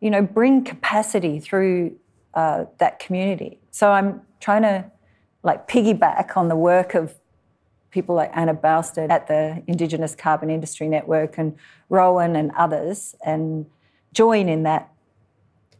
you 0.00 0.10
know, 0.10 0.22
bring 0.22 0.64
capacity 0.64 1.40
through 1.40 1.96
uh, 2.34 2.64
that 2.78 2.98
community. 2.98 3.58
So 3.70 3.90
I'm 3.90 4.22
trying 4.40 4.62
to 4.62 4.90
like 5.42 5.68
piggyback 5.68 6.36
on 6.36 6.48
the 6.48 6.56
work 6.56 6.94
of 6.94 7.14
people 7.90 8.14
like 8.14 8.30
Anna 8.34 8.54
Boustead 8.54 9.10
at 9.10 9.26
the 9.26 9.62
Indigenous 9.66 10.14
Carbon 10.14 10.50
Industry 10.50 10.88
Network 10.88 11.38
and 11.38 11.56
Rowan 11.88 12.36
and 12.36 12.50
others 12.56 13.14
and 13.24 13.66
join 14.12 14.48
in 14.48 14.62
that 14.64 14.92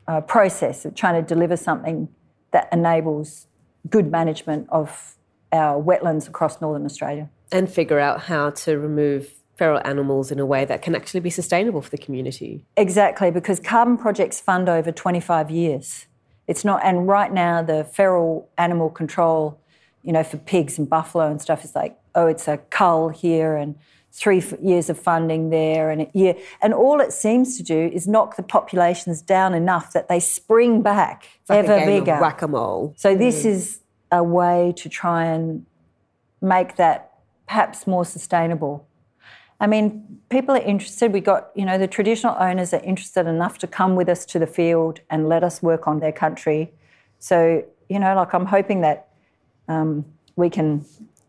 uh, 0.09 0.21
process 0.21 0.85
of 0.85 0.95
trying 0.95 1.23
to 1.23 1.27
deliver 1.27 1.57
something 1.57 2.09
that 2.51 2.69
enables 2.73 3.47
good 3.89 4.11
management 4.11 4.69
of 4.71 5.17
our 5.53 5.81
wetlands 5.81 6.29
across 6.29 6.61
northern 6.61 6.85
Australia. 6.85 7.31
And 7.53 7.71
figure 7.71 7.99
out 7.99 8.23
how 8.23 8.51
to 8.51 8.79
remove 8.79 9.35
feral 9.57 9.81
animals 9.85 10.31
in 10.31 10.39
a 10.39 10.47
way 10.47 10.65
that 10.65 10.83
can 10.83 10.95
actually 10.95 11.21
be 11.21 11.31
sustainable 11.31 11.83
for 11.83 11.91
the 11.91 11.99
community. 11.99 12.65
Exactly, 12.77 13.31
because 13.31 13.61
carbon 13.61 13.99
projects 13.99 14.41
fund 14.41 14.69
over 14.69 14.91
25 14.91 15.51
years. 15.51 16.07
It's 16.47 16.65
not, 16.65 16.81
and 16.85 17.07
right 17.07 17.33
now 17.33 17.63
the 17.63 17.85
feral 17.85 18.49
animal 18.57 18.91
control, 18.91 19.61
you 20.03 20.13
know, 20.13 20.23
for 20.23 20.39
pigs 20.39 20.79
and 20.79 20.89
buffalo 20.89 21.31
and 21.31 21.41
stuff 21.41 21.65
it's 21.65 21.75
like, 21.75 21.99
oh, 22.15 22.27
it's 22.27 22.49
a 22.49 22.59
cull 22.71 23.09
here 23.11 23.57
and 23.57 23.77
three 24.13 24.43
years 24.61 24.91
of 24.91 24.99
funding 24.99 25.51
there 25.51 25.91
and 25.91 26.03
a 26.03 26.11
year. 26.13 26.35
And 26.61 26.75
all 26.75 27.01
it 27.01 27.13
seems 27.13 27.57
to 27.59 27.63
do 27.63 27.91
is 27.93 28.09
knock 28.09 28.37
the 28.37 28.43
populations 28.43 29.23
down 29.23 29.55
enough 29.55 29.93
that 29.93 30.09
they 30.09 30.19
spring 30.19 30.83
back 30.83 31.29
like 31.49 31.65
ever 31.65 31.85
bigger. 31.85 32.19
Whack 32.21 32.43
a 32.43 32.49
mole. 32.49 32.95
So 32.97 33.15
this 33.17 33.45
is 33.45 33.81
a 34.11 34.23
way 34.23 34.75
to 34.77 34.89
try 34.89 35.25
and 35.25 35.65
make 36.41 36.77
that 36.77 37.13
perhaps 37.47 37.87
more 37.87 38.05
sustainable. 38.05 38.87
I 39.61 39.67
mean, 39.67 40.19
people 40.31 40.57
are 40.57 40.63
interested. 40.63 41.13
We 41.13 41.21
got, 41.21 41.51
you 41.55 41.67
know, 41.67 41.77
the 41.77 41.87
traditional 41.87 42.35
owners 42.41 42.73
are 42.73 42.83
interested 42.83 43.27
enough 43.27 43.59
to 43.59 43.67
come 43.67 43.95
with 43.95 44.09
us 44.09 44.25
to 44.27 44.39
the 44.39 44.47
field 44.47 45.01
and 45.11 45.29
let 45.29 45.45
us 45.45 45.63
work 45.63 45.87
on 45.87 46.01
their 46.01 46.13
country. 46.13 46.73
So, 47.19 47.65
you 47.89 47.99
know, 47.99 48.15
like 48.15 48.33
I'm 48.33 48.47
hoping 48.47 48.81
that 48.81 49.10
um, 49.71 50.05
we 50.37 50.51
can 50.51 50.85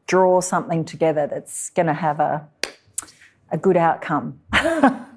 draw 0.07 0.41
something 0.41 0.83
together 0.83 1.27
that's 1.27 1.69
going 1.69 1.85
to 1.85 1.93
have 1.93 2.19
a, 2.19 2.47
a 3.51 3.57
good 3.57 3.77
outcome. 3.77 4.39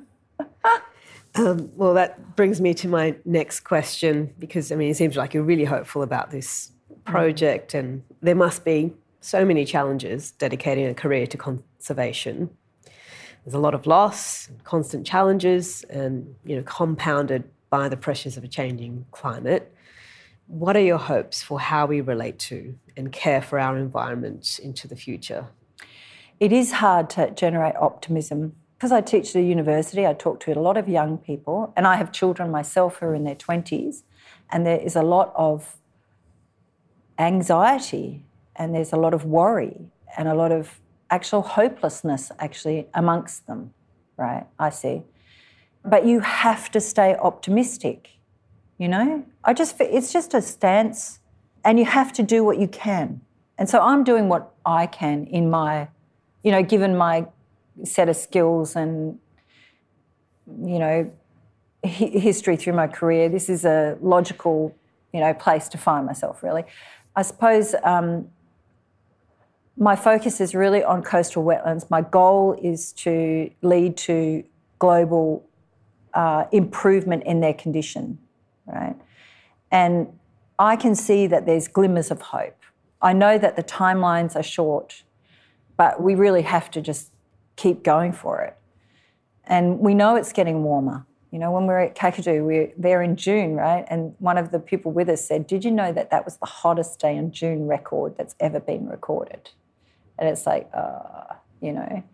Um, 1.37 1.73
well, 1.75 1.95
that 1.95 2.37
brings 2.37 2.61
me 2.61 2.75
to 2.75 2.87
my 2.87 3.17
next 3.25 3.61
question 3.61 4.33
because 4.39 4.71
I 4.71 4.77
mean, 4.77 4.91
it 4.91 4.97
seems 4.97 5.17
like 5.17 5.35
you're 5.35 5.43
really 5.43 5.65
hopeful 5.65 6.05
about 6.05 6.31
this 6.31 6.71
project, 7.05 7.75
and 7.75 8.05
there 8.23 8.37
must 8.37 8.65
be 8.65 8.93
so 9.21 9.45
many 9.45 9.65
challenges 9.65 10.31
dedicating 10.31 10.87
a 10.87 10.95
career 10.95 11.27
to 11.27 11.37
conservation. 11.37 12.51
There's 13.45 13.55
a 13.55 13.59
lot 13.59 13.75
of 13.75 13.85
loss, 13.89 14.49
constant 14.63 15.05
challenges, 15.05 15.83
and 15.91 16.37
you 16.45 16.55
know, 16.55 16.63
compounded 16.63 17.51
by 17.69 17.89
the 17.89 17.97
pressures 17.97 18.37
of 18.37 18.45
a 18.45 18.49
changing 18.49 19.05
climate. 19.11 19.74
What 20.47 20.77
are 20.77 20.83
your 20.83 20.99
hopes 20.99 21.43
for 21.43 21.59
how 21.59 21.87
we 21.87 22.01
relate 22.01 22.39
to 22.51 22.77
and 22.97 23.11
care 23.11 23.43
for 23.43 23.59
our 23.59 23.77
environment 23.79 24.61
into 24.63 24.87
the 24.87 24.97
future? 24.97 25.49
it 26.41 26.53
is 26.53 26.73
hard 26.73 27.09
to 27.11 27.31
generate 27.31 27.77
optimism 27.77 28.55
because 28.77 28.93
I 28.93 29.01
teach 29.01 29.31
at 29.31 29.37
a 29.37 29.43
university, 29.43 30.07
I 30.07 30.13
talk 30.13 30.41
to 30.41 30.53
a 30.53 30.61
lot 30.61 30.77
of 30.77 30.89
young 30.89 31.17
people, 31.17 31.73
and 31.77 31.87
I 31.87 31.97
have 31.97 32.13
children 32.13 32.51
myself 32.51 32.97
who 32.97 33.07
are 33.07 33.15
in 33.15 33.25
their 33.25 33.37
20s, 33.37 34.03
and 34.51 34.67
there 34.67 34.79
is 34.79 34.95
a 34.95 35.03
lot 35.03 35.33
of 35.37 35.77
anxiety 37.19 38.25
and 38.57 38.75
there's 38.75 38.93
a 38.93 38.97
lot 38.97 39.15
of 39.15 39.25
worry 39.25 39.87
and 40.19 40.29
a 40.29 40.35
lot 40.35 40.53
of 40.53 40.81
actual 41.09 41.43
hopelessness 41.43 42.31
actually 42.41 42.89
amongst 42.93 43.47
them, 43.47 43.73
right? 44.17 44.47
I 44.59 44.71
see. 44.71 45.03
But 45.85 46.05
you 46.05 46.21
have 46.21 46.71
to 46.73 46.81
stay 46.81 47.15
optimistic, 47.15 48.11
you 48.85 48.89
know? 48.89 49.25
I 49.43 49.55
just, 49.55 49.81
it's 49.81 50.13
just 50.13 50.35
a 50.35 50.43
stance, 50.43 51.19
and 51.65 51.79
you 51.79 51.87
have 51.87 52.13
to 52.13 52.23
do 52.23 52.45
what 52.45 52.59
you 52.59 52.69
can. 52.69 53.23
And 53.57 53.67
so 53.67 53.81
I'm 53.81 54.05
doing 54.05 54.29
what 54.29 54.53
I 54.67 54.87
can 54.87 55.27
in 55.27 55.49
my, 55.49 55.89
you 56.43 56.53
know, 56.53 56.63
given 56.63 56.95
my 56.95 57.27
set 57.83 58.11
of 58.11 58.17
skills 58.17 58.77
and, 58.77 59.19
you 60.47 60.79
know, 60.79 61.11
history 61.83 62.57
through 62.59 62.75
my 62.75 62.87
career. 62.87 63.31
This 63.31 63.49
is 63.49 63.65
a 63.65 63.97
logical, 64.03 64.77
you 65.15 65.21
know, 65.21 65.33
place 65.33 65.67
to 65.69 65.79
find 65.79 66.05
myself, 66.05 66.43
really. 66.43 66.65
I 67.17 67.23
suppose 67.23 67.75
um, 67.85 68.29
my 69.79 69.97
focus 69.97 70.43
is 70.43 70.55
really 70.55 70.85
on 70.85 71.03
coastal 71.03 71.43
wetlands. 71.43 71.89
My 71.89 72.03
goal 72.03 72.59
is 72.63 72.93
to 73.05 73.51
lead 73.63 73.97
to 74.09 74.45
global 74.79 75.43
uh, 76.13 76.45
improvement 76.53 77.23
in 77.25 77.41
their 77.41 77.55
condition, 77.55 78.19
right? 78.67 78.97
And 79.71 80.09
I 80.59 80.77
can 80.77 80.95
see 80.95 81.27
that 81.27 81.47
there's 81.47 81.69
glimmers 81.69 82.11
of 82.11 82.21
hope. 82.21 82.57
I 83.03 83.13
know 83.13 83.39
that 83.39 83.57
the 83.57 83.63
timelines 83.63 84.37
are 84.37 84.43
short, 84.43 85.03
but 85.77 86.03
we 86.03 86.15
really 86.15 86.43
have 86.43 86.71
to 86.73 86.81
just 86.81 87.11
keep 87.57 87.83
going 87.83 88.13
for 88.13 88.41
it. 88.43 88.57
And 89.47 89.81
we 89.81 89.95
know 89.95 90.17
it's 90.17 90.33
getting 90.33 90.63
warmer. 90.63 91.05
You 91.31 91.41
know, 91.41 91.51
when 91.51 91.67
we 91.67 91.75
are 91.75 91.81
at 91.81 91.97
Kakadu, 91.97 92.47
we 92.47 92.59
are 92.59 92.73
there 92.77 93.03
in 93.03 93.17
June, 93.17 93.57
right? 93.57 93.85
And 93.89 94.15
one 94.21 94.39
of 94.39 94.53
the 94.53 94.61
people 94.61 94.93
with 94.93 95.09
us 95.09 95.27
said, 95.27 95.49
Did 95.49 95.65
you 95.65 95.73
know 95.73 95.93
that 95.93 96.11
that 96.11 96.25
was 96.25 96.37
the 96.37 96.47
hottest 96.47 97.01
day 97.01 97.17
in 97.17 97.33
June 97.33 97.67
record 97.67 98.17
that's 98.17 98.37
ever 98.39 98.61
been 98.61 98.89
recorded? 98.89 99.51
And 100.17 100.29
it's 100.29 100.47
like, 100.47 100.71
uh, 100.73 101.35
you 101.61 101.73
know, 101.73 102.05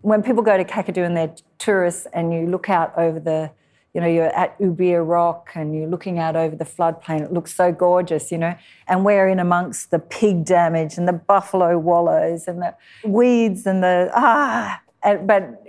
when 0.00 0.22
people 0.22 0.42
go 0.42 0.56
to 0.56 0.64
Kakadu 0.64 1.04
and 1.04 1.16
they're 1.16 1.34
tourists 1.58 2.06
and 2.12 2.32
you 2.32 2.46
look 2.46 2.70
out 2.70 2.96
over 2.96 3.20
the, 3.20 3.50
you 3.94 4.00
know, 4.00 4.06
you're 4.06 4.26
at 4.26 4.58
Ubirr 4.58 5.06
Rock 5.06 5.50
and 5.54 5.74
you're 5.74 5.88
looking 5.88 6.18
out 6.18 6.36
over 6.36 6.54
the 6.54 6.64
floodplain, 6.64 7.22
it 7.22 7.32
looks 7.32 7.54
so 7.54 7.72
gorgeous, 7.72 8.30
you 8.30 8.38
know, 8.38 8.54
and 8.86 9.04
we're 9.04 9.28
in 9.28 9.40
amongst 9.40 9.90
the 9.90 9.98
pig 9.98 10.44
damage 10.44 10.98
and 10.98 11.08
the 11.08 11.12
buffalo 11.12 11.78
wallows 11.78 12.46
and 12.46 12.62
the 12.62 12.74
weeds 13.04 13.66
and 13.66 13.82
the, 13.82 14.10
ah, 14.14 14.80
and, 15.02 15.26
but 15.26 15.62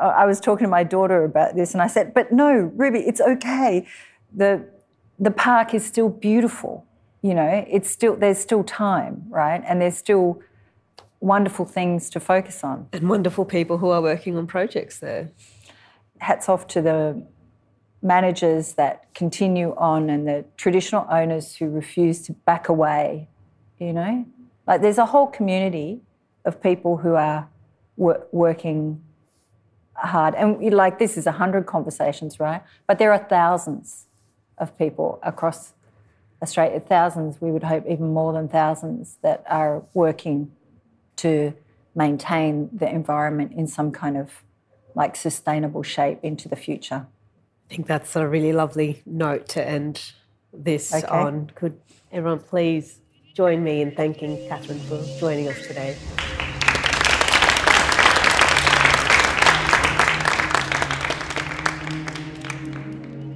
I 0.00 0.26
was 0.26 0.40
talking 0.40 0.64
to 0.64 0.70
my 0.70 0.84
daughter 0.84 1.24
about 1.24 1.54
this, 1.54 1.72
and 1.72 1.82
I 1.82 1.86
said, 1.86 2.14
"But 2.14 2.32
no, 2.32 2.72
Ruby, 2.74 3.00
it's 3.00 3.20
okay. 3.20 3.86
the 4.32 4.64
The 5.18 5.30
park 5.30 5.74
is 5.74 5.84
still 5.84 6.08
beautiful. 6.08 6.84
You 7.22 7.34
know, 7.34 7.64
it's 7.68 7.90
still 7.90 8.16
there's 8.16 8.38
still 8.38 8.64
time, 8.64 9.24
right? 9.28 9.62
And 9.66 9.80
there's 9.80 9.96
still 9.96 10.40
wonderful 11.20 11.64
things 11.64 12.10
to 12.10 12.20
focus 12.20 12.64
on, 12.64 12.88
and 12.92 13.08
wonderful 13.08 13.44
people 13.44 13.78
who 13.78 13.90
are 13.90 14.02
working 14.02 14.36
on 14.36 14.46
projects 14.46 14.98
there. 14.98 15.30
Hats 16.18 16.48
off 16.48 16.66
to 16.68 16.82
the 16.82 17.22
managers 18.04 18.74
that 18.74 19.12
continue 19.14 19.74
on, 19.76 20.08
and 20.10 20.28
the 20.28 20.44
traditional 20.56 21.06
owners 21.10 21.56
who 21.56 21.68
refuse 21.68 22.22
to 22.26 22.32
back 22.32 22.68
away. 22.68 23.28
You 23.78 23.92
know, 23.92 24.24
like 24.68 24.82
there's 24.82 24.98
a 24.98 25.06
whole 25.06 25.26
community 25.26 26.02
of 26.44 26.62
people 26.62 26.98
who 26.98 27.14
are 27.14 27.48
working 27.96 29.02
hard. 29.94 30.34
And 30.34 30.72
like 30.72 30.98
this 30.98 31.16
is 31.16 31.26
a 31.26 31.32
hundred 31.32 31.66
conversations, 31.66 32.38
right? 32.38 32.62
But 32.86 32.98
there 32.98 33.12
are 33.12 33.18
thousands 33.18 34.06
of 34.58 34.76
people 34.78 35.18
across 35.22 35.72
Australia, 36.42 36.78
thousands, 36.78 37.40
we 37.40 37.50
would 37.50 37.62
hope 37.62 37.84
even 37.88 38.12
more 38.12 38.32
than 38.32 38.48
thousands, 38.48 39.16
that 39.22 39.44
are 39.48 39.82
working 39.94 40.52
to 41.16 41.54
maintain 41.94 42.68
the 42.72 42.88
environment 42.88 43.52
in 43.52 43.66
some 43.66 43.90
kind 43.90 44.16
of 44.16 44.42
like 44.94 45.16
sustainable 45.16 45.82
shape 45.82 46.18
into 46.22 46.48
the 46.48 46.56
future. 46.56 47.06
I 47.70 47.74
think 47.74 47.86
that's 47.86 48.16
a 48.16 48.26
really 48.26 48.52
lovely 48.52 49.02
note 49.06 49.48
to 49.50 49.66
end 49.66 50.12
this 50.52 50.94
okay. 50.94 51.06
on. 51.06 51.50
Could 51.54 51.80
everyone 52.12 52.40
please 52.40 53.00
join 53.34 53.64
me 53.64 53.80
in 53.80 53.92
thanking 53.92 54.46
Catherine 54.48 54.80
for 54.80 55.02
joining 55.18 55.48
us 55.48 55.66
today? 55.66 55.96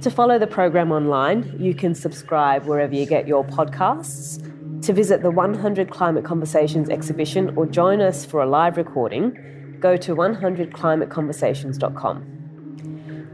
To 0.01 0.09
follow 0.09 0.39
the 0.39 0.47
program 0.47 0.93
online, 0.93 1.53
you 1.59 1.75
can 1.75 1.93
subscribe 1.93 2.63
wherever 2.63 2.95
you 2.95 3.05
get 3.05 3.27
your 3.27 3.43
podcasts. 3.43 4.41
To 4.83 4.93
visit 4.93 5.21
the 5.21 5.29
100 5.29 5.91
Climate 5.91 6.23
Conversations 6.23 6.89
exhibition 6.89 7.53
or 7.57 7.65
join 7.65 7.99
us 7.99 8.23
for 8.23 8.41
a 8.41 8.45
live 8.45 8.77
recording, 8.77 9.77
go 9.81 9.97
to 9.97 10.15
100climateconversations.com. 10.15 12.38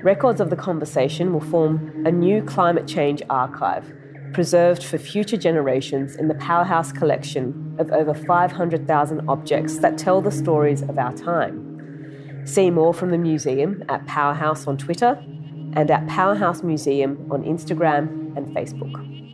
Records 0.05 0.39
of 0.39 0.51
the 0.51 0.55
conversation 0.55 1.33
will 1.33 1.41
form 1.41 2.05
a 2.05 2.11
new 2.11 2.43
climate 2.43 2.87
change 2.87 3.23
archive, 3.27 3.91
preserved 4.33 4.83
for 4.83 4.99
future 4.99 5.35
generations 5.35 6.15
in 6.15 6.27
the 6.27 6.35
Powerhouse 6.35 6.91
collection 6.91 7.75
of 7.79 7.91
over 7.91 8.13
500,000 8.13 9.27
objects 9.27 9.79
that 9.79 9.97
tell 9.97 10.21
the 10.21 10.29
stories 10.29 10.83
of 10.83 10.99
our 10.99 11.11
time. 11.11 12.45
See 12.45 12.69
more 12.69 12.93
from 12.93 13.09
the 13.09 13.17
museum 13.17 13.83
at 13.89 14.05
Powerhouse 14.05 14.67
on 14.67 14.77
Twitter 14.77 15.17
and 15.73 15.89
at 15.89 16.07
Powerhouse 16.07 16.61
Museum 16.61 17.27
on 17.31 17.43
Instagram 17.43 18.37
and 18.37 18.55
Facebook. 18.55 19.24